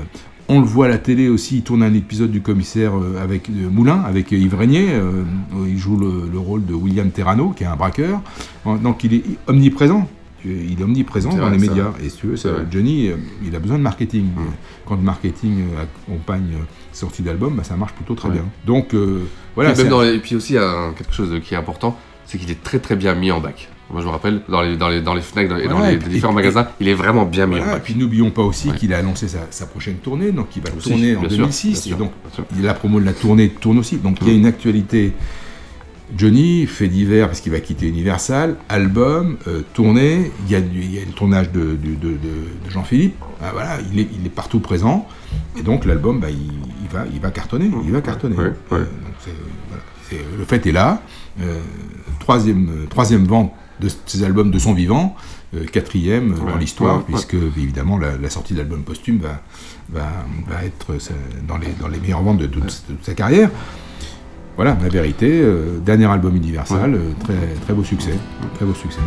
on 0.49 0.61
le 0.61 0.67
voit 0.67 0.87
à 0.87 0.89
la 0.89 0.99
télé 0.99 1.29
aussi, 1.29 1.59
il 1.59 1.63
tourne 1.63 1.83
un 1.83 1.95
épisode 1.95 2.31
du 2.31 2.41
commissaire 2.43 2.93
euh, 2.97 3.23
avec 3.23 3.49
euh, 3.49 3.69
Moulin, 3.71 4.01
avec 4.01 4.33
Yves 4.33 4.55
Régnier. 4.55 4.89
euh, 4.93 5.23
il 5.67 5.79
joue 5.79 5.97
le, 5.97 6.29
le 6.31 6.39
rôle 6.39 6.65
de 6.67 6.75
William 6.75 7.11
Terrano, 7.11 7.51
qui 7.51 7.65
est 7.65 7.67
un 7.67 7.77
braqueur. 7.77 8.21
Donc 8.67 9.05
il 9.05 9.15
est 9.15 9.23
omniprésent. 9.47 10.09
Il 10.45 10.81
est 10.81 10.83
omniprésent 10.83 11.31
dans 11.31 11.37
vrai, 11.37 11.53
les 11.53 11.59
médias. 11.59 11.93
Et 12.05 12.09
si 12.09 12.17
tu 12.19 12.27
veux. 12.27 12.35
Johnny, 12.71 13.09
euh, 13.09 13.17
il 13.47 13.55
a 13.55 13.61
besoin 13.61 13.79
de 13.79 13.83
marketing. 13.85 14.25
Mm. 14.25 14.41
Quand 14.87 14.97
le 14.97 15.03
marketing 15.03 15.61
euh, 15.77 15.85
accompagne 15.85 16.55
euh, 16.55 16.65
sortie 16.93 17.23
d'album, 17.23 17.55
bah, 17.57 17.63
ça 17.63 17.77
marche 17.77 17.93
plutôt 17.93 18.15
très 18.17 18.29
Ouais. 18.29 18.35
bien. 18.35 18.45
Donc 18.67 18.93
euh, 18.93 19.23
voilà. 19.55 19.73
Même 19.75 19.89
dans 19.89 20.03
les- 20.03 20.15
et 20.15 20.19
puis 20.19 20.35
aussi, 20.35 20.55
il 20.55 20.57
y 20.57 20.59
a 20.59 20.93
quelque 20.99 21.13
chose 21.15 21.33
qui 21.45 21.55
est 21.55 21.57
important, 21.57 21.97
c'est 22.27 22.39
qu'il 22.39 22.51
est 22.51 22.63
très 22.63 22.79
très 22.79 22.97
bien 22.97 23.15
mis 23.15 23.31
en 23.31 23.41
bac. 23.41 23.69
Moi, 23.91 24.01
je 24.01 24.07
me 24.07 24.11
rappelle, 24.13 24.41
dans 24.49 24.63
les, 24.63 24.77
dans 24.79 24.89
les, 24.89 25.03
dans 25.03 25.13
les 25.13 25.21
FNAC 25.21 25.49
dans- 25.49 25.57
et 25.59 25.69
dans 25.69 25.81
les, 25.81 25.93
et 25.95 25.97
différents 25.99 26.33
et- 26.33 26.37
magasins, 26.37 26.67
il 26.81 26.89
est 26.89 26.95
vraiment 26.95 27.27
bien 27.27 27.47
mis 27.47 27.57
en 27.57 27.59
Voilà, 27.59 27.73
et 27.73 27.75
bac. 27.77 27.83
puis 27.85 27.95
n'oublions 27.95 28.31
pas 28.31 28.41
aussi 28.43 28.71
Ouais. 28.71 28.77
qu'il 28.77 28.95
a 28.95 28.99
annoncé 28.99 29.29
sa, 29.29 29.41
sa 29.51 29.67
prochaine 29.67 29.97
tournée, 29.97 30.33
donc 30.33 30.47
il 30.57 30.63
va 30.63 30.71
Aussi, 30.75 30.89
tourner 30.89 31.15
en 31.17 31.21
bien 31.21 31.29
sûr, 31.29 31.39
2006, 31.39 31.69
bien 31.73 31.81
sûr, 31.83 31.97
et 31.97 31.99
donc 31.99 32.13
sûr. 32.33 32.45
la 32.63 32.73
promo 32.73 33.01
de 33.01 33.05
la 33.05 33.13
tournée 33.13 33.51
tourne 33.51 33.79
aussi. 33.79 33.97
Donc 33.99 34.17
il 34.23 34.29
y 34.29 34.31
a 34.31 34.35
une 34.35 34.47
actualité. 34.47 35.13
Johnny, 36.17 36.67
fait 36.67 36.89
divers 36.89 37.27
parce 37.29 37.41
qu'il 37.41 37.53
va 37.53 37.61
quitter 37.61 37.89
Universal, 37.89 38.57
album, 38.69 39.39
euh, 39.47 39.63
tournée, 39.73 40.31
il 40.47 40.53
y, 40.53 40.55
a 40.55 40.61
du- 40.61 40.81
il 40.81 40.95
y 40.95 40.99
a 40.99 41.05
le 41.07 41.13
tournage 41.13 41.51
de, 41.53 41.61
de- 41.61 41.95
de- 41.95 42.19
de 42.19 42.71
Jean-Philippe, 42.71 43.17
Ah, 43.43 43.51
voilà, 43.53 43.79
il 43.93 43.99
est, 43.99 44.09
il 44.19 44.27
est 44.27 44.31
partout 44.31 44.61
présent, 44.61 45.07
et 45.59 45.63
donc 45.63 45.85
l'album, 45.87 46.21
bah, 46.21 46.29
il, 46.31 46.37
il 46.83 46.89
va, 46.93 47.05
il 47.13 47.19
va 47.21 47.31
cartonner, 47.31 47.71
il 47.85 47.91
va 47.93 48.01
cartonner. 48.03 48.37
Ouais, 48.37 48.45
ouais. 48.45 48.53
Euh, 48.73 48.79
donc 48.81 49.35
voilà, 49.69 50.23
le 50.39 50.45
fait 50.45 50.67
est 50.67 50.73
là, 50.73 51.03
Euh, 51.41 51.61
troisième, 52.23 52.69
euh, 52.71 52.87
troisième 52.89 53.25
vente 53.27 53.53
de 53.81 53.89
ces 54.07 54.23
albums 54.25 54.51
de 54.51 54.59
son 54.59 54.73
vivant, 54.75 55.15
euh, 55.55 55.65
quatrième 55.67 56.33
euh, 56.33 56.37
dans 56.37 56.45
Ouais, 56.55 56.59
l'histoire, 56.61 56.97
ouais, 56.97 57.03
ouais. 57.03 57.05
puisque 57.13 57.35
évidemment 57.35 57.99
la, 57.99 58.17
la 58.17 58.31
sortie 58.31 58.55
de 58.55 58.59
l'album 58.59 58.83
posthume 58.83 59.19
va, 59.19 59.43
va, 59.91 60.09
va 60.49 60.65
être 60.65 60.93
euh, 60.93 60.99
dans 61.49 61.59
les, 61.59 61.69
dans 61.81 61.89
les 61.89 61.99
meilleures 61.99 62.23
ventes 62.23 62.39
de 62.39 62.47
toute, 62.47 62.65
de 62.89 62.95
toute 62.95 63.05
sa 63.05 63.15
carrière. 63.15 63.51
Voilà, 64.57 64.77
la 64.83 64.89
vérité, 64.89 65.29
euh, 65.43 65.79
dernier 65.85 66.07
album 66.07 66.37
Universal, 66.37 66.93
Ouais. 66.95 66.99
euh, 66.99 67.13
très, 67.25 67.55
très 67.65 67.75
beau 67.75 67.83
succès, 67.85 68.13
très 68.57 68.65
beau 68.67 68.75
succès. 68.75 69.01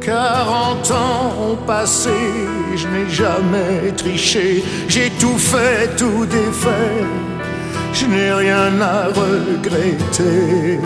40 0.00 0.90
ans 0.92 1.34
ont 1.52 1.56
passé, 1.66 2.10
je 2.74 2.88
n'ai 2.88 3.08
jamais 3.10 3.92
triché, 3.96 4.64
j'ai 4.88 5.10
tout 5.20 5.36
fait, 5.38 5.94
tout 5.96 6.24
défait, 6.24 7.04
je 7.92 8.06
n'ai 8.06 8.32
rien 8.32 8.80
à 8.80 9.06
regretter. 9.06 10.80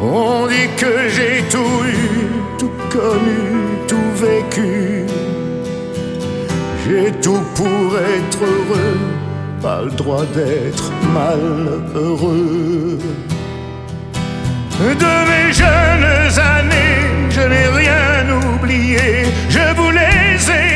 On 0.00 0.46
dit 0.46 0.68
que 0.76 1.08
j'ai 1.14 1.42
tout 1.50 1.76
eu, 1.86 2.28
tout 2.58 2.76
connu, 2.90 3.42
tout 3.86 4.12
vécu. 4.24 5.06
J'ai 6.84 7.12
tout 7.20 7.42
pour 7.54 7.98
être 8.16 8.42
heureux, 8.42 8.98
pas 9.60 9.82
le 9.82 9.90
droit 9.92 10.26
d'être 10.34 10.90
malheureux. 11.14 12.98
De 15.04 15.14
mes 15.30 15.52
jeunes 15.52 16.38
années, 16.56 16.98
je 17.30 17.40
n'ai 17.40 17.68
rien 17.68 18.24
oublié, 18.52 19.26
je 19.48 19.74
vous 19.76 19.90
les 19.90 20.50
ai 20.50 20.72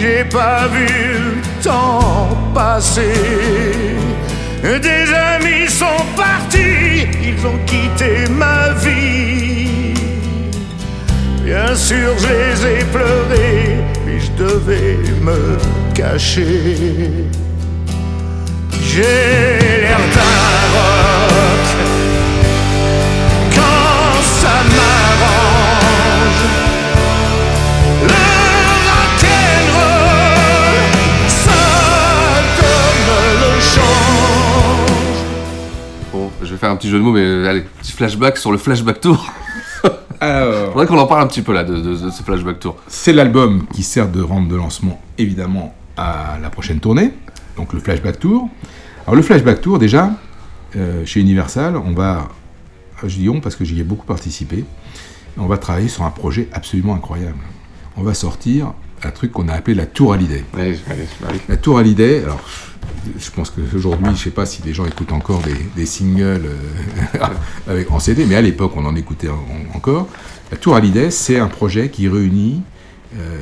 j'ai 0.00 0.24
pas 0.24 0.66
vu 0.68 1.37
temps 1.62 2.28
passer. 2.54 3.12
Des 4.62 5.12
amis 5.14 5.68
sont 5.68 6.04
partis, 6.16 7.06
ils 7.22 7.46
ont 7.46 7.58
quitté 7.66 8.28
ma 8.30 8.70
vie. 8.84 9.94
Bien 11.44 11.74
sûr, 11.74 12.12
je 12.18 12.26
les 12.26 12.66
ai 12.72 12.84
pleurés, 12.84 13.76
puis 14.04 14.20
je 14.20 14.44
devais 14.44 14.98
me 15.22 15.56
cacher. 15.94 17.30
J'ai 18.82 19.02
l'air 19.82 19.98
d'un 20.14 21.57
vais 36.58 36.66
faire 36.66 36.70
un 36.70 36.76
petit 36.76 36.88
jeu 36.88 36.98
de 36.98 37.02
mots, 37.02 37.12
mais 37.12 37.20
euh, 37.24 37.48
allez, 37.48 37.62
petit 37.62 37.92
flashback 37.92 38.36
sur 38.36 38.52
le 38.52 38.58
flashback 38.58 39.00
tour. 39.00 39.30
Alors, 40.20 40.72
Faudrait 40.72 40.86
qu'on 40.86 40.98
en 40.98 41.06
parle 41.06 41.22
un 41.22 41.26
petit 41.26 41.42
peu 41.42 41.52
là 41.52 41.62
de, 41.64 41.76
de- 41.76 41.96
de 41.96 42.10
ce 42.10 42.22
flashback 42.22 42.58
tour. 42.58 42.76
c'est 42.88 43.12
l'album 43.12 43.66
qui 43.72 43.82
sert 43.82 44.08
de 44.08 44.20
rampe 44.20 44.48
de 44.48 44.56
lancement, 44.56 45.00
évidemment, 45.16 45.74
à 45.96 46.38
la 46.42 46.50
prochaine 46.50 46.80
tournée, 46.80 47.12
donc 47.56 47.72
le 47.72 47.78
Flashback 47.80 48.18
Tour. 48.18 48.48
Alors, 49.06 49.14
le 49.16 49.22
Flashback 49.22 49.60
Tour, 49.60 49.78
déjà, 49.78 50.10
euh, 50.76 51.04
chez 51.06 51.20
Universal, 51.20 51.76
on 51.76 51.92
va, 51.92 52.28
je 53.04 53.16
dis 53.16 53.28
on 53.28 53.40
parce 53.40 53.54
que 53.56 53.64
j'y 53.64 53.78
ai 53.80 53.84
beaucoup 53.84 54.06
participé, 54.06 54.64
on 55.36 55.46
va 55.46 55.56
travailler 55.58 55.88
sur 55.88 56.02
un 56.04 56.10
projet 56.10 56.48
absolument 56.52 56.94
incroyable. 56.94 57.38
On 57.96 58.02
va 58.02 58.14
sortir 58.14 58.72
un 59.04 59.10
truc 59.10 59.32
qu'on 59.32 59.48
a 59.48 59.52
appelé 59.54 59.74
la 59.74 59.86
Tour 59.86 60.12
Hallyday. 60.14 60.44
La 61.48 61.56
Tour 61.56 61.78
Hallyday, 61.78 62.22
alors 62.24 62.40
je 63.18 63.30
pense 63.30 63.50
qu'aujourd'hui, 63.50 64.14
je 64.16 64.24
sais 64.24 64.30
pas 64.30 64.44
si 64.46 64.62
les 64.64 64.72
gens 64.74 64.84
écoutent 64.86 65.12
encore 65.12 65.40
des, 65.42 65.54
des 65.76 65.86
singles 65.86 66.46
euh, 66.46 67.18
avec, 67.68 67.90
en 67.90 67.98
CD, 68.00 68.24
mais 68.26 68.34
à 68.34 68.40
l'époque, 68.42 68.72
on 68.76 68.84
en 68.84 68.96
écoutait 68.96 69.28
en- 69.28 69.76
encore. 69.76 70.08
La 70.50 70.56
Tour 70.56 70.74
Hallyday, 70.76 71.10
c'est 71.10 71.38
un 71.38 71.46
projet 71.48 71.90
qui 71.90 72.08
réunit 72.08 72.62
euh, 73.16 73.38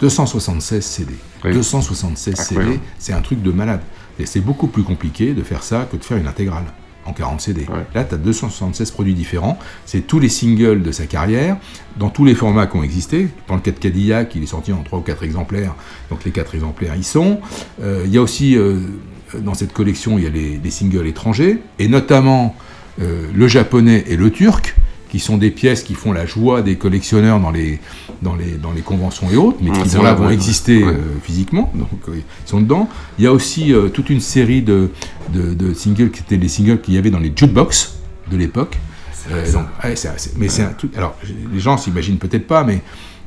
276 0.00 0.84
CD. 0.84 1.14
276 1.54 2.34
CD, 2.36 2.80
c'est 2.98 3.12
un 3.12 3.20
truc 3.20 3.42
de 3.42 3.50
malade. 3.50 3.80
Et 4.20 4.26
c'est 4.26 4.40
beaucoup 4.40 4.66
plus 4.66 4.82
compliqué 4.82 5.32
de 5.32 5.42
faire 5.42 5.62
ça 5.62 5.88
que 5.90 5.96
de 5.96 6.04
faire 6.04 6.16
une 6.16 6.26
intégrale 6.26 6.64
en 7.08 7.12
40 7.12 7.40
CD. 7.40 7.66
Là, 7.94 8.04
tu 8.04 8.14
as 8.14 8.18
276 8.18 8.90
produits 8.90 9.14
différents. 9.14 9.58
C'est 9.86 10.06
tous 10.06 10.20
les 10.20 10.28
singles 10.28 10.82
de 10.82 10.92
sa 10.92 11.06
carrière, 11.06 11.56
dans 11.96 12.10
tous 12.10 12.24
les 12.24 12.34
formats 12.34 12.66
qui 12.66 12.76
ont 12.76 12.82
existé. 12.82 13.28
Dans 13.48 13.54
le 13.54 13.60
cas 13.60 13.70
de 13.70 13.78
Cadillac, 13.78 14.34
il 14.34 14.42
est 14.42 14.46
sorti 14.46 14.72
en 14.72 14.82
3 14.82 14.98
ou 14.98 15.02
4 15.02 15.22
exemplaires. 15.22 15.74
Donc 16.10 16.24
les 16.24 16.30
4 16.30 16.54
exemplaires 16.54 16.96
y 16.96 17.04
sont. 17.04 17.40
Euh, 17.82 18.02
Il 18.04 18.12
y 18.12 18.18
a 18.18 18.22
aussi, 18.22 18.56
euh, 18.56 18.78
dans 19.38 19.54
cette 19.54 19.72
collection, 19.72 20.18
il 20.18 20.24
y 20.24 20.26
a 20.26 20.30
les, 20.30 20.60
les 20.62 20.70
singles 20.70 21.06
étrangers, 21.06 21.58
et 21.78 21.88
notamment 21.88 22.54
euh, 23.00 23.26
le 23.34 23.48
japonais 23.48 24.04
et 24.08 24.16
le 24.16 24.30
turc, 24.30 24.76
qui 25.08 25.18
sont 25.20 25.38
des 25.38 25.50
pièces 25.50 25.82
qui 25.82 25.94
font 25.94 26.12
la 26.12 26.26
joie 26.26 26.62
des 26.62 26.76
collectionneurs 26.76 27.40
dans 27.40 27.50
les, 27.50 27.78
dans 28.22 28.34
les, 28.34 28.52
dans 28.52 28.72
les 28.72 28.82
conventions 28.82 29.28
et 29.30 29.36
autres, 29.36 29.58
mais 29.62 29.70
Ouais, 29.70 29.82
qui 29.82 29.96
là 29.96 30.14
vont 30.14 30.28
exister 30.30 30.84
Ouais. 30.84 30.92
euh, 30.92 30.96
physiquement, 31.22 31.72
donc 31.74 31.88
euh, 32.08 32.16
ils 32.16 32.48
sont 32.48 32.60
dedans. 32.60 32.88
Il 33.18 33.24
y 33.24 33.26
a 33.26 33.32
aussi 33.32 33.72
euh, 33.72 33.88
toute 33.88 34.10
une 34.10 34.20
série 34.20 34.62
de, 34.62 34.90
de, 35.32 35.54
de 35.54 35.72
singles 35.74 36.10
qui 36.10 36.20
étaient 36.20 36.36
les 36.36 36.48
singles 36.48 36.80
qu'il 36.80 36.94
y 36.94 36.98
avait 36.98 37.10
dans 37.10 37.18
les 37.20 37.32
jukebox 37.34 37.98
de 38.30 38.36
l'époque. 38.36 38.76
Donc, 39.52 39.66
ouais, 39.84 39.94
c'est- 39.94 40.10
c'est- 40.16 40.38
mais 40.38 40.48
c'est 40.48 40.62
un 40.62 40.72
truc. 40.72 40.96
Alors, 40.96 41.14
les 41.52 41.60
gens 41.60 41.76
s'imaginent 41.76 42.16
peut-être 42.18 42.46
pas, 42.46 42.64
mais 42.64 42.80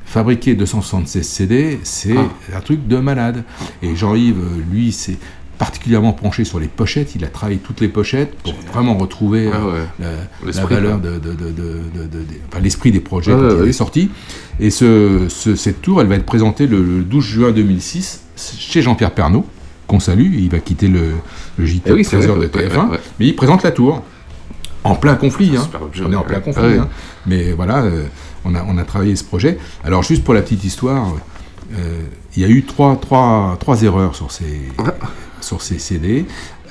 fabriquer 0.05 0.55
276 0.55 1.27
CD, 1.27 1.79
c'est 1.83 2.15
Ah. 2.17 2.57
un 2.57 2.59
truc 2.61 2.87
de 2.87 2.97
malade. 2.97 3.43
Et 3.83 3.95
Jean-Yves, 3.95 4.41
lui, 4.71 4.91
c'est 4.91 5.17
particulièrement 5.65 6.11
penché 6.11 6.43
sur 6.43 6.59
les 6.59 6.67
pochettes. 6.67 7.13
Il 7.13 7.23
a 7.23 7.27
travaillé 7.27 7.59
toutes 7.59 7.81
les 7.81 7.87
pochettes 7.87 8.33
pour 8.43 8.55
vraiment 8.73 8.97
retrouver 8.97 9.51
Ah 9.53 9.57
euh, 9.57 9.85
ouais. 10.01 10.51
la, 10.55 10.65
valeur 10.65 10.97
de, 10.99 11.11
de- 11.11 11.19
de- 11.19 11.33
de- 11.35 11.43
de- 11.51 12.07
de- 12.07 12.25
enfin, 12.49 12.59
l'esprit 12.63 12.91
des 12.91 12.99
projets 12.99 13.31
Ah 13.31 13.35
quand 13.37 13.43
ouais, 13.47 13.53
il 13.57 13.61
ouais. 13.61 13.69
est 13.69 13.73
sorti. 13.73 14.09
Et 14.59 14.71
ce, 14.71 15.27
ce- 15.29 15.55
cette 15.55 15.83
tour, 15.83 16.01
elle 16.01 16.07
va 16.07 16.15
être 16.15 16.25
présentée 16.25 16.65
le, 16.65 16.81
le 16.83 17.03
12 17.03 17.23
juin 17.23 17.51
2006 17.51 18.23
chez 18.35 18.81
Jean-Pierre 18.81 19.11
Pernaud, 19.11 19.45
qu'on 19.85 19.99
salue. 19.99 20.33
Il 20.33 20.49
va 20.49 20.57
quitter 20.59 20.87
le, 20.87 21.11
le 21.57 21.65
JT 21.67 21.83
Eh 21.85 21.91
oui, 21.93 22.03
c'est 22.03 22.17
13 22.17 22.21
vrai, 22.27 22.29
heures 22.31 22.41
de 22.41 22.57
ouais, 22.57 22.67
TF1, 22.67 22.85
ouais, 22.87 22.91
ouais. 22.93 22.99
mais 23.19 23.27
il 23.27 23.35
présente 23.35 23.61
la 23.61 23.71
tour. 23.71 24.03
En 24.83 24.95
plein 24.95 25.13
conflit, 25.13 25.55
hein. 25.55 25.69
Objet, 25.79 26.03
on 26.07 26.11
est 26.11 26.15
en 26.15 26.23
plein 26.23 26.39
conflit. 26.39 26.63
Ah 26.65 26.69
ouais. 26.69 26.77
hein. 26.79 26.89
Mais 27.27 27.51
voilà, 27.51 27.83
euh, 27.83 28.05
on, 28.45 28.55
a, 28.55 28.65
on 28.67 28.79
a 28.79 28.83
travaillé 28.83 29.15
ce 29.15 29.23
projet. 29.23 29.59
Alors 29.83 30.01
juste 30.01 30.23
pour 30.23 30.33
la 30.33 30.41
petite 30.41 30.63
histoire, 30.63 31.13
euh, 31.77 32.01
il 32.35 32.41
y 32.41 32.45
a 32.45 32.49
eu 32.49 32.63
trois, 32.63 32.95
trois, 32.99 33.57
trois 33.59 33.83
erreurs 33.83 34.15
sur 34.15 34.31
ces, 34.31 34.59
sur 35.43 35.61
ces 35.61 35.79
CD, 35.79 36.25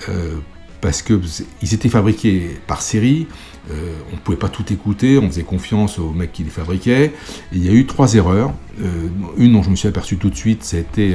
euh, 0.09 0.37
parce 0.81 1.03
que 1.03 1.21
c'est- 1.27 1.45
ils 1.63 1.75
étaient 1.75 1.89
fabriqués 1.89 2.59
par 2.67 2.81
série, 2.83 3.27
euh, 3.71 3.93
on 4.13 4.17
ne 4.17 4.21
pouvait 4.21 4.39
pas 4.39 4.49
tout 4.49 4.73
écouter, 4.73 5.19
on 5.19 5.29
faisait 5.29 5.43
confiance 5.43 5.99
aux 5.99 6.11
mecs 6.13 6.33
qui 6.33 6.43
les 6.45 6.51
fabriquaient. 6.51 7.13
Il 7.53 7.65
y 7.65 7.69
a 7.69 7.73
eu 7.73 7.87
trois 7.87 8.15
erreurs. 8.15 8.53
Euh, 8.83 9.09
une 9.37 9.53
dont 9.53 9.63
je 9.63 9.71
me 9.71 9.77
suis 9.77 9.89
aperçu 9.89 10.17
tout 10.17 10.31
de 10.31 10.37
suite, 10.37 10.65
c'était 10.65 11.15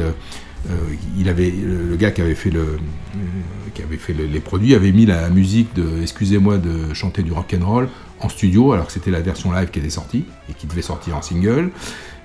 il 1.18 1.30
avait 1.30 1.52
le, 1.52 1.96
gars 1.96 2.12
qui 2.12 2.22
avait 2.22 2.36
fait 2.36 2.50
le 2.50 2.60
euh, 2.60 2.78
qui 3.74 3.82
avait 3.82 3.98
fait 3.98 4.14
le- 4.14 4.26
les 4.26 4.40
produits 4.40 4.76
avait 4.76 4.92
mis 4.92 5.06
la 5.06 5.30
musique 5.30 5.74
de 5.76 6.02
excusez-moi 6.02 6.58
de 6.58 6.94
chanter 6.94 7.24
du 7.24 7.32
rock 7.32 7.56
and 7.60 7.66
roll 7.66 7.90
en 8.20 8.30
studio 8.30 8.72
alors 8.74 8.88
que 8.88 8.94
c'était 8.94 9.12
la 9.12 9.22
version 9.22 9.52
live 9.52 9.70
qui 9.70 9.80
était 9.80 9.90
sortie 9.90 10.26
et 10.50 10.54
qui 10.54 10.68
devait 10.68 10.82
sortir 10.82 11.18
en 11.18 11.22
single. 11.22 11.72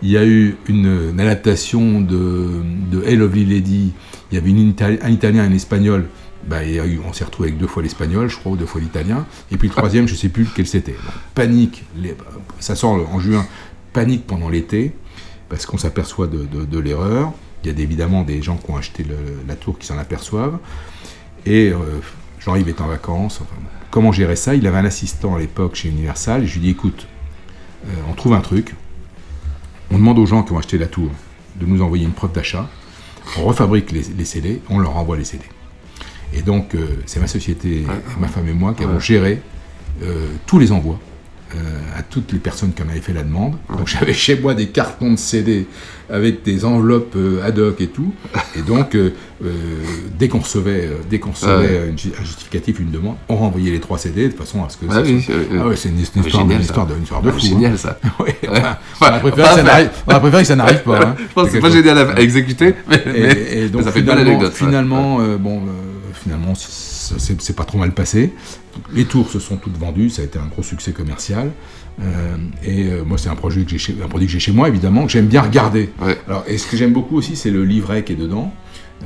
Il 0.03 0.11
y 0.11 0.17
a 0.17 0.25
eu 0.25 0.57
une, 0.69 1.19
adaptation 1.19 2.01
de, 2.01 2.63
de 2.91 3.05
Hey 3.05 3.17
Lady. 3.17 3.93
Il 4.31 4.35
y 4.35 4.39
avait 4.39 4.51
un 5.03 5.11
italien 5.11 5.45
et 5.45 5.47
un 5.47 5.53
espagnol. 5.53 6.07
Bah, 6.49 6.61
on 7.07 7.13
s'est 7.13 7.25
retrouvé 7.25 7.51
avec 7.51 7.61
deux 7.61 7.67
fois 7.67 7.83
l'espagnol, 7.83 8.31
je 8.31 8.37
crois, 8.37 8.53
ou 8.53 8.57
deux 8.57 8.65
fois 8.65 8.81
l'italien. 8.81 9.27
Et 9.53 9.59
puis 9.59 9.69
le 9.69 9.75
troisième, 9.75 10.09
je 10.09 10.15
sais 10.15 10.31
plus 10.31 10.45
lequel 10.45 10.67
c'était. 10.67 10.97
Panique, 11.35 11.85
ça 12.61 12.77
sort 12.77 12.93
en 12.93 13.21
juin, 13.21 13.45
panique 13.93 14.27
pendant 14.27 14.49
l'été, 14.49 14.93
parce 15.51 15.67
qu'on 15.67 15.77
s'aperçoit 15.77 16.29
de 16.29 16.79
l'erreur. 16.79 17.35
Il 17.65 17.71
y 17.73 17.75
a 17.75 17.79
évidemment 17.83 18.23
des 18.23 18.41
gens 18.43 18.57
qui 18.57 18.71
ont 18.71 18.77
acheté 18.77 19.03
le- 19.05 19.17
la 19.47 19.55
tour 19.57 19.79
qui 19.79 19.87
s'en 19.87 19.99
aperçoivent. 19.99 20.59
Et 21.47 21.71
euh, 21.71 21.77
Jean-Yves 22.39 22.69
est 22.69 22.81
en 22.81 22.87
vacances. 22.87 23.41
enfin, 23.43 23.55
comment 23.91 24.13
gérer 24.13 24.37
ça? 24.37 24.55
Il 24.55 24.67
avait 24.67 24.79
un 24.79 24.85
assistant 24.85 25.35
à 25.37 25.39
l'époque 25.39 25.75
chez 25.75 25.89
Universal. 25.89 26.45
Et 26.45 26.47
je 26.47 26.55
lui 26.55 26.61
dis 26.61 26.71
écoute, 26.71 27.07
euh, 27.87 27.91
on 28.11 28.15
trouve 28.15 28.33
un 28.35 28.41
truc. 28.41 28.75
On 29.91 29.97
demande 29.99 30.19
aux 30.19 30.27
gens 30.27 30.43
qui 30.43 30.53
ont 30.53 30.59
acheté 30.59 30.79
la 30.79 30.87
tour 30.87 31.11
de 31.57 31.67
nous 31.67 31.83
envoyer 31.83 32.05
une 32.05 32.13
preuve 32.13 32.33
d'achat. 32.33 32.69
On 33.39 33.45
refabrique 33.45 33.91
les, 33.93 34.03
les 34.17 34.25
CD, 34.25 34.63
on 34.71 34.79
leur 34.79 34.97
envoie 34.97 35.17
les 35.17 35.25
CD. 35.25 35.45
Et 36.33 36.43
donc, 36.43 36.75
euh, 36.75 36.87
c'est 37.07 37.21
ma 37.21 37.27
société, 37.27 37.85
ma 38.19 38.29
femme 38.29 38.49
et 38.49 38.53
moi 38.53 38.73
qui 38.75 38.85
avons 38.85 38.95
Ouais. 38.95 39.01
géré 39.01 39.43
tous 40.47 40.59
les 40.59 40.73
envois 40.73 40.99
à 41.97 42.03
toutes 42.03 42.33
les 42.33 42.39
personnes 42.39 42.73
qui 42.73 42.83
en 42.83 42.89
avaient 42.89 43.01
fait 43.01 43.13
la 43.13 43.23
demande. 43.23 43.55
Donc, 43.77 43.87
j'avais 43.89 44.13
chez 44.15 44.39
moi 44.39 44.55
des 44.55 44.69
cartons 44.69 45.13
de 45.13 45.19
CD 45.19 45.67
avec 46.09 46.43
des 46.43 46.65
enveloppes 46.65 47.15
euh, 47.17 47.45
ad 47.47 47.59
hoc 47.59 47.81
et 47.81 47.87
tout. 47.87 48.13
Et 48.57 48.63
donc, 48.63 48.95
euh, 48.97 49.11
euh, 49.45 49.49
dès 50.19 50.27
qu'on 50.29 50.41
recevait, 50.41 50.87
euh, 50.87 50.97
dès 51.09 51.19
qu'on 51.21 51.31
recevait 51.31 51.53
Ouais. 51.53 51.67
euh, 51.71 51.91
une 51.91 51.99
ju- 51.99 52.13
un 52.21 52.25
justificatif, 52.25 52.81
une 52.81 52.91
demande, 52.91 53.15
on 53.29 53.37
renvoyait 53.37 53.71
les 53.71 53.79
trois 53.81 53.97
CD 53.97 54.29
de 54.29 54.35
façon 54.35 54.65
à 54.65 54.69
ce 54.69 54.77
que 54.77 54.87
Ah 54.91 54.95
ça 54.95 55.03
oui, 55.03 55.23
soit- 55.23 55.35
Ah 55.61 55.67
ouais, 55.69 55.77
c'est 55.77 55.89
une, 55.89 56.01
histoire, 56.01 56.25
génial, 56.29 56.45
une 56.51 56.57
ça. 56.59 56.61
histoire 56.63 56.87
de, 56.87 56.95
une 56.97 57.03
histoire 57.05 57.23
de 57.23 57.29
Ah, 57.29 57.33
fou. 57.33 57.39
génial, 57.41 57.73
hein. 57.73 57.77
ça. 57.77 57.99
Ouais, 58.19 58.37
Ouais. 58.43 58.59
enfin, 58.59 58.73
on 59.01 59.07
aurait 59.07 59.21
préféré 59.21 59.43
Pas 59.43 59.49
que 60.41 60.45
ça 60.45 60.57
n'arrive- 60.57 60.83
pas. 60.83 61.01
hein. 61.01 61.15
Je 61.19 61.33
pense 61.35 61.47
que 61.47 61.53
c'est 61.53 61.61
pas 61.61 61.71
génial 61.71 61.97
à 61.99 62.11
à 62.11 62.21
exécuter, 62.21 62.75
mais, 62.89 62.97
Et, 63.07 63.21
mais- 63.21 63.49
et 63.65 63.69
donc 63.69 63.83
mais 63.83 63.87
ça 63.87 63.93
fait 63.93 64.01
une 64.01 64.07
belle 64.07 64.19
finalement, 64.19 64.31
anecdote. 64.41 64.53
ça. 64.57 64.65
finalement, 64.67 65.19
euh, 65.21 65.37
bon, 65.39 65.59
euh, 65.59 65.71
finalement, 66.25 66.55
c'est 67.19 67.57
pas 67.57 67.65
trop 67.65 67.79
mal 67.79 67.93
passé. 67.93 68.33
Les 68.93 69.05
tours 69.05 69.29
se 69.29 69.39
sont 69.39 69.57
toutes 69.57 69.77
vendues, 69.77 70.11
ça 70.11 70.23
a 70.23 70.25
été 70.25 70.39
un 70.39 70.47
gros 70.47 70.63
succès 70.63 70.93
commercial. 70.93 71.51
Euh, 72.01 72.37
et 72.65 72.87
euh, 72.87 73.05
moi, 73.05 73.19
c'est 73.19 73.29
un 73.29 73.35
projet 73.35 73.63
que 73.65 73.71
j'ai 73.71 73.79
chez, 73.79 73.97
un 74.03 74.09
produit 74.09 74.27
que 74.27 74.33
j'ai 74.33 74.41
chez 74.41 74.53
moi, 74.53 74.69
évidemment, 74.69 75.07
que 75.07 75.13
j'aime 75.13 75.27
bien 75.27 75.43
regarder. 75.43 75.91
Alors, 76.27 76.45
et 76.47 76.57
ce 76.57 76.67
que 76.67 76.77
j'aime 76.77 76.93
beaucoup 76.93 77.17
aussi, 77.17 77.37
c'est 77.37 77.51
le 77.51 77.65
livret 77.65 78.05
qui 78.05 78.13
est 78.13 78.17
dedans. 78.17 78.53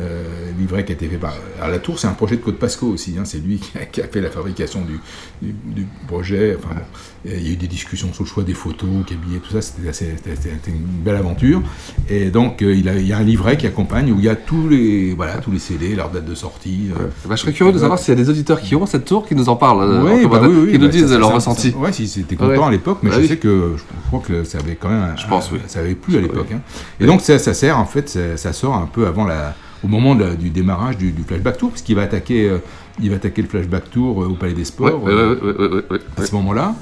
Euh, 0.00 0.24
livret 0.58 0.84
qui 0.84 0.90
a 0.90 0.96
été 0.96 1.06
fait 1.06 1.18
par. 1.18 1.34
Alors, 1.60 1.70
la 1.70 1.78
tour, 1.78 2.00
c'est 2.00 2.08
un 2.08 2.14
projet 2.14 2.34
de 2.36 2.40
Côte 2.42 2.58
Pasco 2.58 2.88
aussi. 2.88 3.14
hein, 3.16 3.22
c'est 3.24 3.38
lui 3.38 3.58
qui 3.60 3.78
a, 3.78 3.84
qui 3.84 4.00
a 4.00 4.08
fait 4.08 4.20
la 4.20 4.28
fabrication 4.28 4.80
du, 4.82 4.98
du- 5.40 5.54
du 5.72 5.86
projet. 6.08 6.56
Enfin, 6.58 6.74
bon, 6.74 7.30
il 7.32 7.46
y 7.46 7.50
a 7.50 7.52
eu 7.52 7.56
des 7.56 7.68
discussions 7.68 8.12
sur 8.12 8.24
le 8.24 8.28
choix 8.28 8.42
des 8.42 8.54
photos, 8.54 8.88
habillait 9.08 9.38
tout 9.38 9.52
ça. 9.52 9.62
C'était 9.62 9.88
assez- 9.88 10.14
c'était- 10.16 10.34
c'était 10.34 10.70
une 10.72 10.78
belle 11.04 11.14
aventure. 11.14 11.62
Et 12.10 12.30
donc, 12.30 12.60
euh, 12.62 12.74
il, 12.74 12.88
a- 12.88 12.96
il 12.96 13.06
y 13.06 13.12
a 13.12 13.18
un 13.18 13.22
livret 13.22 13.56
qui 13.56 13.68
accompagne 13.68 14.10
où 14.10 14.18
il 14.18 14.24
y 14.24 14.28
a 14.28 14.34
tous 14.34 14.68
les, 14.68 15.14
voilà, 15.14 15.36
tous 15.38 15.52
les 15.52 15.60
CD, 15.60 15.94
leur 15.94 16.10
date 16.10 16.24
de 16.24 16.34
sortie. 16.34 16.88
euh, 16.98 17.06
Bah, 17.28 17.36
je 17.36 17.42
serais 17.42 17.52
curieux 17.52 17.72
de 17.72 17.78
savoir 17.78 18.00
s'il 18.00 18.08
y 18.14 18.20
a 18.20 18.20
des 18.20 18.28
auditeurs 18.28 18.60
qui 18.60 18.74
ont 18.74 18.86
cette 18.86 19.04
tour 19.04 19.24
qui 19.24 19.36
nous 19.36 19.48
en 19.48 19.54
parlent, 19.54 19.80
euh, 19.82 20.02
Oui, 20.02 20.22
bah 20.24 20.28
commentaire, 20.40 20.48
oui, 20.50 20.56
oui, 20.66 20.72
qui 20.72 20.78
nous 20.80 20.86
bah, 20.86 20.90
disent 20.92 21.08
ça- 21.10 21.18
leur 21.18 21.28
ça- 21.28 21.34
ressenti. 21.36 21.70
ça- 21.70 21.76
Ouais, 21.78 21.92
si 21.92 22.08
c'était 22.08 22.34
content 22.34 22.48
Ouais. 22.62 22.64
à 22.66 22.70
l'époque, 22.72 22.98
mais 23.04 23.12
je 23.12 23.20
oui. 23.20 23.28
sais 23.28 23.36
que 23.36 23.74
je 23.76 23.82
crois 24.08 24.20
que 24.26 24.42
ça 24.42 24.58
avait 24.58 24.74
quand 24.74 24.88
même. 24.88 25.02
un- 25.12 25.16
Je 25.16 25.28
pense, 25.28 25.52
oui. 25.52 25.60
Ça 25.68 25.78
avait 25.78 25.94
plu 25.94 26.16
à 26.16 26.20
l'époque. 26.20 26.48
hein. 26.52 26.60
Et 26.98 27.06
donc 27.06 27.20
ça, 27.20 27.38
ça 27.38 27.54
sert 27.54 27.78
en 27.78 27.86
fait, 27.86 28.18
ça 28.36 28.52
sort 28.52 28.74
un 28.74 28.86
peu 28.92 29.06
avant 29.06 29.24
la, 29.24 29.54
au 29.84 29.86
moment 29.88 30.14
de 30.14 30.34
du 30.34 30.50
démarrage 30.50 30.96
du, 30.96 31.12
du 31.12 31.22
flashback 31.22 31.58
tour, 31.58 31.70
parce 31.70 31.82
qu'il 31.82 31.94
va 31.96 32.02
attaquer, 32.02 32.48
euh, 32.48 32.58
il 33.00 33.10
va 33.10 33.16
attaquer 33.16 33.42
le 33.42 33.48
flashback 33.48 33.90
tour 33.90 34.22
euh, 34.22 34.28
au 34.28 34.34
Palais 34.34 34.54
des 34.54 34.64
Sports 34.64 35.02
Ouais, 35.02 35.12
euh, 35.12 35.80
ouais, 35.80 35.84
ouais, 35.90 36.00
à 36.16 36.24
ce 36.26 36.34
moment-là. 36.34 36.74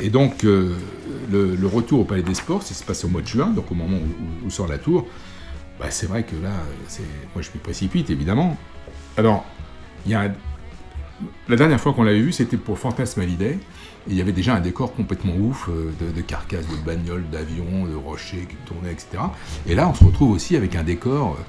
Et 0.00 0.08
donc 0.08 0.42
le, 0.42 0.74
le 1.30 1.66
retour 1.66 2.00
au 2.00 2.04
Palais 2.04 2.22
des 2.22 2.34
Sports, 2.34 2.62
ça 2.62 2.74
se 2.74 2.82
passe 2.84 3.04
au 3.04 3.08
mois 3.08 3.20
de 3.22 3.26
juin, 3.26 3.48
donc 3.48 3.70
au 3.70 3.74
moment 3.74 3.98
où, 3.98 4.46
où 4.46 4.50
sort 4.50 4.66
la 4.68 4.78
tour. 4.78 5.06
Bah, 5.78 5.86
c'est 5.90 6.06
vrai 6.06 6.22
que 6.22 6.36
là, 6.42 6.52
c'est, 6.88 7.02
moi 7.34 7.42
je 7.42 7.48
me 7.54 7.60
précipite 7.62 8.08
évidemment. 8.10 8.56
Alors, 9.16 9.44
il 10.06 10.12
y 10.12 10.14
a 10.14 10.22
un- 10.22 10.32
la 11.48 11.56
dernière 11.56 11.80
fois 11.80 11.92
qu'on 11.92 12.02
l'avait 12.02 12.20
vu, 12.20 12.32
c'était 12.32 12.56
pour. 12.56 12.78
Et 12.78 13.58
il 14.08 14.14
y 14.16 14.20
avait 14.22 14.32
déjà 14.32 14.54
un 14.54 14.60
décor 14.60 14.94
complètement 14.94 15.34
ouf, 15.36 15.68
euh, 15.68 15.90
de, 16.00 16.10
de 16.16 16.20
carcasses, 16.22 16.66
de 16.66 16.76
bagnoles, 16.86 17.24
d'avions, 17.30 17.84
de 17.86 17.94
rochers 17.94 18.46
qui 18.48 18.56
tournaient, 18.66 18.92
etc. 18.92 19.22
Et 19.66 19.74
là, 19.74 19.88
on 19.88 19.94
se 19.94 20.02
retrouve 20.04 20.30
aussi 20.32 20.56
avec 20.56 20.74
un 20.74 20.82
décor 20.82 21.36
euh, 21.38 21.42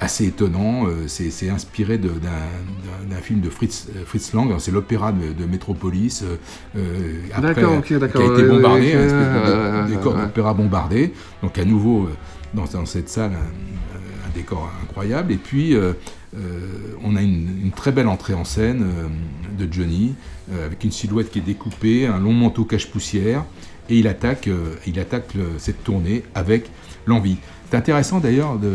assez 0.00 0.26
étonnant. 0.26 0.86
euh, 0.86 1.06
C'est 1.06 1.48
inspiré 1.50 1.98
d'un 1.98 3.20
film 3.22 3.40
de 3.40 3.50
Fritz, 3.50 3.88
euh, 3.94 4.04
Fritz 4.06 4.32
Lang, 4.32 4.52
c'est 4.58 4.72
l'opéra 4.72 5.12
de, 5.12 5.32
de 5.32 5.46
Métropolis, 5.46 6.22
euh, 6.22 6.36
euh, 6.76 7.20
après, 7.50 7.54
qui 7.82 8.22
a 8.22 8.24
été 8.34 8.42
bombardé, 8.48 8.80
ouais, 8.86 8.94
un 8.96 9.06
espèce 9.06 9.88
de- 9.88 9.96
décor 9.96 10.14
d'opéra 10.14 10.54
bombardé. 10.54 11.12
Donc 11.42 11.58
à 11.58 11.64
nouveau, 11.64 12.04
euh, 12.04 12.14
dans, 12.54 12.64
dans 12.64 12.86
cette 12.86 13.08
salle, 13.08 13.32
un, 13.32 14.26
un 14.28 14.30
décor 14.34 14.70
incroyable. 14.82 15.32
Et 15.32 15.36
puis, 15.36 15.74
euh, 15.74 15.92
euh, 16.36 16.58
on 17.04 17.16
a 17.16 17.22
une, 17.22 17.48
une 17.64 17.72
très 17.72 17.92
belle 17.92 18.08
entrée 18.08 18.34
en 18.34 18.44
scène 18.44 18.82
euh, 18.82 19.08
de 19.64 19.70
Johnny, 19.72 20.14
euh, 20.52 20.66
avec 20.66 20.82
une 20.84 20.92
silhouette 20.92 21.30
qui 21.30 21.38
est 21.38 21.42
découpée, 21.42 22.06
un 22.06 22.18
long 22.18 22.32
manteau 22.32 22.64
cache-poussière, 22.64 23.44
et 23.88 23.98
il 23.98 24.06
attaque, 24.08 24.46
euh, 24.48 24.74
il 24.86 24.98
attaque 25.00 25.34
cette 25.58 25.82
tournée 25.84 26.22
avec 26.34 26.70
l'envie. 27.06 27.36
C'est 27.70 27.76
intéressant 27.76 28.18
d'ailleurs 28.20 28.56
de 28.58 28.74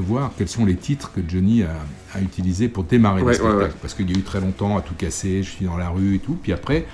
voir 0.00 0.32
quels 0.36 0.48
sont 0.48 0.64
les 0.64 0.76
titres 0.76 1.12
que 1.12 1.20
Johnny 1.26 1.62
a, 1.62 1.70
a 2.14 2.20
utilisés 2.20 2.68
pour 2.68 2.84
démarrer 2.84 3.22
Ouais, 3.22 3.28
le 3.32 3.34
spectacle. 3.34 3.58
ouais, 3.58 3.64
ouais. 3.64 3.72
Parce 3.82 3.94
qu'il 3.94 4.10
y 4.10 4.14
a 4.14 4.18
eu 4.18 4.22
très 4.22 4.40
longtemps 4.40 4.76
à 4.76 4.80
tout 4.82 4.94
casser, 4.94 5.42
je 5.42 5.50
suis 5.50 5.64
dans 5.66 5.76
la 5.76 5.88
rue 5.88 6.16
et 6.16 6.18
tout. 6.18 6.36
Puis 6.42 6.52
après, 6.52 6.86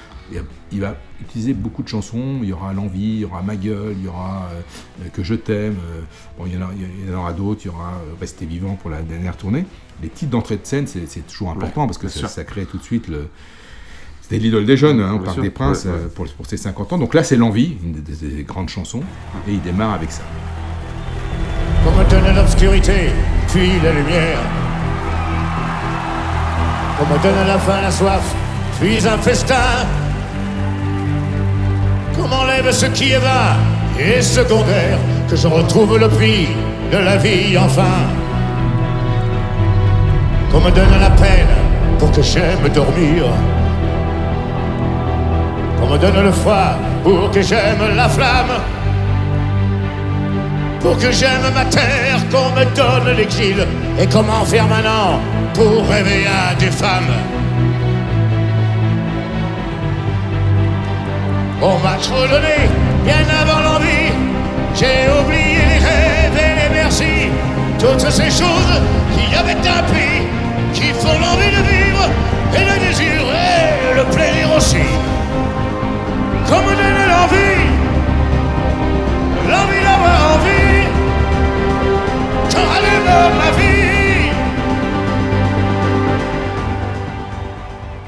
il 0.70 0.80
va 0.80 0.96
utiliser 1.20 1.54
beaucoup 1.54 1.82
de 1.82 1.88
chansons. 1.88 2.38
Il 2.42 2.48
y 2.48 2.52
aura 2.52 2.72
L'envie, 2.72 3.00
il 3.14 3.18
y 3.20 3.24
aura 3.24 3.42
Ma 3.42 3.56
gueule, 3.56 3.94
il 3.98 4.04
y 4.04 4.08
aura 4.08 4.48
euh, 5.02 5.08
Que 5.12 5.22
je 5.24 5.34
t'aime. 5.34 5.74
euh, 5.92 6.00
bon, 6.38 6.44
il 6.46 6.54
y 6.54 6.56
en, 6.56 6.62
a- 6.62 6.70
il 7.04 7.10
y 7.10 7.14
en 7.14 7.18
aura 7.18 7.32
d'autres. 7.32 7.62
Il 7.64 7.66
y 7.66 7.70
aura 7.70 7.94
euh, 7.94 8.14
Rester 8.20 8.46
vivant 8.46 8.76
pour 8.76 8.90
la 8.90 9.02
dernière 9.02 9.36
tournée. 9.36 9.64
Les 10.02 10.08
titres 10.08 10.30
d'entrée 10.30 10.56
de 10.56 10.64
scène, 10.66 10.86
c'est 10.86 11.26
toujours 11.26 11.50
important 11.50 11.86
parce 11.86 11.98
que 11.98 12.08
ça, 12.08 12.44
crée 12.44 12.64
tout 12.64 12.78
de 12.78 12.82
suite 12.84 13.08
le. 13.08 13.26
C'était 14.22 14.38
l'idole 14.38 14.64
des 14.64 14.76
jeunes, 14.76 15.00
hein, 15.00 15.14
au 15.14 15.18
Parc 15.18 15.34
sûr, 15.34 15.42
des 15.42 15.50
Princes, 15.50 15.86
ouais, 15.86 15.90
ouais. 15.90 15.98
pour, 16.14 16.28
pour 16.34 16.46
ses 16.46 16.56
50 16.56 16.92
ans. 16.92 16.98
Donc 16.98 17.14
là, 17.14 17.24
c'est 17.24 17.34
L'envie, 17.36 17.76
une 17.82 17.94
des 17.94 18.44
grandes 18.44 18.68
chansons. 18.68 19.02
Et 19.48 19.52
il 19.54 19.60
démarre 19.62 19.90
avec 19.92 20.12
ça. 20.12 20.22
Qu'on 21.84 21.92
me 21.92 22.04
donne 22.04 22.34
l'obscurité, 22.34 23.12
puis 23.48 23.72
la 23.82 23.92
lumière. 23.92 24.38
Qu'on 26.98 27.06
me 27.06 27.22
donne 27.22 27.46
la 27.46 27.58
faim, 27.58 27.80
la 27.82 27.90
soif, 27.90 28.34
puis 28.80 28.98
un 29.06 29.18
festin. 29.18 29.54
Qu'on 32.14 32.28
m'enlève 32.28 32.70
ce 32.70 32.86
qui 32.86 33.12
est 33.12 33.18
vain 33.18 33.56
et 33.98 34.20
secondaire. 34.20 34.98
Que 35.28 35.36
je 35.36 35.46
retrouve 35.46 35.98
le 35.98 36.08
prix 36.08 36.48
de 36.92 36.98
la 36.98 37.16
vie 37.16 37.56
enfin. 37.56 38.00
Qu'on 40.50 40.60
me 40.60 40.70
donne 40.70 41.00
la 41.00 41.10
peine 41.10 41.54
pour 41.98 42.10
que 42.10 42.22
j'aime 42.22 42.68
dormir. 42.74 43.24
Qu'on 45.78 45.88
me 45.88 45.98
donne 45.98 46.22
le 46.22 46.32
froid 46.32 46.76
pour 47.02 47.30
que 47.30 47.40
j'aime 47.40 47.96
la 47.96 48.08
flamme 48.08 48.52
pour 50.80 50.96
que 50.96 51.10
j'aime 51.10 51.46
ma 51.54 51.64
terre, 51.66 52.18
qu'on 52.30 52.50
me 52.58 52.64
donne 52.74 53.16
l'exil, 53.16 53.66
et 53.98 54.06
comment 54.06 54.44
faire 54.44 54.66
maintenant 54.66 55.20
pour 55.54 55.86
rêver 55.88 56.24
à 56.26 56.54
des 56.54 56.70
femmes. 56.70 57.14
On 61.62 61.78
m'a 61.78 61.96
trop 62.00 62.26
donné, 62.26 62.58
bien 63.04 63.24
avant 63.42 63.60
l'envie, 63.60 64.10
j'ai 64.74 65.08
oublié 65.20 65.60
les 65.72 65.80
rêves 65.88 66.38
et 66.38 66.54
les 66.60 66.74
merci, 66.74 67.28
toutes 67.78 68.10
ces 68.10 68.30
choses 68.30 68.80
qui 69.14 69.34
avaient 69.36 69.52
un 69.52 69.80
qui 70.72 70.88
font 70.92 71.18
l'envie 71.18 71.50
de 71.50 71.62
vivre, 71.68 72.08
et 72.54 72.64
le 72.64 72.86
désir, 72.86 73.20
et 73.34 73.96
le 73.96 74.04
plaisir 74.04 74.48
aussi. 74.56 75.19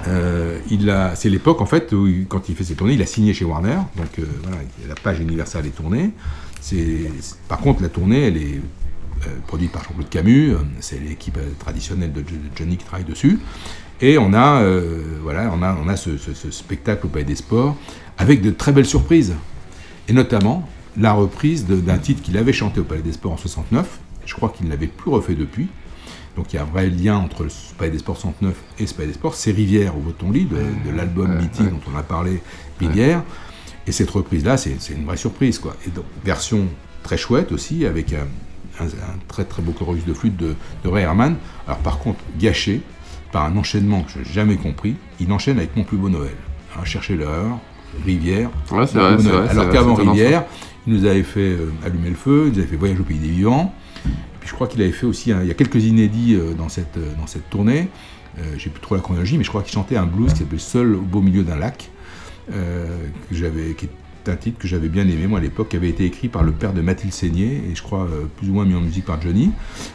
Euh, 0.08 0.58
c'est 1.14 1.28
l'époque 1.28 1.60
en 1.60 1.66
fait 1.66 1.92
où 1.92 2.08
quand 2.28 2.48
il 2.48 2.54
fait 2.56 2.64
ses 2.64 2.74
tournées, 2.74 2.94
il 2.94 3.02
a 3.02 3.06
signé 3.06 3.32
chez 3.34 3.44
Warner, 3.44 3.76
donc 3.96 4.18
euh, 4.18 4.24
voilà, 4.42 4.58
la 4.88 4.94
page 4.94 5.20
Universal 5.20 5.66
est 5.66 5.70
tournée. 5.70 6.10
Par 7.48 7.58
contre, 7.58 7.82
la 7.82 7.88
tournée, 7.88 8.26
elle 8.26 8.36
est 8.36 8.60
euh, 9.26 9.30
produite 9.46 9.70
par 9.72 9.84
Jean-Claude 9.84 10.08
Camus, 10.08 10.54
c'est 10.80 10.98
l'équipe 11.00 11.38
traditionnelle 11.58 12.12
de, 12.12 12.20
Jo- 12.20 12.34
de 12.36 12.56
Johnny 12.56 12.76
qui 12.76 12.84
travaille 12.84 13.04
dessus. 13.04 13.38
Et 14.00 14.18
on 14.18 14.34
a, 14.34 14.64
voilà, 15.22 15.52
on 15.54 15.62
a, 15.62 15.76
on 15.80 15.86
a 15.88 15.94
ce, 15.96 16.16
ce- 16.16 16.50
spectacle 16.50 17.06
au 17.06 17.08
Palais 17.08 17.24
des 17.24 17.36
Sports 17.36 17.76
avec 18.18 18.42
de 18.42 18.50
très 18.50 18.72
belles 18.72 18.86
surprises, 18.86 19.34
et 20.08 20.12
notamment 20.12 20.68
la 20.96 21.12
reprise 21.12 21.66
d'un 21.66 21.98
titre 21.98 22.20
qu'il 22.22 22.36
avait 22.36 22.52
chanté 22.52 22.80
au 22.80 22.84
Palais 22.84 23.02
des 23.02 23.12
Sports 23.12 23.32
en 23.32 23.36
69. 23.36 24.00
Je 24.26 24.34
crois 24.34 24.48
qu'il 24.50 24.66
ne 24.66 24.70
l'avait 24.70 24.86
plus 24.86 25.10
refait 25.10 25.34
depuis. 25.34 25.68
Donc 26.36 26.52
il 26.52 26.56
y 26.56 26.58
a 26.58 26.62
un 26.62 26.66
vrai 26.66 26.88
lien 26.88 27.16
entre 27.16 27.46
des 27.80 27.98
Sports 27.98 28.16
69 28.16 28.54
et 28.78 28.84
des 29.06 29.12
Sports. 29.12 29.34
C'est 29.34 29.50
Rivière, 29.52 29.94
au 29.96 30.10
ton 30.12 30.30
lit, 30.30 30.46
de, 30.46 30.56
de 30.90 30.96
l'album 30.96 31.30
ouais. 31.30 31.66
dont 31.70 31.80
on 31.92 31.98
a 31.98 32.02
parlé, 32.02 32.42
Rivière. 32.80 33.22
Et 33.86 33.92
cette 33.92 34.10
reprise-là, 34.10 34.56
c'est 34.56 34.76
une 34.96 35.04
vraie 35.04 35.16
surprise. 35.16 35.58
Quoi. 35.58 35.76
Et 35.86 35.90
donc, 35.90 36.04
version 36.24 36.66
très 37.02 37.18
chouette 37.18 37.52
aussi, 37.52 37.84
avec 37.84 38.12
un, 38.14 38.26
un- 38.82 38.86
un 38.86 39.18
très 39.28 39.44
très 39.44 39.60
beau 39.60 39.72
chorus 39.72 40.04
de 40.06 40.14
flûte 40.14 40.36
de, 40.36 40.54
de 40.84 40.88
Ray 40.88 41.02
Herman. 41.04 41.36
Alors 41.66 41.80
par 41.80 41.98
contre, 41.98 42.20
gâché 42.38 42.80
par 43.32 43.44
un 43.44 43.56
enchaînement 43.56 44.02
que 44.02 44.12
je 44.12 44.18
n'ai 44.20 44.24
jamais 44.24 44.56
compris. 44.56 44.94
Il 45.20 45.32
enchaîne 45.32 45.58
avec 45.58 45.76
Mon 45.76 45.84
plus 45.84 45.96
beau 45.98 46.08
Noël. 46.08 46.34
Hein, 46.76 46.84
cherchez 46.84 47.16
l'heure, 47.16 47.58
Rivière. 48.06 48.50
Ouais, 48.70 48.86
vrai, 48.86 49.16
vrai, 49.16 49.48
Alors 49.50 49.64
qu'avant. 49.70 49.94
Rivière, 50.12 50.44
il 50.86 50.94
nous 50.94 51.04
avait 51.04 51.22
fait 51.22 51.40
euh, 51.40 51.72
Allumer 51.84 52.10
le 52.10 52.14
feu, 52.16 52.44
il 52.46 52.52
nous 52.52 52.58
avait 52.58 52.66
fait 52.68 52.76
Voyage 52.76 53.00
au 53.00 53.04
pays 53.04 53.18
des 53.18 53.28
vivants. 53.28 53.74
Puis 54.42 54.48
je 54.50 54.54
crois 54.54 54.66
qu'il 54.66 54.82
avait 54.82 54.90
fait 54.90 55.06
aussi, 55.06 55.30
un- 55.30 55.42
il 55.42 55.46
y 55.46 55.52
a 55.52 55.54
quelques 55.54 55.84
inédits 55.84 56.34
euh, 56.34 56.52
dans 56.52 56.68
cette, 56.68 56.96
euh, 56.96 57.14
dans 57.16 57.28
cette 57.28 57.48
tournée. 57.48 57.86
Euh, 58.40 58.42
J'ai 58.58 58.70
plus 58.70 58.80
trop 58.80 58.96
la 58.96 59.00
chronologie, 59.00 59.38
mais 59.38 59.44
je 59.44 59.50
crois 59.50 59.62
qu'il 59.62 59.72
chantait 59.72 59.96
un 59.96 60.04
blues 60.04 60.32
qui 60.32 60.40
s'appelait 60.40 60.58
Seul 60.58 60.96
au 60.96 61.00
beau 61.00 61.20
milieu 61.20 61.44
d'un 61.44 61.54
lac, 61.56 61.90
que 62.50 62.56
j'avais, 63.30 63.74
qui 63.74 63.86
est 63.86 64.30
un 64.30 64.34
titre 64.36 64.58
que 64.58 64.66
j'avais 64.66 64.88
bien 64.88 65.02
aimé 65.06 65.28
moi 65.28 65.38
à 65.38 65.42
l'époque, 65.42 65.68
qui 65.68 65.76
avait 65.76 65.88
été 65.88 66.04
écrit 66.04 66.26
par 66.28 66.42
le 66.42 66.50
père 66.50 66.72
de 66.72 66.80
Mathilde 66.80 67.12
Seigné 67.12 67.62
et 67.70 67.74
je 67.76 67.82
crois 67.82 68.08
plus 68.36 68.50
ou 68.50 68.54
moins 68.54 68.64
mis 68.64 68.74
en 68.74 68.80
musique 68.80 69.04
par 69.04 69.20
Johnny. 69.22 69.50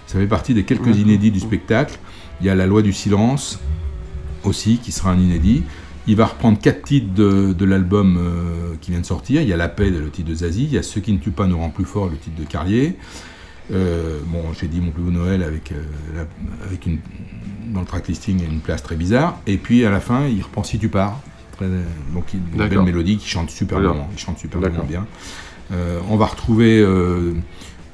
Ça 0.05 0.17
fait 0.17 0.27
partie 0.27 0.53
des 0.53 0.63
quelques 0.63 0.97
inédits 0.97 1.31
du 1.31 1.39
spectacle. 1.41 1.99
Il 2.39 2.47
y 2.47 2.49
a 2.49 2.55
La 2.55 2.67
loi 2.67 2.81
du 2.83 2.93
silence 2.93 3.59
aussi, 4.43 4.77
qui 4.77 4.91
sera 4.93 5.11
un 5.11 5.19
inédit. 5.19 5.63
Il 6.07 6.15
va 6.15 6.25
reprendre 6.27 6.57
quatre 6.59 6.83
titres 6.83 7.13
de, 7.13 7.51
de 7.53 7.65
l'album 7.65 8.17
euh, 8.17 8.75
qui 8.79 8.91
vient 8.91 9.01
de 9.01 9.05
sortir. 9.05 9.41
Il 9.41 9.47
y 9.49 9.53
a 9.53 9.57
La 9.57 9.67
paix, 9.67 9.89
le 9.89 10.09
titre 10.09 10.29
de 10.29 10.35
Zazie. 10.35 10.63
Il 10.65 10.71
y 10.73 10.77
a 10.77 10.83
Ce 10.83 10.99
qui 10.99 11.11
ne 11.11 11.17
tue 11.17 11.31
pas 11.31 11.47
nous 11.47 11.57
rend 11.57 11.69
plus 11.69 11.83
fort, 11.85 12.07
le 12.09 12.15
titre 12.17 12.39
de 12.39 12.45
Carlier. 12.45 12.95
Euh, 13.71 14.19
bon, 14.27 14.43
j'ai 14.59 14.67
dit 14.67 14.79
Mon 14.79 14.91
plus 14.91 15.03
beau 15.03 15.11
Noël 15.11 15.43
avec, 15.43 15.71
euh, 15.71 15.81
la- 16.15 16.65
avec 16.67 16.85
une, 16.85 16.99
dans 17.73 17.81
le 17.81 17.85
track 17.85 18.07
listing 18.07 18.43
une 18.43 18.59
place 18.61 18.81
très 18.83 18.95
bizarre. 18.95 19.39
Et 19.47 19.57
puis 19.57 19.85
à 19.85 19.89
la 19.91 19.99
fin, 19.99 20.25
il 20.27 20.41
reprend 20.41 20.63
Si 20.63 20.79
tu 20.79 20.89
pars. 20.89 21.19
Très- 21.57 21.67
donc 22.13 22.25
il- 22.33 22.39
une 22.53 22.57
belle 22.69 22.77
mélodie 22.85 23.17
qui 23.17 23.27
chante 23.27 23.49
super 23.49 23.79
bien. 23.93 24.05
Il 24.13 24.19
chante 24.19 24.39
super 24.39 24.59
bien. 24.87 25.05
Euh, 25.73 25.99
on 26.09 26.15
va 26.15 26.27
retrouver 26.27 26.79
euh, 26.79 27.33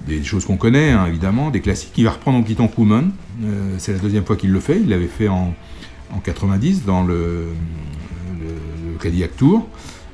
des 0.06 0.24
choses 0.24 0.46
qu'on 0.46 0.58
connaît, 0.58 0.92
hein, 0.92 1.08
évidemment, 1.08 1.50
des 1.50 1.62
classiques. 1.62 1.94
Il 1.98 2.04
va 2.04 2.12
reprendre 2.12 2.38
en 2.38 2.44
quittant 2.44 2.68
Koeman. 2.68 3.12
Euh, 3.44 3.76
c'est 3.80 3.94
la 3.94 4.00
deuxième 4.00 4.26
fois 4.26 4.36
qu'il 4.36 4.52
le 4.52 4.60
fait. 4.60 4.80
Il 4.80 4.90
l'avait 4.90 5.08
fait 5.08 5.28
en, 5.28 5.56
en 6.14 6.20
90 6.20 6.86
dans 6.86 7.04
le, 7.04 7.48
le, 8.40 8.92
le 8.92 8.98
Cadillac 9.00 9.36
Tour. 9.38 9.68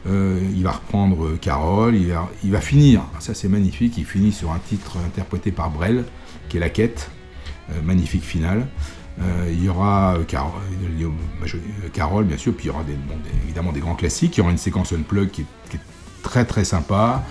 Euh, 0.07 0.39
il 0.55 0.63
va 0.63 0.71
reprendre 0.71 1.37
Carole, 1.37 1.95
il 1.95 2.51
va, 2.51 2.61
finir, 2.61 3.01
ça 3.19 3.33
c'est 3.33 3.49
magnifique, 3.49 3.97
il 3.97 4.05
finit 4.05 4.31
sur 4.31 4.51
un 4.51 4.59
titre 4.59 4.97
interprété 5.05 5.51
par 5.51 5.69
Brel, 5.69 6.05
qui 6.47 6.57
est 6.57 6.59
La 6.59 6.69
Quête, 6.69 7.11
euh, 7.71 7.81
magnifique 7.83 8.23
finale. 8.23 8.65
Euh, 9.21 9.49
il 9.51 9.63
y 9.63 9.69
aura 9.69 10.15
euh, 10.15 10.23
Carole, 11.93 12.25
bien 12.25 12.37
sûr, 12.37 12.53
puis 12.53 12.65
il 12.65 12.67
y 12.67 12.71
aura 12.71 12.83
évidemment 13.43 13.71
des 13.71 13.81
grands 13.81 13.95
classiques. 13.95 14.37
Il 14.37 14.39
y 14.39 14.41
aura 14.41 14.51
une 14.51 14.57
séquence 14.57 14.93
unplug 14.93 15.29
qui 15.29 15.41
est, 15.41 15.45
qui 15.69 15.77
est 15.77 15.81
très 16.23 16.45
très 16.45 16.63
sympa. 16.63 17.23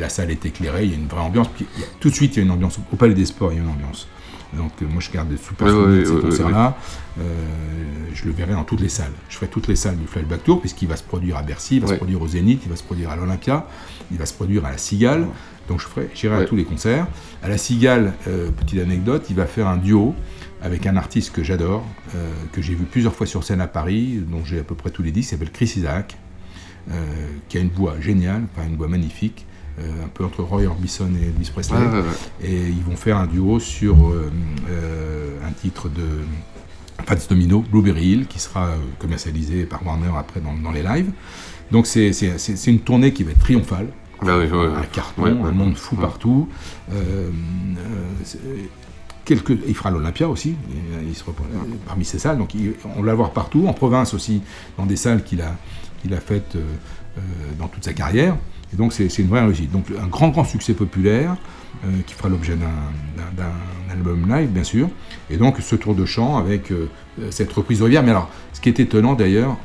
La 0.00 0.08
salle 0.08 0.32
est 0.32 0.44
éclairée, 0.44 0.86
il 0.86 0.90
y 0.90 0.94
a 0.94 0.96
une 0.96 1.06
vraie 1.06 1.20
ambiance. 1.20 1.46
Tout 2.00 2.10
de 2.10 2.14
suite, 2.14 2.34
il 2.34 2.38
y 2.38 2.42
a 2.42 2.44
une 2.44 2.50
ambiance. 2.50 2.80
Au 2.92 2.96
Palais 2.96 3.14
des 3.14 3.26
Sports, 3.26 3.52
il 3.52 3.56
y 3.56 3.60
a 3.60 3.62
une 3.62 3.70
ambiance. 3.70 4.08
Donc 4.54 4.72
euh, 4.80 4.86
moi, 4.86 5.00
je 5.00 5.10
garde 5.10 5.28
des 5.28 5.36
super 5.36 5.66
Ouais, 5.66 5.72
souvenirs 5.72 5.96
ouais, 5.96 6.00
de 6.00 6.04
ces 6.04 6.12
ouais, 6.12 6.20
concerts-là. 6.22 6.76
Euh, 7.20 7.22
je 8.14 8.24
le 8.24 8.32
verrai 8.32 8.52
dans 8.52 8.64
toutes 8.64 8.80
les 8.80 8.88
salles. 8.88 9.12
Je 9.28 9.36
ferai 9.36 9.48
toutes 9.48 9.68
les 9.68 9.76
salles 9.76 9.96
du 9.96 10.06
Flashback 10.06 10.44
Tour, 10.44 10.60
puisqu'il 10.60 10.88
va 10.88 10.96
se 10.96 11.02
produire 11.02 11.36
à 11.36 11.42
Bercy, 11.42 11.76
il 11.76 11.82
va 11.82 11.88
se 11.88 11.94
produire 11.94 12.22
au 12.22 12.28
Zénith, 12.28 12.62
il 12.64 12.70
va 12.70 12.76
se 12.76 12.82
produire 12.82 13.10
à 13.10 13.16
l'Olympia, 13.16 13.66
il 14.10 14.18
va 14.18 14.26
se 14.26 14.34
produire 14.34 14.64
à 14.64 14.70
la 14.70 14.78
Cigale. 14.78 15.26
Donc 15.68 15.80
je 15.80 15.86
ferai, 15.86 16.08
j'irai 16.14 16.36
à 16.36 16.44
tous 16.44 16.56
les 16.56 16.64
concerts. 16.64 17.06
À 17.42 17.48
la 17.48 17.58
Cigale, 17.58 18.14
euh, 18.26 18.50
petite 18.50 18.80
anecdote, 18.80 19.26
il 19.28 19.36
va 19.36 19.46
faire 19.46 19.66
un 19.66 19.76
duo 19.76 20.14
avec 20.62 20.86
un 20.86 20.96
artiste 20.96 21.30
que 21.32 21.44
j'adore, 21.44 21.84
euh, 22.14 22.32
que 22.52 22.62
j'ai 22.62 22.74
vu 22.74 22.84
plusieurs 22.84 23.14
fois 23.14 23.26
sur 23.26 23.44
scène 23.44 23.60
à 23.60 23.68
Paris, 23.68 24.22
dont 24.26 24.44
j'ai 24.44 24.58
à 24.58 24.64
peu 24.64 24.74
près 24.74 24.90
tous 24.90 25.02
les 25.02 25.12
disques, 25.12 25.28
qui 25.28 25.34
s'appelle 25.34 25.52
Chris 25.52 25.74
Isaac, 25.76 26.16
qui 27.50 27.58
a 27.58 27.60
une 27.60 27.68
voix 27.68 28.00
géniale, 28.00 28.44
enfin 28.50 28.66
une 28.66 28.76
voix 28.76 28.88
magnifique, 28.88 29.44
euh, 29.80 30.04
un 30.04 30.08
peu 30.08 30.24
entre 30.24 30.42
Roy 30.42 30.64
Orbison 30.66 31.08
et 31.20 31.26
Elvis 31.26 31.50
Presley. 31.50 31.78
Ouais, 31.78 31.86
ouais, 31.86 31.98
ouais. 32.00 32.04
Et 32.48 32.68
ils 32.68 32.82
vont 32.82 32.96
faire 32.96 33.16
un 33.18 33.26
duo 33.26 33.60
sur 33.60 34.08
euh, 34.08 34.30
euh, 34.70 35.36
un 35.46 35.52
titre 35.52 35.88
de 35.88 36.02
Fats 37.06 37.16
Domino, 37.28 37.60
Blueberry 37.70 38.06
Hill, 38.06 38.26
qui 38.26 38.38
sera 38.40 38.70
commercialisé 38.98 39.64
par 39.64 39.86
Warner 39.86 40.10
après 40.18 40.40
dans, 40.40 40.54
dans 40.54 40.72
les 40.72 40.82
lives. 40.82 41.10
Donc 41.70 41.86
c'est- 41.86 42.10
une 42.66 42.80
tournée 42.80 43.12
qui 43.12 43.22
va 43.24 43.30
être 43.32 43.38
triomphale. 43.40 43.88
Ah 44.22 44.36
oui, 44.38 44.46
un 44.52 44.82
carton, 44.86 45.22
un 45.44 45.52
monde 45.52 45.76
fou 45.76 45.94
partout. 45.96 46.48
Quelques, 49.24 49.58
il 49.66 49.74
fera 49.74 49.90
l'Olympia 49.90 50.26
aussi, 50.26 50.56
il, 50.70 51.14
parmi 51.86 52.04
ces 52.06 52.18
salles, 52.18 52.38
donc 52.38 52.54
il- 52.54 52.72
on 52.96 53.02
va 53.02 53.10
le 53.10 53.16
voir 53.16 53.32
partout, 53.32 53.66
en 53.68 53.74
province 53.74 54.14
aussi, 54.14 54.40
dans 54.78 54.86
des 54.86 54.96
salles 54.96 55.22
qu'il 55.22 55.42
a, 55.42 55.54
qu'il 56.00 56.14
a 56.14 56.20
faites 56.20 56.56
euh, 56.56 57.20
dans 57.58 57.68
toute 57.68 57.84
sa 57.84 57.92
carrière. 57.92 58.36
Et 58.72 58.76
donc 58.76 58.92
c'est 58.92 59.06
une 59.18 59.28
vraie 59.28 59.42
réussite. 59.44 59.70
Donc 59.70 59.86
un 60.00 60.06
grand 60.06 60.28
grand 60.28 60.44
succès 60.44 60.74
populaire 60.74 61.36
euh, 61.84 61.88
qui 62.06 62.14
fera 62.14 62.28
l'objet 62.28 62.56
d'un- 62.56 62.66
album 63.90 64.28
live 64.28 64.50
bien 64.50 64.64
sûr. 64.64 64.88
Et 65.30 65.36
donc 65.38 65.56
ce 65.60 65.74
tour 65.76 65.94
de 65.94 66.04
chant 66.04 66.36
avec 66.36 66.70
euh, 66.70 66.88
cette 67.30 67.52
reprise 67.52 67.82
Rivière. 67.82 68.02
Mais 68.02 68.10
alors 68.10 68.30
ce 68.52 68.60
qui 68.60 68.68
est 68.68 68.78
étonnant 68.80 69.14
d'ailleurs, 69.14 69.56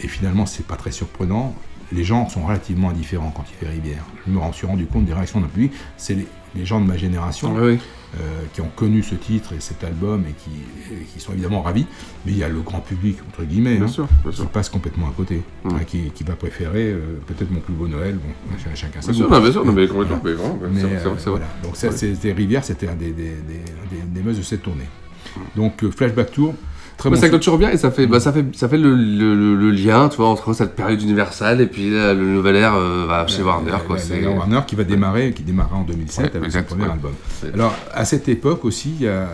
et 0.00 0.08
finalement 0.08 0.46
c'est 0.46 0.66
pas 0.66 0.76
très 0.76 0.92
surprenant, 0.92 1.54
les 1.92 2.04
gens 2.04 2.28
sont 2.28 2.42
relativement 2.42 2.90
indifférents 2.90 3.32
quand 3.34 3.44
il 3.50 3.54
fait 3.54 3.70
Rivière. 3.72 4.04
Je 4.26 4.32
me 4.32 4.52
suis 4.52 4.66
rendu 4.66 4.86
compte 4.86 5.04
des 5.04 5.12
réactions 5.12 5.40
d'un 5.40 5.48
public, 5.48 5.72
c'est 5.96 6.16
les, 6.54 6.64
gens 6.66 6.80
de 6.80 6.86
ma 6.86 6.96
génération 6.96 7.54
ouais. 7.54 7.78
euh, 8.20 8.42
qui 8.52 8.60
ont 8.60 8.70
connu 8.76 9.02
ce 9.02 9.14
titre 9.14 9.52
et 9.52 9.60
cet 9.60 9.84
album 9.84 10.24
et 10.28 10.32
qui, 10.32 10.50
et 10.94 11.04
qui 11.04 11.20
sont 11.20 11.32
évidemment 11.32 11.62
ravis. 11.62 11.86
Mais 12.26 12.32
il 12.32 12.38
y 12.38 12.44
a 12.44 12.48
le 12.48 12.60
grand 12.60 12.80
public, 12.80 13.18
entre 13.28 13.44
guillemets, 13.44 13.76
Bien 13.76 13.84
hein, 13.84 13.88
sûr, 13.88 14.06
bien 14.22 14.30
qui 14.30 14.36
sûr. 14.38 14.48
passe 14.48 14.68
complètement 14.68 15.08
à 15.08 15.12
côté, 15.16 15.42
Mm. 15.64 15.68
hein, 15.70 15.80
qui, 15.86 16.10
qui 16.10 16.24
va 16.24 16.34
préférer 16.34 16.90
euh, 16.92 17.18
peut-être 17.26 17.50
mon 17.50 17.60
plus 17.60 17.74
beau 17.74 17.88
Noël. 17.88 18.16
Bon, 18.16 18.58
ch- 18.58 18.76
chacun 18.78 19.00
Bien 19.00 19.26
non, 19.28 19.40
bien 19.40 19.52
sûr, 19.52 19.64
non, 19.64 19.72
mais 19.72 19.86
complètement, 19.86 20.58
mais 20.62 20.68
Mais, 20.72 20.80
c'est 20.80 20.86
vrai, 20.86 20.96
euh, 21.06 21.30
voilà. 21.30 21.46
Donc 21.62 21.76
ça, 21.76 21.88
Ouais. 21.88 21.96
c'était 21.96 22.32
Rivière, 22.32 22.64
c'était 22.64 22.88
un 22.88 22.94
des, 22.96 23.12
des, 23.12 23.22
des, 23.22 23.62
des, 23.90 24.02
des 24.06 24.22
meus 24.22 24.36
de 24.36 24.42
cette 24.42 24.62
tournée. 24.62 24.88
Donc 25.56 25.82
euh, 25.84 25.90
Flashback 25.90 26.32
Tour, 26.32 26.54
très 27.02 27.10
Bah, 27.10 27.16
bon 27.16 27.20
ça 27.20 27.26
film. 27.26 27.30
clôture 27.40 27.58
bien 27.58 27.70
et 27.70 27.76
ça 27.76 27.90
fait, 27.90 28.06
bah, 28.06 28.20
ça 28.20 28.32
fait, 28.32 28.44
ça 28.54 28.68
fait 28.68 28.78
le, 28.78 28.94
le, 28.94 29.34
le- 29.34 29.56
le 29.56 29.70
lien, 29.72 30.08
tu 30.08 30.16
vois, 30.18 30.28
entre 30.28 30.52
cette 30.52 30.74
période 30.76 31.02
universelle 31.02 31.60
et 31.60 31.66
puis 31.66 31.90
là, 31.90 32.14
le 32.14 32.24
nouvel 32.26 32.56
ère 32.56 32.74
euh, 32.76 33.06
bah, 33.08 33.26
chez 33.26 33.42
Warner, 33.42 33.72
quoi. 33.86 33.98
C'est 33.98 34.24
Warner 34.26 34.60
qui 34.66 34.76
va 34.76 34.84
démarrer, 34.84 35.32
qui 35.32 35.42
démarrera 35.42 35.76
en 35.76 35.82
2007 35.82 36.24
Ouais, 36.24 36.30
avec 36.36 36.44
exact, 36.46 36.68
son 36.70 36.76
premier 36.76 36.86
ouais. 36.88 36.92
album. 36.94 37.12
Alors 37.54 37.74
à 37.92 38.04
cette 38.04 38.28
époque 38.28 38.64
aussi, 38.64 38.92
il 39.00 39.04
y 39.04 39.08
a 39.08 39.10
euh, 39.10 39.26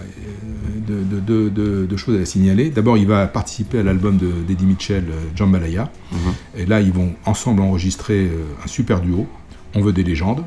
deux 0.87 1.03
de, 1.05 1.21
de- 1.21 1.49
de- 1.51 1.87
de 1.87 1.97
choses 1.97 2.19
à 2.21 2.25
signaler. 2.25 2.71
D'abord, 2.71 2.97
il 2.97 3.07
va 3.07 3.27
participer 3.27 3.81
à 3.81 3.83
l'album 3.83 4.17
de 4.17 4.29
d'Eddie 4.47 4.65
Mitchell, 4.67 5.05
euh, 5.11 5.15
Jambalaya. 5.37 5.91
Mhm. 6.13 6.19
Et 6.57 6.67
là, 6.67 6.81
ils 6.81 6.93
vont 6.93 7.13
ensemble 7.27 7.61
enregistrer 7.63 8.27
euh, 8.27 8.45
un 8.65 8.67
super 8.67 9.01
duo. 9.01 9.27
On 9.75 9.83
veut 9.83 9.93
des 9.93 10.03
légendes, 10.05 10.43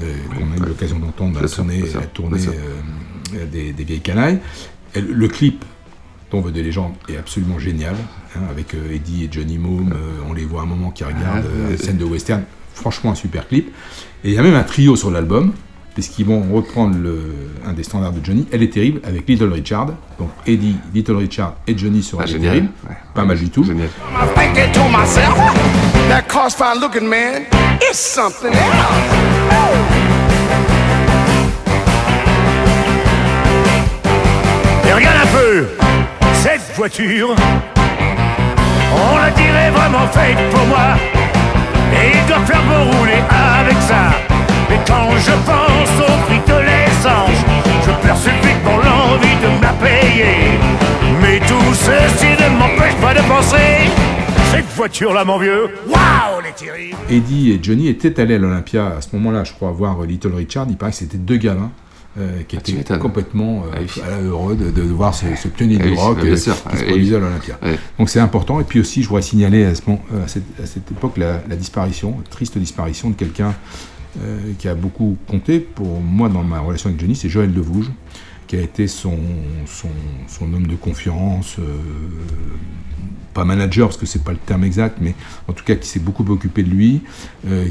euh, 0.00 0.12
qu'on 0.30 0.60
a 0.60 0.64
eu 0.64 0.68
l'occasion 0.68 0.98
d'entendre 0.98 1.38
à 1.38 1.42
la 1.42 1.48
tournée, 1.48 1.80
la 1.94 2.00
euh, 2.50 3.46
des, 3.52 3.72
des 3.72 3.84
vieilles 3.84 4.00
canailles. 4.00 4.40
Le 4.96 5.28
clip 5.28 5.64
veut 6.40 6.52
des 6.52 6.62
légendes 6.62 6.92
est 7.08 7.16
absolument 7.16 7.58
génial, 7.58 7.94
hein, 8.36 8.40
avec 8.50 8.74
euh, 8.74 8.92
Eddie 8.94 9.24
et 9.24 9.28
Johnny 9.30 9.58
Moom. 9.58 9.92
euh, 9.92 9.96
on 10.28 10.32
les 10.32 10.44
voit 10.44 10.62
un 10.62 10.66
moment 10.66 10.90
qui 10.90 11.04
regardent 11.04 11.46
Ah, 11.46 11.72
euh, 11.72 11.76
scène 11.76 11.96
de 11.98 12.04
western. 12.04 12.42
Franchement, 12.74 13.12
un 13.12 13.14
super 13.14 13.46
clip. 13.48 13.68
Et 14.24 14.28
il 14.30 14.34
y 14.34 14.38
a 14.38 14.42
même 14.42 14.54
un 14.56 14.62
trio 14.64 14.96
sur 14.96 15.10
l'album, 15.10 15.52
puisqu'ils 15.94 16.26
vont 16.26 16.42
reprendre 16.52 16.96
le, 16.98 17.22
un 17.64 17.72
des 17.72 17.84
standards 17.84 18.12
de 18.12 18.24
Johnny. 18.24 18.46
Elle 18.50 18.62
est 18.62 18.72
terrible 18.72 19.00
avec 19.04 19.28
Little 19.28 19.52
Richard. 19.52 19.86
Donc 20.18 20.30
Eddie, 20.46 20.76
Little 20.92 21.16
Richard 21.16 21.54
et 21.66 21.76
Johnny 21.78 22.02
sur 22.02 22.18
Ah, 22.20 22.24
Elle 22.24 22.30
est 22.30 22.32
génial. 22.32 22.50
terrible. 22.52 22.72
Ouais. 22.88 22.96
Pas 23.14 23.24
mal 23.24 23.38
du 23.38 23.48
tout. 23.50 23.62
Génial. 23.64 23.88
Et 34.88 34.92
regarde 34.92 35.16
un 35.22 35.26
peu, 35.26 35.66
cette 36.44 36.76
voiture, 36.76 37.34
on 38.92 39.16
la 39.16 39.30
dirait 39.30 39.70
vraiment 39.70 40.06
faite 40.08 40.36
pour 40.50 40.66
moi. 40.66 40.88
Et 41.90 42.18
il 42.18 42.28
doit 42.28 42.44
faire 42.44 42.62
beau 42.64 42.98
rouler 42.98 43.22
avec 43.30 43.80
ça. 43.80 44.12
Mais 44.68 44.78
quand 44.86 45.08
je 45.16 45.32
pense 45.50 45.94
au 46.06 46.12
prix 46.26 46.40
de 46.46 46.60
l'essence, 46.60 47.40
je 47.86 47.90
perds 48.06 48.18
subitement 48.18 48.76
l'envie 48.76 49.36
de 49.42 49.56
me 49.56 49.62
la 49.62 49.72
payer. 49.72 50.58
Mais 51.22 51.40
tout 51.48 51.72
ceci 51.72 52.32
ne 52.38 52.58
m'empêche 52.58 52.96
pas 53.00 53.14
de 53.14 53.22
penser. 53.26 53.88
Cette 54.50 54.70
voiture-là, 54.76 55.24
mon 55.24 55.38
vieux, 55.38 55.70
waouh, 55.88 56.40
elle 56.40 56.50
est 56.50 56.56
terrible. 56.56 56.98
Eddie 57.08 57.52
et 57.52 57.58
Johnny 57.62 57.88
étaient 57.88 58.20
allés 58.20 58.34
à 58.34 58.38
l'Olympia 58.38 58.96
à 58.98 59.00
ce 59.00 59.08
moment-là, 59.16 59.44
je 59.44 59.52
crois, 59.54 59.70
voir 59.70 60.02
Little 60.02 60.34
Richard. 60.34 60.66
Il 60.68 60.76
paraît 60.76 60.92
que 60.92 60.98
c'était 60.98 61.16
deux 61.16 61.38
gamins 61.38 61.70
euh, 62.18 62.42
qui 62.42 62.56
Ah, 62.56 62.72
m'étonnes. 62.72 62.98
complètement 63.00 63.64
euh, 63.66 63.76
Ah 63.76 63.78
oui. 63.80 64.24
heureux 64.26 64.54
de, 64.56 64.70
de 64.70 64.82
voir 64.82 65.14
ce, 65.14 65.26
ce 65.36 65.48
pionnier 65.48 65.78
Ah 65.80 65.84
du 65.84 65.90
oui, 65.90 65.96
rock 65.96 66.18
euh, 66.18 66.36
qui 66.36 66.50
Ah 66.66 66.76
se 66.76 66.82
oui. 66.82 66.88
produisait 66.88 67.16
à 67.16 67.18
l'Olympia. 67.18 67.58
Donc 67.98 68.08
c'est 68.10 68.20
important. 68.20 68.60
Et 68.60 68.64
puis 68.64 68.80
aussi, 68.80 69.02
je 69.02 69.08
voudrais 69.08 69.22
signaler 69.22 69.64
à, 69.64 69.74
ce 69.74 69.82
moment- 69.86 70.02
à, 70.24 70.28
cette, 70.28 70.44
à 70.62 70.66
cette 70.66 70.90
époque 70.92 71.16
la, 71.16 71.42
la 71.48 71.56
disparition, 71.56 72.16
la 72.18 72.28
triste 72.30 72.56
disparition 72.58 73.10
de 73.10 73.14
quelqu'un 73.14 73.54
euh, 74.22 74.38
qui 74.58 74.68
a 74.68 74.74
beaucoup 74.76 75.16
compté 75.26 75.58
pour 75.58 76.00
moi 76.00 76.28
dans 76.28 76.44
ma 76.44 76.60
relation 76.60 76.88
avec 76.88 77.00
Johnny, 77.00 77.16
c'est 77.16 77.28
Joël 77.28 77.52
Devouge, 77.52 77.90
qui 78.46 78.56
a 78.56 78.60
été 78.60 78.86
son, 78.86 79.18
son, 79.66 79.88
son 80.28 80.52
homme 80.54 80.66
de 80.68 80.76
confiance, 80.76 81.56
pas 83.32 83.44
manager 83.44 83.88
parce 83.88 83.96
que 83.96 84.06
c'est 84.06 84.22
pas 84.22 84.30
le 84.32 84.38
terme 84.38 84.62
exact, 84.62 84.98
mais 85.00 85.14
en 85.48 85.52
tout 85.52 85.64
cas 85.64 85.74
qui 85.74 85.88
s'est 85.88 85.98
beaucoup 85.98 86.24
occupé 86.30 86.62
de 86.62 86.70
lui, 86.70 87.02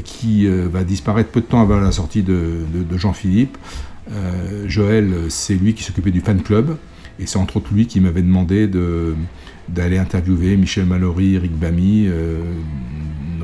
qui 0.04 0.46
va 0.46 0.84
disparaître 0.84 1.30
peu 1.30 1.40
de 1.40 1.46
temps 1.46 1.62
avant 1.62 1.80
la 1.80 1.92
sortie 1.92 2.22
de, 2.22 2.58
de- 2.74 2.82
de 2.82 2.98
Jean-Philippe. 2.98 3.56
Euh, 4.12 4.64
Joël, 4.68 5.12
c'est 5.28 5.54
lui 5.54 5.74
qui 5.74 5.82
s'occupait 5.82 6.10
du 6.10 6.20
fan 6.20 6.42
club, 6.42 6.76
et 7.18 7.26
c'est 7.26 7.38
entre 7.38 7.56
autres 7.58 7.72
lui 7.72 7.86
qui 7.86 8.00
m'avait 8.00 8.22
demandé 8.22 8.66
de 8.68 9.14
d'aller 9.68 9.96
interviewer 9.96 10.56
Michel 10.58 10.84
Mallory, 10.84 11.36
Eric 11.36 11.52
Bamy, 11.58 12.06
euh, 12.06 12.42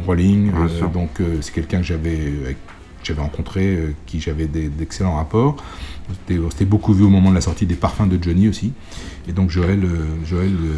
Rolling. 0.06 0.50
Euh, 0.50 0.88
donc 0.92 1.20
c'est 1.40 1.54
quelqu'un 1.54 1.78
que 1.78 1.84
j'avais 1.86 2.56
rencontré, 3.16 3.74
euh, 3.74 3.94
qui 4.06 4.20
j'avais 4.20 4.46
d'excellents 4.46 5.16
rapports. 5.16 5.56
C'était- 6.10 6.38
On 6.40 6.50
s'était 6.50 6.64
beaucoup 6.66 6.92
vu 6.92 7.04
au 7.04 7.08
moment 7.08 7.30
de 7.30 7.34
la 7.36 7.40
sortie 7.40 7.64
des 7.64 7.74
parfums 7.74 8.06
de 8.06 8.22
Johnny 8.22 8.48
aussi. 8.48 8.72
Et 9.28 9.32
donc 9.32 9.48
Joël, 9.50 9.80
euh, 9.82 10.04
Joël 10.26 10.52
euh, 10.52 10.74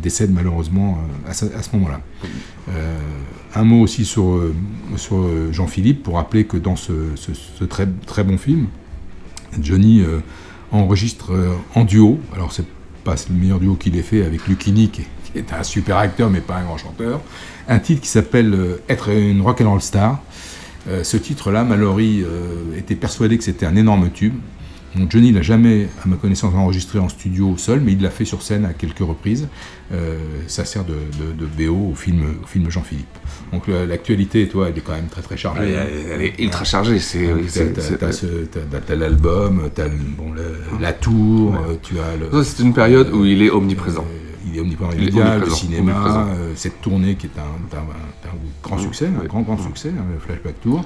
décède 0.00 0.32
malheureusement 0.32 0.98
à 1.26 1.32
ce, 1.34 1.46
moment-là. 1.74 2.00
Un 3.54 3.64
mot 3.64 3.80
aussi 3.80 4.04
sur, 4.04 4.40
sur 4.96 5.26
Jean-Philippe 5.52 6.02
pour 6.04 6.14
rappeler 6.14 6.44
que 6.44 6.56
dans 6.56 6.76
ce, 6.76 6.92
ce- 7.16 7.34
ce 7.34 7.64
très, 7.64 7.86
très 8.06 8.22
bon 8.22 8.38
film, 8.38 8.66
Johnny 9.60 10.00
euh, 10.00 10.20
enregistre 10.72 11.32
euh, 11.32 11.54
en 11.74 11.84
duo. 11.84 12.18
Alors 12.34 12.52
c'est 12.52 12.66
pas 13.04 13.14
le 13.28 13.34
meilleur 13.34 13.60
duo 13.60 13.74
qu'il 13.74 13.96
ait 13.96 14.02
fait 14.02 14.24
avec 14.24 14.46
Lucchini, 14.46 14.88
qui 14.88 15.02
est, 15.02 15.06
qui 15.32 15.38
est 15.38 15.52
un 15.52 15.62
super 15.62 15.96
acteur 15.96 16.30
mais 16.30 16.40
pas 16.40 16.56
un 16.56 16.64
grand 16.64 16.78
chanteur. 16.78 17.20
Un 17.68 17.78
titre 17.78 18.02
qui 18.02 18.08
s'appelle 18.08 18.54
euh, 18.54 18.82
Être 18.88 19.10
une 19.10 19.40
rock'n'roll 19.40 19.80
star. 19.80 20.20
Euh, 20.88 21.02
ce 21.02 21.16
titre-là, 21.16 21.64
Mallory 21.64 22.24
était 22.76 22.94
persuadé 22.94 23.36
que 23.36 23.44
c'était 23.44 23.66
un 23.66 23.74
énorme 23.74 24.10
tube. 24.10 24.34
Donc 24.96 25.10
Johnny 25.12 25.30
l'a 25.32 25.42
jamais, 25.42 25.88
à 26.04 26.08
ma 26.08 26.16
connaissance, 26.16 26.54
enregistré 26.54 26.98
en 26.98 27.08
studio 27.08 27.56
seul, 27.58 27.80
mais 27.80 27.92
il 27.92 28.00
l'a 28.02 28.10
fait 28.10 28.24
sur 28.24 28.42
scène 28.42 28.64
à 28.64 28.72
quelques 28.72 28.98
reprises. 29.00 29.48
Euh, 29.92 30.16
ça 30.46 30.64
sert 30.64 30.84
de, 30.84 30.94
de- 30.94 31.32
de 31.32 31.46
BO 31.68 31.90
au 31.92 31.94
film, 31.94 32.24
au 32.42 32.46
film 32.46 32.70
Jean-Philippe. 32.70 33.06
Donc 33.52 33.68
la- 33.68 33.84
l'actualité, 33.86 34.48
toi, 34.48 34.68
elle 34.70 34.78
est 34.78 34.80
quand 34.80 34.94
même 34.94 35.06
très 35.08 35.22
très 35.22 35.36
chargée. 35.36 35.62
Elle 35.62 35.68
est- 35.74 36.02
elle 36.14 36.22
est 36.22 36.38
ultra 36.40 36.64
chargée, 36.64 36.98
c'est- 36.98 37.18
t'as- 38.86 38.94
l'album, 38.96 39.68
t'as 39.74 39.88
bon, 39.88 40.32
le- 40.32 40.80
la 40.80 40.92
tour, 40.92 41.54
euh, 41.54 41.74
tu 41.82 41.94
as 42.00 42.16
le. 42.16 42.42
C'est 42.42 42.62
une 42.62 42.72
période 42.74 43.10
où 43.12 43.24
il 43.24 43.42
est 43.42 43.50
omniprésent. 43.50 44.04
Il 44.48 44.56
est 44.56 44.60
omniprésent 44.60 44.90
Il 44.94 44.98
est 44.98 45.02
immédiat, 45.02 45.24
le 45.24 45.30
omniprésent, 45.42 45.56
cinéma, 45.56 45.92
omniprésent. 45.92 46.26
euh, 46.30 46.52
cette 46.54 46.80
tournée 46.80 47.16
qui 47.16 47.26
est 47.26 47.38
un, 47.38 47.76
un- 47.76 47.80
un- 47.80 48.28
un 48.30 48.34
grand 48.62 48.78
succès, 48.78 49.08
un 49.22 49.24
grand 49.26 49.42
grand 49.42 49.58
succès, 49.58 49.90
hein, 49.96 50.04
le 50.12 50.18
Flashback 50.20 50.60
Tour. 50.62 50.84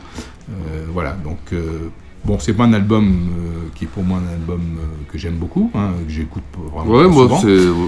Euh, 0.50 0.84
voilà, 0.92 1.12
donc 1.22 1.38
euh, 1.52 1.88
bon, 2.24 2.38
c'est 2.38 2.54
pas 2.54 2.64
un 2.64 2.72
album 2.72 3.06
euh, 3.38 3.68
qui 3.74 3.84
est 3.84 3.88
pour 3.88 4.02
moi 4.04 4.18
un 4.18 4.32
album 4.34 4.60
euh, 4.78 4.82
que 5.10 5.18
j'aime 5.18 5.36
beaucoup, 5.36 5.70
hein, 5.74 5.92
que 6.06 6.12
j'écoute 6.12 6.42
vraiment 6.72 6.90
Ouais, 6.90 7.08
moi, 7.08 7.24
souvent. 7.24 7.40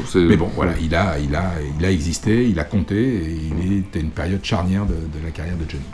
c'est- 0.07 0.19
Mais 0.21 0.37
bon, 0.37 0.49
voilà, 0.55 0.73
il 0.83 0.95
a, 0.95 1.19
il 1.19 1.35
a, 1.35 1.53
il 1.79 1.85
a 1.85 1.91
existé, 1.91 2.49
il 2.49 2.59
a 2.59 2.65
compté, 2.65 2.97
et 2.97 3.37
il 3.65 3.73
est 3.79 3.97
à 3.97 4.01
une 4.01 4.11
période 4.11 4.45
charnière 4.45 4.87
de, 4.87 4.95
de 4.95 5.25
la 5.25 5.31
carrière 5.31 5.57
de 5.57 5.69
Johnny. 5.69 5.85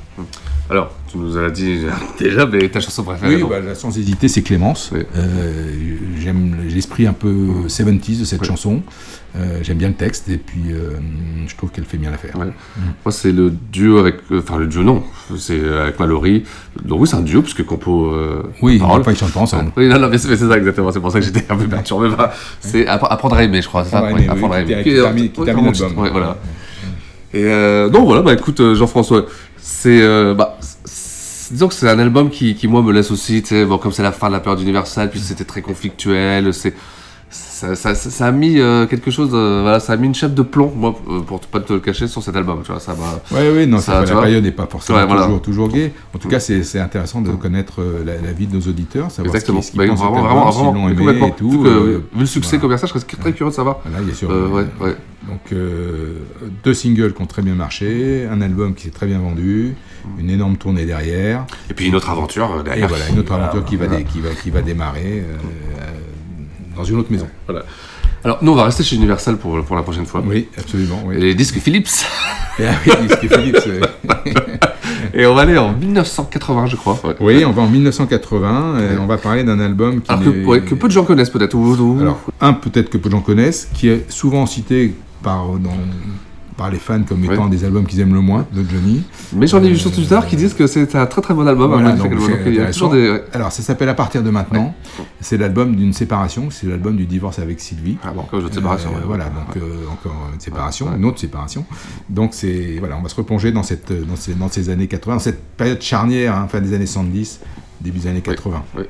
Alors, 0.71 0.91
tu 1.11 1.17
nous 1.19 1.39
as 1.39 1.49
dit 1.51 1.79
déjà, 2.19 2.45
mais 2.47 2.69
ta 2.69 2.81
chanson 2.81 3.03
préférée 3.03 3.37
Oui, 3.43 3.49
bah, 3.49 3.75
sans 3.75 3.97
hésiter, 3.97 4.29
c'est 4.29 4.43
Clémence. 4.43 4.91
Euh, 4.93 5.97
J'aime 6.19 6.57
l'esprit 6.69 7.07
un 7.07 7.13
peu 7.15 7.35
70s 7.69 8.21
de 8.21 8.25
cette 8.25 8.45
chanson. 8.45 8.83
Euh, 9.37 9.61
J'aime 9.63 9.79
bien 9.79 9.89
le 9.89 9.95
texte 9.95 10.29
et 10.29 10.37
puis 10.37 10.73
euh, 10.73 10.91
je 11.47 11.57
trouve 11.57 11.71
qu'elle 11.71 11.85
fait 11.85 11.97
bien 11.97 12.11
l'affaire. 12.11 12.37
Ouais. 12.37 12.47
Moi, 13.05 13.13
c'est 13.13 13.33
le 13.33 13.51
duo 13.73 13.99
avec. 13.99 14.17
Enfin, 14.33 14.59
le 14.59 14.67
duo, 14.67 14.83
non. 14.83 15.03
C'est 15.39 15.59
avec 15.67 15.99
Mallory. 15.99 16.45
Donc, 16.85 17.01
oui, 17.01 17.09
c'est 17.09 17.17
un 17.17 17.21
duo, 17.23 17.41
puisque 17.43 17.65
compo. 17.65 18.13
Oui, 18.61 18.81
enfin, 18.83 19.11
ils 19.13 19.17
chantent 19.17 19.33
pas 19.33 19.41
ensemble. 19.41 19.73
Oui, 19.77 19.89
non, 19.89 19.99
non, 19.99 20.09
mais 20.11 20.19
c'est 20.19 20.37
ça, 20.37 20.57
exactement. 20.59 20.93
C'est 20.93 21.01
pour 21.01 21.13
ça 21.13 21.21
que 21.21 21.25
j'étais 21.25 21.45
un 21.51 21.57
peu 21.57 21.67
perturbé. 21.69 22.15
par- 22.15 22.33
C'est 22.61 22.85
Appre- 22.85 23.09
apprendre 23.11 23.37
à 23.37 23.45
aimer, 23.45 23.63
je 23.63 23.69
crois. 23.69 23.85
c'est 23.85 23.91
ça? 23.93 23.99
Apprendre 23.99 24.17
à 24.55 24.59
Oui, 24.59 24.63
aimer, 24.65 24.75
oui, 24.77 24.83
qui 24.83 24.95
termine- 24.97 25.31
l'album. 25.47 26.09
voilà. 26.11 26.37
Et 27.35 27.45
euh, 27.45 27.91
non, 27.91 28.05
voilà, 28.05 28.23
bah 28.23 28.33
écoute, 28.33 28.61
euh, 28.61 28.75
Jean-François, 28.75 29.27
c'est. 29.59 30.01
euh, 30.01 30.35
bah, 30.35 30.59
disons 31.51 31.69
que 31.69 31.75
c'est 31.75 31.89
un 31.89 31.99
album 31.99 32.31
qui, 32.31 32.55
qui, 32.55 32.69
moi, 32.69 32.83
me 32.83 32.93
laisse 32.93 33.11
aussi, 33.11 33.43
tu 33.43 33.49
sais, 33.49 33.65
bon, 33.65 33.79
comme 33.79 33.93
c'est 33.93 34.03
la 34.03 34.13
fin 34.13 34.29
de 34.29 34.33
la 34.33 34.41
période 34.41 34.61
universelle, 34.61 35.11
puis 35.11 35.21
c'était 35.21 35.45
très 35.45 35.63
conflictuel, 35.63 36.53
c'est. 36.55 36.75
Ça, 37.59 37.75
ça, 37.75 37.97
ça- 37.97 38.11
ça 38.11 38.27
a 38.27 38.31
mis 38.31 38.61
euh, 38.61 38.87
quelque 38.87 39.11
chose, 39.11 39.31
de- 39.33 39.63
voilà, 39.63 39.81
ça 39.81 39.95
a 39.95 39.97
mis 39.97 40.07
une 40.07 40.15
chape 40.15 40.33
de 40.33 40.43
plomb, 40.43 40.73
moi, 40.77 40.95
euh, 41.11 41.19
pour 41.23 41.41
pas 41.41 41.59
te 41.59 41.73
le 41.73 41.81
cacher, 41.81 42.07
sur 42.07 42.23
cet 42.23 42.37
album, 42.37 42.61
tu 42.65 42.71
vois, 42.71 42.79
ça. 42.81 42.95
Oui, 43.33 43.41
oui, 43.53 43.67
non, 43.67 43.79
ça, 43.79 44.01
la 44.05 44.07
période 44.07 44.45
n'est 44.45 44.53
pas 44.53 44.67
forcément 44.67 44.99
Ouais, 45.01 45.07
voilà. 45.07 45.25
toujours, 45.25 45.43
toujours 45.43 45.69
gay. 45.69 45.93
En 46.15 46.19
tout 46.19 46.29
cas, 46.29 46.39
c'est 46.39 46.79
intéressant 46.79 47.21
de 47.21 47.33
connaître 47.33 47.81
euh, 47.83 48.05
la, 48.05 48.15
la 48.25 48.33
vie 48.33 48.47
de 48.47 48.55
nos 48.55 48.61
auditeurs, 48.63 49.11
savoir 49.11 49.35
Exactement. 49.35 49.61
ce 49.61 49.73
qu'ils 49.73 49.79
Bah, 49.79 49.89
pensent 49.89 49.99
de 49.99 50.05
vraiment, 50.05 50.23
vraiment, 50.25 50.51
vraiment, 50.51 50.73
l'ont 50.75 50.89
aimé 50.89 50.97
complètement. 50.99 51.27
et 51.27 51.33
tout. 51.33 51.51
Vu, 51.51 51.59
que, 51.65 51.69
euh, 51.69 51.99
vu 52.15 52.21
le 52.21 52.27
succès 52.27 52.51
voilà. 52.59 52.61
commercial, 52.63 52.91
je 52.95 52.99
serais 53.01 53.17
très 53.21 53.33
curieux 53.33 53.51
de 53.51 53.57
savoir. 53.57 53.79
Voilà, 53.85 53.99
il 54.03 54.09
y 54.09 54.13
a 54.13 54.33
Euh, 54.33 54.49
ouais, 54.51 54.65
ouais. 54.81 54.97
Donc 55.27 55.41
euh, 55.53 56.19
deux 56.65 56.75
singles 56.75 57.13
qui 57.13 57.23
ont 57.23 57.27
très 57.27 57.43
bien 57.43 57.55
marché, 57.57 58.27
un 58.31 58.41
album 58.41 58.75
qui 58.75 58.85
s'est 58.85 58.91
très 58.91 59.07
bien 59.07 59.19
vendu, 59.19 59.75
une 60.21 60.31
énorme 60.31 60.57
tournée 60.57 60.87
derrière. 60.87 61.45
Et 61.71 61.75
puis 61.75 61.87
une 61.89 61.97
autre 61.97 62.09
aventure 62.09 62.53
euh, 62.59 62.63
derrière. 62.63 62.85
Et 62.85 62.89
voilà, 62.89 63.09
une 63.11 63.19
autre 63.19 63.33
aventure 63.33 63.65
qui, 63.65 63.75
va 63.77 63.87
voilà. 63.89 63.99
dé- 64.03 64.09
qui, 64.09 64.21
va, 64.21 64.31
qui 64.31 64.51
va 64.51 64.63
démarrer 64.63 65.25
euh, 65.27 65.35
euh, 65.81 65.85
dans 66.79 66.85
une 66.85 66.97
autre 66.97 67.11
maison. 67.11 67.29
Voilà. 67.47 67.65
Alors, 68.25 68.39
nous, 68.43 68.53
on 68.53 68.55
va 68.55 68.65
rester 68.65 68.83
chez 68.83 68.97
Universal 68.97 69.37
pour, 69.37 69.63
pour 69.65 69.77
la 69.77 69.83
prochaine 69.83 70.07
fois. 70.07 70.23
Oui, 70.27 70.49
absolument. 70.57 71.03
oui. 71.07 71.21
Les 71.21 71.35
disques 71.35 71.59
Philips. 71.59 71.89
Et 72.59 72.67
ah 72.69 72.73
oui, 72.87 72.93
disques 73.07 73.33
Philips, 73.33 73.59
oui. 73.67 74.33
Et 75.15 75.27
on 75.27 75.35
va 75.35 75.43
aller 75.43 75.57
en 75.57 75.73
1980, 75.73 76.67
je 76.67 76.77
crois. 76.77 76.99
ouais. 77.05 77.15
Oui, 77.21 77.45
on 77.45 77.53
va 77.53 77.63
en 77.63 77.69
1980, 77.69 78.79
et 78.81 78.99
on 78.99 79.07
va 79.07 79.17
parler 79.17 79.43
d'un 79.43 79.59
album 79.59 80.01
qui 80.03 80.11
Alors 80.11 80.23
que, 80.23 80.45
ouais, 80.45 80.61
que 80.61 80.75
peu 80.75 80.87
de 80.89 80.93
gens 80.93 81.05
connaissent 81.05 81.31
peut-être. 81.31 81.57
Alors, 82.01 82.21
un, 82.41 82.53
peut-être 82.53 82.91
que 82.91 82.99
peu 82.99 83.09
de 83.09 83.15
gens 83.15 83.21
connaissent, 83.21 83.69
qui 83.75 83.89
est 83.89 84.11
souvent 84.11 84.45
cité 84.47 84.95
par, 85.23 85.47
dans- 85.55 85.71
par 86.59 86.71
les 86.71 86.79
fans 86.79 87.03
comme 87.09 87.25
étant 87.25 87.45
Ouais. 87.45 87.51
des 87.51 87.65
albums 87.65 87.87
qu'ils 87.87 88.01
aiment 88.01 88.13
le 88.13 88.21
moins, 88.21 88.45
de 88.53 88.63
Johnny. 88.69 89.03
Mais 89.33 89.47
j'en 89.47 89.63
ai 89.63 89.69
vu 89.71 89.79
sur 89.79 89.91
Twitter 89.93 90.19
qui 90.29 90.37
disent 90.37 90.53
que 90.53 90.67
c'est 90.67 90.95
un 90.97 91.07
très 91.07 91.23
très 91.23 91.33
bon 91.33 91.47
album. 91.47 91.71
Voilà, 91.71 91.93
donc 91.93 92.11
donc, 92.11 92.21
c'est 92.21 92.33
il 92.47 92.55
y 92.55 92.59
a 92.59 92.63
intéressant. 92.63 92.73
toujours 92.89 92.91
des. 92.91 93.11
ouais. 93.11 93.25
Alors, 93.33 93.51
ça 93.53 93.63
s'appelle 93.63 93.89
À 93.89 93.95
partir 93.95 94.23
de 94.23 94.29
maintenant. 94.31 94.75
C'est 95.21 95.39
l'album 95.39 95.75
d'une 95.77 95.93
séparation, 95.93 96.49
c'est 96.51 96.67
l'album 96.67 96.97
du 96.97 97.07
divorce 97.07 97.39
avec 97.39 97.61
Sylvie. 97.61 97.97
Ah 98.05 98.11
bon, 98.15 98.21
encore 98.23 98.41
une 98.41 98.47
autre 98.47 98.55
séparation. 98.57 98.91
Euh, 98.97 99.01
voilà, 99.07 99.25
donc 99.27 99.57
euh, 99.57 99.85
encore 99.93 100.31
une 100.35 100.41
séparation, 100.41 100.89
une 100.95 101.05
autre 101.05 101.21
séparation. 101.21 101.65
Donc 102.11 102.31
c'est 102.35 102.77
voilà, 102.81 102.97
on 102.99 103.03
va 103.03 103.09
se 103.09 103.15
replonger 103.15 103.53
dans 103.53 103.63
cette 103.63 103.93
dans 104.07 104.17
ces, 104.17 104.35
dans 104.35 104.49
ces 104.49 104.69
années 104.69 104.89
80, 104.89 105.15
dans 105.15 105.19
cette 105.21 105.43
période 105.57 105.81
charnière, 105.81 106.35
hein, 106.37 106.49
fin 106.51 106.61
des 106.61 106.75
années 106.75 106.87
70, 106.87 107.41
début 107.81 108.01
des 108.01 108.09
années 108.09 108.21
80. 108.21 108.63
Oui. 108.77 108.83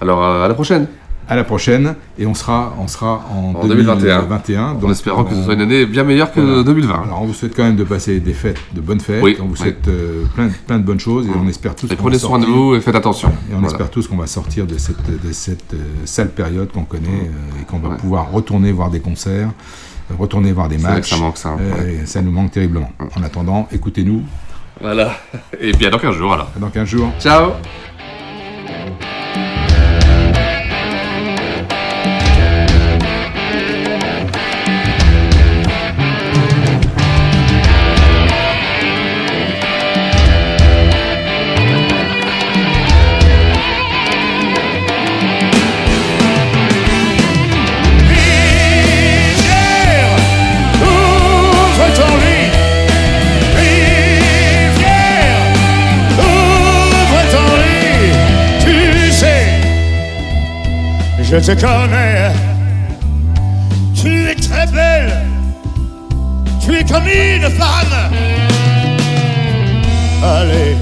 Alors, 0.00 0.22
euh, 0.24 0.44
à 0.44 0.48
la 0.48 0.54
prochaine. 0.54 0.88
À 1.26 1.36
la 1.36 1.44
prochaine, 1.44 1.94
et 2.18 2.26
on 2.26 2.34
sera 2.34 2.74
on 2.78 2.86
sera 2.86 3.24
en, 3.32 3.54
En 3.58 3.66
2021. 3.66 4.18
2021, 4.24 4.76
En 4.82 4.90
espérant 4.90 5.24
que 5.24 5.34
ce 5.34 5.42
soit 5.42 5.54
une 5.54 5.62
année 5.62 5.86
bien 5.86 6.04
meilleure 6.04 6.30
que 6.32 6.40
Voilà. 6.40 6.62
2020. 6.64 7.02
Alors 7.04 7.22
on 7.22 7.24
vous 7.24 7.32
souhaite 7.32 7.56
quand 7.56 7.62
même 7.64 7.76
de 7.76 7.84
passer 7.84 8.20
des 8.20 8.34
fêtes, 8.34 8.60
de 8.74 8.82
bonnes 8.82 9.00
fêtes. 9.00 9.22
Oui, 9.22 9.36
on 9.40 9.44
vous 9.46 9.52
oui. 9.52 9.58
souhaite 9.58 9.88
euh, 9.88 10.24
plein, 10.34 10.48
de- 10.48 10.52
plein 10.66 10.78
de 10.78 10.84
bonnes 10.84 11.00
choses 11.00 11.26
et 11.26 11.30
on 11.34 11.48
espère 11.48 11.74
tous 11.74 11.86
Et 11.86 11.96
qu'on 11.96 12.02
prenez 12.02 12.16
va 12.16 12.20
soin 12.20 12.38
de 12.38 12.44
sortir- 12.44 12.60
vous 12.62 12.74
et 12.74 12.80
faites 12.82 12.94
attention. 12.94 13.28
Et 13.50 13.54
on 13.54 13.60
Voilà. 13.60 13.68
espère 13.68 13.90
tous 13.90 14.06
qu'on 14.06 14.18
va 14.18 14.26
sortir 14.26 14.66
de 14.66 14.76
cette, 14.76 14.98
de 15.26 15.32
cette 15.32 15.72
euh, 15.72 15.78
sale 16.04 16.28
période 16.30 16.70
qu'on 16.72 16.84
connaît 16.84 17.08
euh, 17.08 17.62
et 17.62 17.64
qu'on 17.64 17.78
va 17.78 17.88
Ouais. 17.90 17.96
pouvoir 17.96 18.30
retourner 18.30 18.70
voir 18.72 18.90
des 18.90 19.00
concerts, 19.00 19.48
retourner 20.18 20.52
voir 20.52 20.68
des 20.68 20.76
matchs. 20.78 21.08
ça 21.08 21.16
manque, 21.16 21.38
ça, 21.38 21.50
hein. 21.50 21.56
Ouais. 21.78 22.00
et 22.02 22.06
ça 22.06 22.20
nous 22.20 22.32
manque 22.32 22.50
terriblement. 22.50 22.90
En 23.16 23.22
attendant, 23.22 23.66
écoutez-nous 23.72 24.20
Voilà. 24.78 25.12
Et 25.58 25.72
bien 25.72 25.88
dans 25.88 25.98
15 25.98 26.14
jours 26.16 26.34
alors. 26.34 26.50
dans 26.60 26.68
15 26.68 26.86
jours. 26.86 27.08
Ciao 27.18 27.52
je 61.40 61.52
te 61.52 61.60
connais. 61.60 62.30
Tu 63.94 64.30
es 64.30 64.34
très 64.36 64.66
belle. 64.66 65.26
Tu 66.64 66.76
es 66.76 66.84
comme 66.84 67.06
une 67.06 67.50
femme. 67.50 67.96
Allez, 70.22 70.76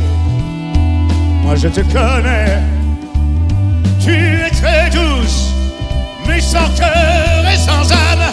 moi 1.43 1.55
je 1.57 1.69
te 1.69 1.81
connais. 1.81 2.59
Tu 3.99 4.13
es 4.13 4.51
très 4.51 4.91
douce, 4.91 5.53
mais 6.27 6.41
sans 6.41 6.69
cœur 6.77 7.45
et 7.53 7.57
sans 7.57 7.91
âme. 7.91 8.33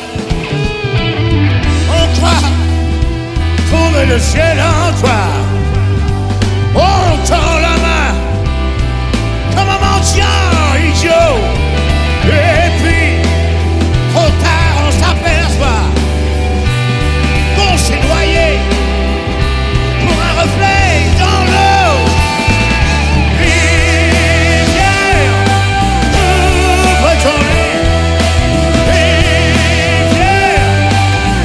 On 1.90 2.16
croit 2.18 2.50
trouver 3.72 4.06
le 4.08 4.20
ciel 4.20 4.58
en 4.60 5.00
toi. 5.00 5.22
On 6.76 7.28
tend 7.28 7.60
la 7.62 7.76
main 7.88 8.14
comme 9.56 9.70
un 9.70 9.80
mendiant 9.80 10.90
idiot. 10.92 11.79
Et 12.26 12.70
puis, 12.82 13.10
trop 14.14 14.32
tard, 14.44 14.76
on 14.88 14.92
s'aperçoit 14.92 15.88
qu'on 17.56 17.76
s'est 17.78 18.02
noyé 18.08 18.48
pour 20.02 20.18
un 20.28 20.34
reflet 20.42 20.92
dans 21.18 21.42
l'eau. 21.52 21.94
Rivière, 23.40 25.34
ouvre 26.14 27.12
ton 27.24 27.40
lit. 27.50 27.80
Rivière, 30.10 30.66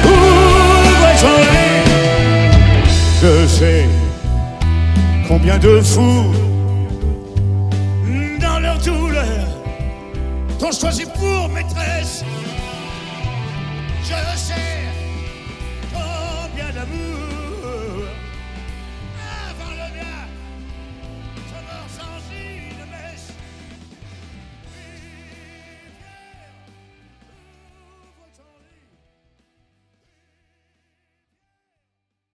ouvre 0.05 1.11
ton 1.21 1.37
lit. 1.51 1.85
Je 3.21 3.33
sais 3.47 3.83
combien 5.27 5.57
de 5.57 5.81
fous, 5.81 6.34